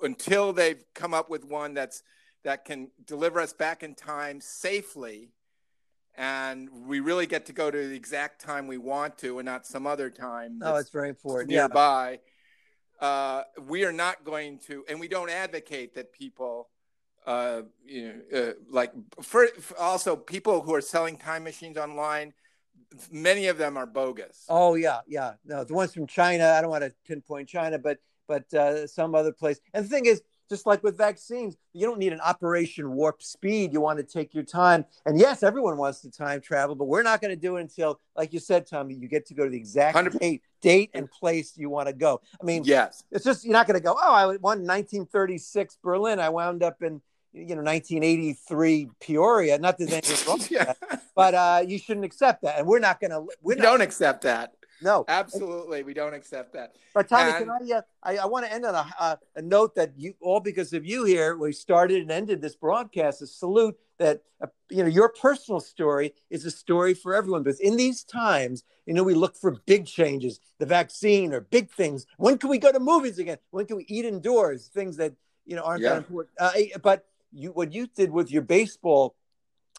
until 0.00 0.54
they've 0.54 0.82
come 0.94 1.12
up 1.12 1.28
with 1.28 1.44
one 1.44 1.74
that's 1.74 2.02
that 2.44 2.64
can 2.64 2.90
deliver 3.06 3.40
us 3.40 3.52
back 3.52 3.82
in 3.82 3.94
time 3.94 4.40
safely 4.40 5.32
and 6.16 6.68
we 6.86 7.00
really 7.00 7.26
get 7.26 7.46
to 7.46 7.52
go 7.52 7.70
to 7.70 7.88
the 7.88 7.96
exact 7.96 8.40
time 8.40 8.66
we 8.66 8.78
want 8.78 9.18
to 9.18 9.38
and 9.38 9.46
not 9.46 9.66
some 9.66 9.86
other 9.86 10.10
time 10.10 10.58
no, 10.58 10.76
it's 10.76 10.90
very 10.90 11.08
important. 11.08 11.50
Yeah. 11.50 11.62
nearby 11.62 12.20
uh, 13.00 13.42
we 13.66 13.84
are 13.84 13.92
not 13.92 14.24
going 14.24 14.58
to 14.58 14.84
and 14.88 15.00
we 15.00 15.08
don't 15.08 15.30
advocate 15.30 15.94
that 15.94 16.12
people 16.12 16.68
uh, 17.26 17.62
you 17.86 18.22
know, 18.32 18.38
uh, 18.38 18.52
like 18.70 18.92
for, 19.22 19.46
for 19.58 19.78
also 19.78 20.14
people 20.14 20.60
who 20.60 20.74
are 20.74 20.80
selling 20.80 21.16
time 21.16 21.42
machines 21.42 21.76
online 21.76 22.32
many 23.10 23.46
of 23.46 23.58
them 23.58 23.76
are 23.76 23.86
bogus 23.86 24.44
Oh 24.48 24.74
yeah, 24.74 25.00
yeah. 25.06 25.32
No, 25.44 25.64
the 25.64 25.74
ones 25.74 25.94
from 25.94 26.06
China. 26.06 26.54
I 26.56 26.60
don't 26.60 26.70
want 26.70 26.84
to 26.84 26.94
pinpoint 27.06 27.48
China, 27.48 27.78
but 27.78 27.98
but 28.26 28.52
uh, 28.54 28.86
some 28.86 29.14
other 29.14 29.32
place. 29.32 29.60
And 29.72 29.84
the 29.84 29.88
thing 29.88 30.06
is, 30.06 30.22
just 30.48 30.66
like 30.66 30.82
with 30.82 30.96
vaccines, 30.98 31.56
you 31.72 31.86
don't 31.86 31.98
need 31.98 32.12
an 32.12 32.20
Operation 32.20 32.92
Warp 32.92 33.22
Speed. 33.22 33.72
You 33.72 33.80
want 33.80 33.98
to 33.98 34.04
take 34.04 34.34
your 34.34 34.44
time. 34.44 34.84
And 35.06 35.18
yes, 35.18 35.42
everyone 35.42 35.76
wants 35.76 36.00
to 36.02 36.10
time 36.10 36.40
travel, 36.40 36.74
but 36.74 36.84
we're 36.84 37.02
not 37.02 37.20
going 37.20 37.30
to 37.30 37.40
do 37.40 37.56
it 37.56 37.62
until, 37.62 38.00
like 38.16 38.32
you 38.32 38.40
said, 38.40 38.66
Tommy, 38.66 38.94
you 38.94 39.08
get 39.08 39.26
to 39.26 39.34
go 39.34 39.44
to 39.44 39.50
the 39.50 39.56
exact 39.56 39.94
100 39.94 40.18
date, 40.18 40.42
date 40.60 40.90
and 40.94 41.10
place 41.10 41.54
you 41.56 41.70
want 41.70 41.88
to 41.88 41.94
go. 41.94 42.20
I 42.40 42.44
mean, 42.44 42.64
yes 42.64 43.04
it's 43.10 43.24
just 43.24 43.44
you're 43.44 43.52
not 43.52 43.66
going 43.66 43.78
to 43.78 43.82
go. 43.82 43.96
Oh, 43.96 44.12
I 44.12 44.26
won 44.26 44.66
1936 44.66 45.78
Berlin. 45.82 46.18
I 46.20 46.28
wound 46.28 46.62
up 46.62 46.82
in 46.82 47.00
you 47.32 47.54
know 47.54 47.62
1983 47.62 48.90
Peoria. 49.00 49.58
Not 49.58 49.78
that 49.78 49.88
there's 49.88 50.08
anything 50.08 50.28
wrong 50.28 50.40
yeah. 50.50 50.64
that, 50.90 51.02
but 51.14 51.34
uh, 51.34 51.62
you 51.66 51.78
shouldn't 51.78 52.04
accept 52.04 52.42
that. 52.42 52.58
And 52.58 52.66
we're 52.66 52.80
not 52.80 53.00
going 53.00 53.10
to. 53.10 53.26
we 53.42 53.54
don't 53.54 53.80
accept 53.80 54.22
that 54.22 54.54
No, 54.84 55.04
absolutely 55.08 55.82
we 55.82 55.94
don't 55.94 56.12
accept 56.14 56.52
that 56.52 56.76
But 56.92 57.08
Tommy, 57.08 57.30
And- 57.30 57.46
can 57.46 57.72
I, 57.72 57.78
uh, 57.78 57.82
I? 58.02 58.16
I 58.18 58.26
want 58.26 58.44
to 58.44 58.52
end 58.52 58.64
on 58.66 58.74
a, 58.74 58.86
uh, 59.00 59.16
a 59.34 59.42
note 59.42 59.74
that 59.76 59.92
you 59.96 60.14
all 60.20 60.40
because 60.40 60.72
of 60.74 60.84
you 60.84 61.04
here. 61.04 61.36
We 61.36 61.52
started 61.52 62.02
and 62.02 62.10
ended 62.10 62.42
this 62.42 62.54
broadcast. 62.54 63.22
A 63.22 63.26
salute 63.26 63.76
that 63.98 64.22
uh, 64.42 64.46
you 64.70 64.82
know 64.82 64.88
your 65.00 65.08
personal 65.08 65.58
story 65.60 66.12
is 66.28 66.44
a 66.44 66.50
story 66.50 66.92
for 66.92 67.14
everyone. 67.14 67.42
Because 67.42 67.60
in 67.60 67.76
these 67.76 68.04
times, 68.04 68.62
you 68.86 68.92
know, 68.94 69.02
we 69.02 69.14
look 69.14 69.36
for 69.36 69.52
big 69.66 69.86
changes, 69.86 70.38
the 70.58 70.66
vaccine 70.66 71.32
or 71.32 71.40
big 71.40 71.70
things. 71.70 72.06
When 72.18 72.36
can 72.36 72.50
we 72.50 72.58
go 72.58 72.70
to 72.70 72.78
movies 72.78 73.18
again? 73.18 73.38
When 73.50 73.64
can 73.66 73.76
we 73.78 73.86
eat 73.88 74.04
indoors? 74.04 74.68
Things 74.68 74.96
that 74.98 75.14
you 75.46 75.56
know 75.56 75.62
aren't 75.62 75.82
Yeah. 75.82 75.90
that 75.94 75.98
important. 76.04 76.34
Uh, 76.38 76.52
but 76.82 77.06
you, 77.32 77.50
what 77.52 77.72
you 77.72 77.86
did 77.86 78.10
with 78.10 78.30
your 78.30 78.42
baseball 78.42 79.16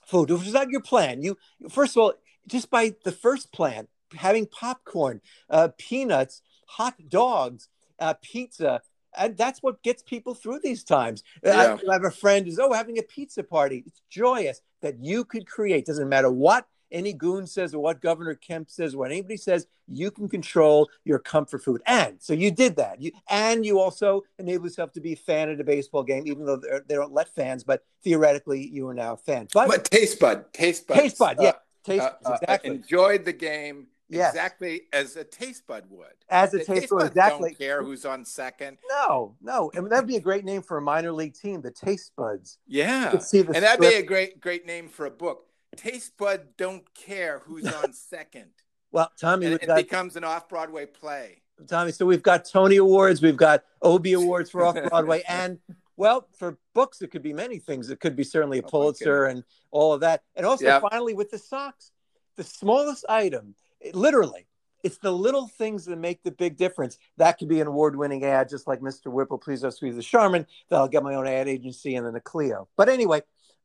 food, 0.08 0.32
which 0.32 0.44
was 0.46 0.54
not 0.54 0.70
your 0.70 0.82
plan. 0.82 1.22
You 1.22 1.38
first 1.70 1.96
of 1.96 2.02
all, 2.02 2.14
just 2.48 2.70
by 2.72 2.96
the 3.04 3.12
first 3.12 3.52
plan, 3.52 3.88
having 4.16 4.46
popcorn, 4.48 5.22
uh, 5.50 5.70
peanuts, 5.78 6.42
hot 6.68 6.96
dogs, 7.10 7.70
uh, 8.00 8.14
pizza. 8.22 8.82
And 9.18 9.38
that's 9.38 9.64
what 9.64 9.82
gets 9.82 10.04
people 10.04 10.34
through 10.34 10.60
these 10.62 10.84
times. 10.84 11.24
Yeah. 11.44 11.78
I, 11.86 11.90
I 11.90 11.94
have 11.94 12.04
a 12.04 12.12
friend 12.12 12.46
who's 12.46 12.60
oh 12.60 12.74
having 12.74 13.00
a 13.00 13.04
pizza 13.04 13.44
party. 13.44 13.84
It's 13.86 14.02
joyous 14.10 14.62
that 14.82 15.00
you 15.00 15.24
could 15.24 15.48
create. 15.48 15.86
Doesn't 15.86 16.10
matter 16.10 16.30
what 16.30 16.68
any 16.92 17.14
goon 17.14 17.48
says 17.48 17.74
or 17.74 17.80
what 17.80 18.02
Governor 18.02 18.36
Kemp 18.36 18.70
says, 18.70 18.94
or 18.94 19.00
what 19.00 19.12
anybody 19.12 19.38
says, 19.38 19.68
you 19.88 20.12
can 20.12 20.28
control 20.28 20.90
your 21.04 21.20
comfort 21.20 21.64
food. 21.64 21.82
And 21.86 22.18
so 22.20 22.34
you 22.34 22.52
did 22.52 22.76
that. 22.78 23.02
You 23.02 23.12
and 23.30 23.66
you 23.66 23.80
also 23.80 24.24
enable 24.40 24.66
yourself 24.66 24.92
to 24.94 25.02
be 25.02 25.14
a 25.14 25.18
fan 25.18 25.50
at 25.50 25.60
a 25.60 25.64
baseball 25.64 26.04
game, 26.04 26.24
even 26.26 26.46
though 26.46 26.58
they 26.58 26.96
don't 26.96 27.14
let 27.14 27.34
fans. 27.36 27.64
But 27.64 27.84
theoretically, 28.04 28.68
you 28.68 28.88
are 28.88 28.94
now 28.94 29.14
a 29.14 29.18
fan. 29.18 29.48
But, 29.54 29.68
but 29.68 29.86
taste 29.86 30.20
bud, 30.20 30.54
taste 30.54 30.88
bud, 30.88 30.96
taste 30.96 31.18
bud, 31.18 31.38
yeah, 31.40 31.50
uh, 31.50 31.54
taste 31.84 32.04
uh, 32.04 32.12
uh, 32.26 32.38
exactly. 32.42 32.76
enjoyed 32.76 33.26
the 33.26 33.34
game 33.34 33.88
yes. 34.10 34.34
exactly 34.34 34.82
as 34.94 35.16
a 35.16 35.24
taste 35.24 35.66
bud 35.68 35.86
would. 35.90 36.08
As 36.30 36.54
a 36.54 36.60
taste, 36.60 36.70
taste 36.70 36.90
bud, 36.90 37.08
exactly. 37.08 37.50
Don't 37.50 37.58
care 37.58 37.84
who's 37.84 38.06
on 38.06 38.26
second. 38.26 38.78
No, 38.90 39.36
no, 39.42 39.72
I 39.76 39.80
mean 39.80 39.90
that'd 39.90 40.08
be 40.08 40.18
a 40.18 40.22
great 40.22 40.46
name 40.46 40.62
for 40.62 40.78
a 40.78 40.82
minor 40.82 41.12
league 41.12 41.34
team, 41.34 41.62
the 41.62 41.72
Taste 41.72 42.12
Buds. 42.16 42.60
Yeah, 42.68 43.12
and 43.12 43.56
that'd 43.56 43.80
be 43.80 43.88
a 43.88 44.04
great, 44.04 44.40
great 44.40 44.66
name 44.66 44.90
for 44.90 45.06
a 45.06 45.12
book. 45.12 45.46
Taste 45.76 46.18
Bud 46.18 46.48
don't 46.58 46.94
care 46.94 47.40
who's 47.46 47.72
on 47.72 47.94
second. 47.94 48.52
Well, 48.92 49.12
Tommy, 49.20 49.48
and 49.48 49.56
it 49.56 49.68
got, 49.68 49.76
becomes 49.76 50.16
an 50.16 50.24
off-Broadway 50.24 50.86
play. 50.86 51.42
Tommy, 51.68 51.92
so 51.92 52.06
we've 52.06 52.24
got 52.24 52.46
Tony 52.46 52.78
Awards, 52.78 53.22
we've 53.22 53.36
got 53.36 53.64
Obie 53.84 54.14
Awards 54.14 54.50
for 54.50 54.64
off-Broadway, 54.66 55.24
and 55.28 55.60
well, 55.98 56.28
for 56.38 56.58
books, 56.74 57.02
it 57.02 57.12
could 57.12 57.22
be 57.22 57.34
many 57.34 57.60
things. 57.60 57.90
It 57.90 58.00
could 58.00 58.16
be 58.16 58.24
certainly 58.24 58.60
a 58.60 58.64
oh 58.64 58.70
Pulitzer 58.70 59.26
and 59.26 59.44
all 59.72 59.94
of 59.94 60.02
that, 60.02 60.24
and 60.36 60.46
also 60.46 60.66
yep. 60.66 60.82
finally 60.90 61.14
with 61.14 61.32
the 61.32 61.38
socks, 61.38 61.92
the 62.38 62.44
smallest 62.44 63.06
item 63.10 63.56
it, 63.58 63.65
literally, 63.94 64.48
it's 64.86 65.00
the 65.00 65.12
little 65.12 65.48
things 65.48 65.86
that 65.86 65.98
make 65.98 66.22
the 66.22 66.32
big 66.32 66.58
difference. 66.58 67.00
That 67.18 67.40
could 67.40 67.48
be 67.48 67.60
an 67.60 67.66
award-winning 67.66 68.24
ad, 68.24 68.50
just 68.50 68.68
like 68.68 68.82
Mr. 68.82 69.08
Whipple, 69.08 69.40
please 69.40 69.62
don't 69.62 69.72
squeeze 69.72 69.96
the 69.96 70.04
Charmin. 70.04 70.46
That 70.70 70.78
I'll 70.78 70.88
get 70.88 71.02
my 71.02 71.16
own 71.16 71.28
ad 71.28 71.48
agency 71.48 71.96
and 71.96 72.06
then 72.06 72.16
a 72.16 72.20
Clio. 72.20 72.68
But 72.78 72.90
anyway, 72.90 73.24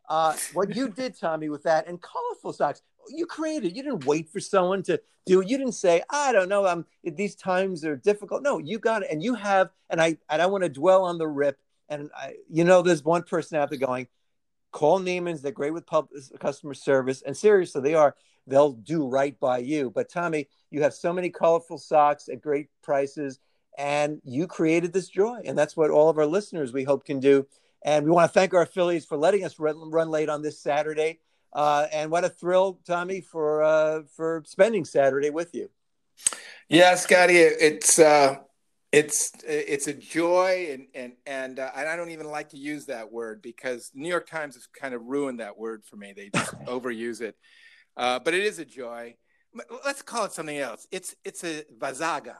uh, 0.08 0.34
what 0.54 0.74
you 0.74 0.88
did, 0.96 1.18
Tommy, 1.18 1.50
with 1.50 1.62
that 1.64 1.86
and 1.86 2.00
colorful 2.00 2.54
socks, 2.54 2.80
you 3.08 3.26
created. 3.26 3.76
You 3.76 3.82
didn't 3.82 4.06
wait 4.06 4.30
for 4.30 4.40
someone 4.40 4.82
to 4.84 5.00
do 5.26 5.42
it. 5.42 5.48
You 5.48 5.58
didn't 5.58 5.74
say, 5.74 6.02
"I 6.08 6.32
don't 6.32 6.48
know, 6.48 6.66
um, 6.66 6.86
these 7.04 7.34
times 7.34 7.84
are 7.84 7.96
difficult." 7.96 8.42
No, 8.42 8.58
you 8.58 8.78
got 8.78 9.02
it, 9.02 9.10
and 9.10 9.22
you 9.22 9.34
have. 9.34 9.70
And 9.90 10.00
I 10.00 10.16
and 10.30 10.40
I 10.40 10.46
want 10.46 10.64
to 10.64 10.70
dwell 10.70 11.04
on 11.04 11.18
the 11.18 11.28
rip. 11.28 11.58
And 11.88 12.10
I, 12.16 12.36
you 12.48 12.64
know, 12.64 12.82
there's 12.82 13.04
one 13.04 13.24
person 13.24 13.58
out 13.58 13.68
there 13.68 13.78
going, 13.78 14.08
"Call 14.72 15.00
Neiman's. 15.00 15.42
They're 15.42 15.52
great 15.52 15.74
with 15.74 15.86
public, 15.86 16.22
customer 16.38 16.74
service, 16.74 17.20
and 17.22 17.36
seriously, 17.36 17.82
they 17.82 17.94
are." 17.94 18.16
They'll 18.46 18.72
do 18.72 19.06
right 19.06 19.38
by 19.38 19.58
you. 19.58 19.90
But 19.90 20.10
Tommy, 20.10 20.48
you 20.70 20.82
have 20.82 20.94
so 20.94 21.12
many 21.12 21.30
colorful 21.30 21.78
socks 21.78 22.28
at 22.28 22.40
great 22.40 22.68
prices, 22.82 23.38
and 23.78 24.20
you 24.24 24.46
created 24.46 24.92
this 24.92 25.08
joy. 25.08 25.40
And 25.44 25.56
that's 25.56 25.76
what 25.76 25.90
all 25.90 26.08
of 26.08 26.18
our 26.18 26.26
listeners 26.26 26.72
we 26.72 26.84
hope 26.84 27.04
can 27.04 27.20
do. 27.20 27.46
And 27.84 28.04
we 28.04 28.10
want 28.10 28.30
to 28.30 28.38
thank 28.38 28.52
our 28.52 28.62
affiliates 28.62 29.06
for 29.06 29.16
letting 29.16 29.44
us 29.44 29.58
run, 29.58 29.90
run 29.90 30.10
late 30.10 30.28
on 30.28 30.42
this 30.42 30.60
Saturday. 30.60 31.20
Uh, 31.52 31.86
and 31.92 32.10
what 32.10 32.24
a 32.24 32.28
thrill, 32.28 32.80
Tommy, 32.86 33.20
for 33.20 33.62
uh, 33.62 34.02
for 34.14 34.42
spending 34.46 34.84
Saturday 34.84 35.30
with 35.30 35.54
you. 35.54 35.68
Yeah, 36.68 36.94
Scotty, 36.94 37.38
it's 37.38 37.98
uh, 37.98 38.36
it's 38.92 39.32
it's 39.44 39.88
a 39.88 39.94
joy, 39.94 40.68
and 40.70 40.86
and 40.94 41.12
and, 41.26 41.58
uh, 41.58 41.70
and 41.74 41.88
I 41.88 41.96
don't 41.96 42.10
even 42.10 42.28
like 42.30 42.50
to 42.50 42.56
use 42.56 42.86
that 42.86 43.10
word 43.10 43.42
because 43.42 43.90
New 43.94 44.08
York 44.08 44.28
Times 44.28 44.54
has 44.54 44.66
kind 44.66 44.94
of 44.94 45.02
ruined 45.04 45.40
that 45.40 45.58
word 45.58 45.84
for 45.84 45.96
me. 45.96 46.12
They 46.14 46.30
just 46.32 46.54
overuse 46.66 47.20
it. 47.20 47.36
Uh, 47.96 48.18
but 48.18 48.34
it 48.34 48.44
is 48.44 48.58
a 48.58 48.64
joy. 48.64 49.14
Let's 49.84 50.02
call 50.02 50.24
it 50.24 50.32
something 50.32 50.58
else. 50.58 50.86
It's 50.90 51.16
it's 51.24 51.42
a 51.44 51.64
vazaga. 51.76 52.36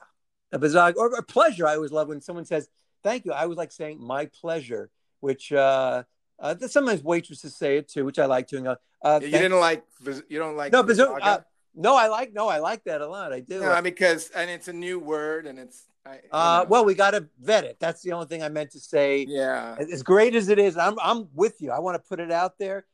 A 0.53 0.59
vazaga 0.59 0.97
or 0.97 1.09
a 1.15 1.23
pleasure. 1.23 1.67
I 1.67 1.75
always 1.75 1.93
love 1.93 2.09
when 2.09 2.21
someone 2.21 2.45
says 2.45 2.69
thank 3.03 3.25
you. 3.25 3.33
I 3.33 3.43
always 3.43 3.59
like 3.59 3.73
saying 3.73 4.01
my 4.01 4.27
pleasure, 4.27 4.91
which 5.21 5.53
uh, 5.53 6.05
uh, 6.39 6.55
sometimes 6.69 7.03
waitresses 7.03 7.57
say 7.57 7.79
it 7.79 7.89
too, 7.89 8.05
which 8.05 8.19
I 8.19 8.27
like 8.27 8.47
doing. 8.47 8.67
Uh, 8.67 9.21
you 9.23 9.31
didn't 9.31 9.59
like 9.59 9.85
you 10.29 10.39
don't 10.39 10.57
like 10.57 10.73
no 10.73 10.83
vazaga. 10.83 11.19
Uh, 11.21 11.39
no, 11.75 11.97
I 11.97 12.09
like 12.09 12.33
no, 12.33 12.49
I 12.49 12.59
like 12.59 12.85
that 12.85 13.01
a 13.01 13.07
lot. 13.07 13.33
I 13.33 13.41
do. 13.41 13.61
No, 13.61 13.83
because 13.83 14.31
and 14.35 14.51
it's 14.51 14.69
a 14.69 14.73
new 14.73 14.99
word 14.99 15.47
and 15.47 15.59
it's. 15.59 15.87
I, 16.07 16.21
uh, 16.33 16.65
well, 16.67 16.87
we 16.87 16.95
got 16.95 17.11
to 17.11 17.29
vet 17.43 17.65
it. 17.65 17.77
That's 17.79 18.03
the 18.03 18.13
only 18.13 18.27
thing 18.27 18.43
I 18.43 18.49
meant 18.49 18.71
to 18.71 18.81
say. 18.81 19.27
Yeah. 19.29 19.77
As 19.79 20.03
great 20.03 20.35
as 20.35 20.49
it 20.49 20.59
is, 20.59 20.77
I'm 20.77 20.99
I'm 21.01 21.29
with 21.35 21.61
you. 21.61 21.71
I 21.71 21.79
want 21.81 22.03
to 22.03 22.09
put 22.09 22.21
it 22.21 22.33
out 22.33 22.59
there 22.59 22.87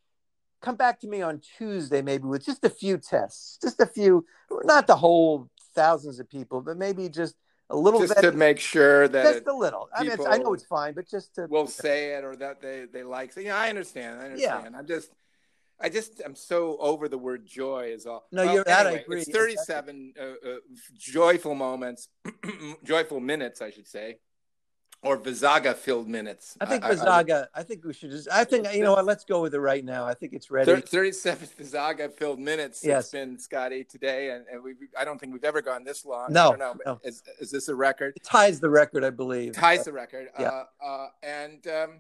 come 0.61 0.77
back 0.77 1.01
to 1.01 1.09
me 1.09 1.23
on 1.23 1.41
Tuesday, 1.59 2.03
maybe 2.03 2.25
with 2.25 2.45
just 2.45 2.65
a 2.65 2.71
few 2.71 2.99
tests, 2.99 3.59
just 3.63 3.81
a 3.81 3.87
few, 3.87 4.25
not 4.65 4.87
the 4.87 4.97
whole 4.97 5.49
thousands 5.75 6.19
of 6.19 6.29
people, 6.29 6.61
but 6.61 6.77
maybe 6.77 7.09
just 7.09 7.37
a 7.71 7.77
little 7.77 8.01
just 8.01 8.19
to 8.21 8.33
make 8.33 8.61
sure 8.61 9.09
that 9.09 9.35
just 9.35 9.47
a 9.47 9.53
little. 9.55 9.89
I 9.95 10.05
mean, 10.05 10.17
I 10.27 10.39
know 10.39 10.55
it's 10.55 10.65
fine, 10.65 10.95
but 10.95 11.09
just 11.09 11.35
to 11.35 11.47
will 11.49 11.67
say 11.67 12.15
it 12.15 12.25
or 12.25 12.37
that 12.37 12.61
they 12.61 12.87
they 12.93 13.03
like. 13.03 13.33
So, 13.33 13.41
yeah, 13.41 13.57
I 13.57 13.69
understand. 13.69 14.21
I 14.21 14.25
understand. 14.27 14.69
Yeah. 14.73 14.79
I'm 14.79 14.87
just. 14.87 15.11
I 15.79 15.91
just 15.91 16.23
I'm 16.25 16.35
so 16.35 16.79
over 16.79 17.07
the 17.07 17.19
word 17.19 17.45
joy 17.45 17.91
is 17.93 18.07
all. 18.07 18.25
No, 18.33 18.47
well, 18.47 18.55
you're 18.55 18.69
anyway, 18.69 19.01
I 19.01 19.03
agree. 19.03 19.21
It's 19.21 19.31
37 19.31 20.15
uh, 20.19 20.23
uh, 20.23 20.57
joyful 20.97 21.55
moments, 21.55 22.09
joyful 22.83 23.21
minutes, 23.21 23.61
I 23.61 23.69
should 23.69 23.87
say, 23.87 24.17
or 25.07 25.17
Vizaga 25.17 25.75
filled 25.75 26.09
minutes. 26.09 26.57
I 26.61 26.67
think 26.67 26.83
Vizaga. 26.83 27.47
I, 27.55 27.59
I, 27.59 27.61
I, 27.61 27.63
think 27.63 27.85
we 27.85 27.93
should 27.93 28.11
just. 28.11 28.29
I 28.31 28.45
think 28.45 28.73
you 28.75 28.83
know 28.83 28.93
what. 28.93 29.05
Let's 29.05 29.25
go 29.25 29.41
with 29.41 29.55
it 29.55 29.61
right 29.61 29.85
now. 29.85 30.05
I 30.05 30.15
think 30.15 30.33
it's 30.33 30.51
ready. 30.51 30.81
Thirty-seven 30.81 31.49
Vizaga 31.61 32.13
filled 32.13 32.41
minutes. 32.41 32.85
Yes, 32.85 33.05
it's 33.05 33.13
been 33.13 33.39
Scotty 33.39 33.85
today, 33.85 34.31
and, 34.31 34.45
and 34.53 34.63
we. 34.63 34.75
I 34.99 35.05
don't 35.05 35.19
think 35.19 35.33
we've 35.33 35.45
ever 35.45 35.63
gone 35.63 35.85
this 35.85 36.05
long. 36.05 36.33
No, 36.33 36.53
no. 36.53 37.01
Is, 37.05 37.23
is 37.39 37.51
this 37.51 37.69
a 37.69 37.75
record? 37.75 38.15
It 38.17 38.25
ties 38.25 38.59
the 38.59 38.71
record, 38.71 39.05
I 39.05 39.11
believe. 39.11 39.53
ties 39.53 39.85
the 39.85 39.93
record. 39.93 40.29
Yeah. 40.39 40.65
Uh, 40.83 40.85
uh, 40.85 41.09
and 41.23 41.67
um, 41.69 41.91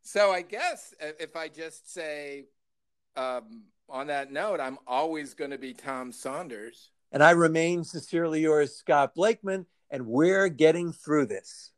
so 0.00 0.32
I 0.32 0.40
guess 0.40 0.94
if 1.00 1.36
I 1.36 1.48
just 1.48 1.92
say, 1.92 2.46
um, 3.14 3.64
on 3.88 4.06
that 4.06 4.32
note, 4.32 4.58
I'm 4.58 4.78
always 4.86 5.34
going 5.34 5.50
to 5.50 5.58
be 5.58 5.74
Tom 5.74 6.12
Saunders, 6.12 6.90
and 7.12 7.22
I 7.22 7.32
remain 7.32 7.84
sincerely 7.84 8.40
yours, 8.40 8.74
Scott 8.74 9.14
Blakeman, 9.14 9.66
and 9.90 10.06
we're 10.06 10.48
getting 10.48 10.92
through 10.92 11.26
this. 11.26 11.71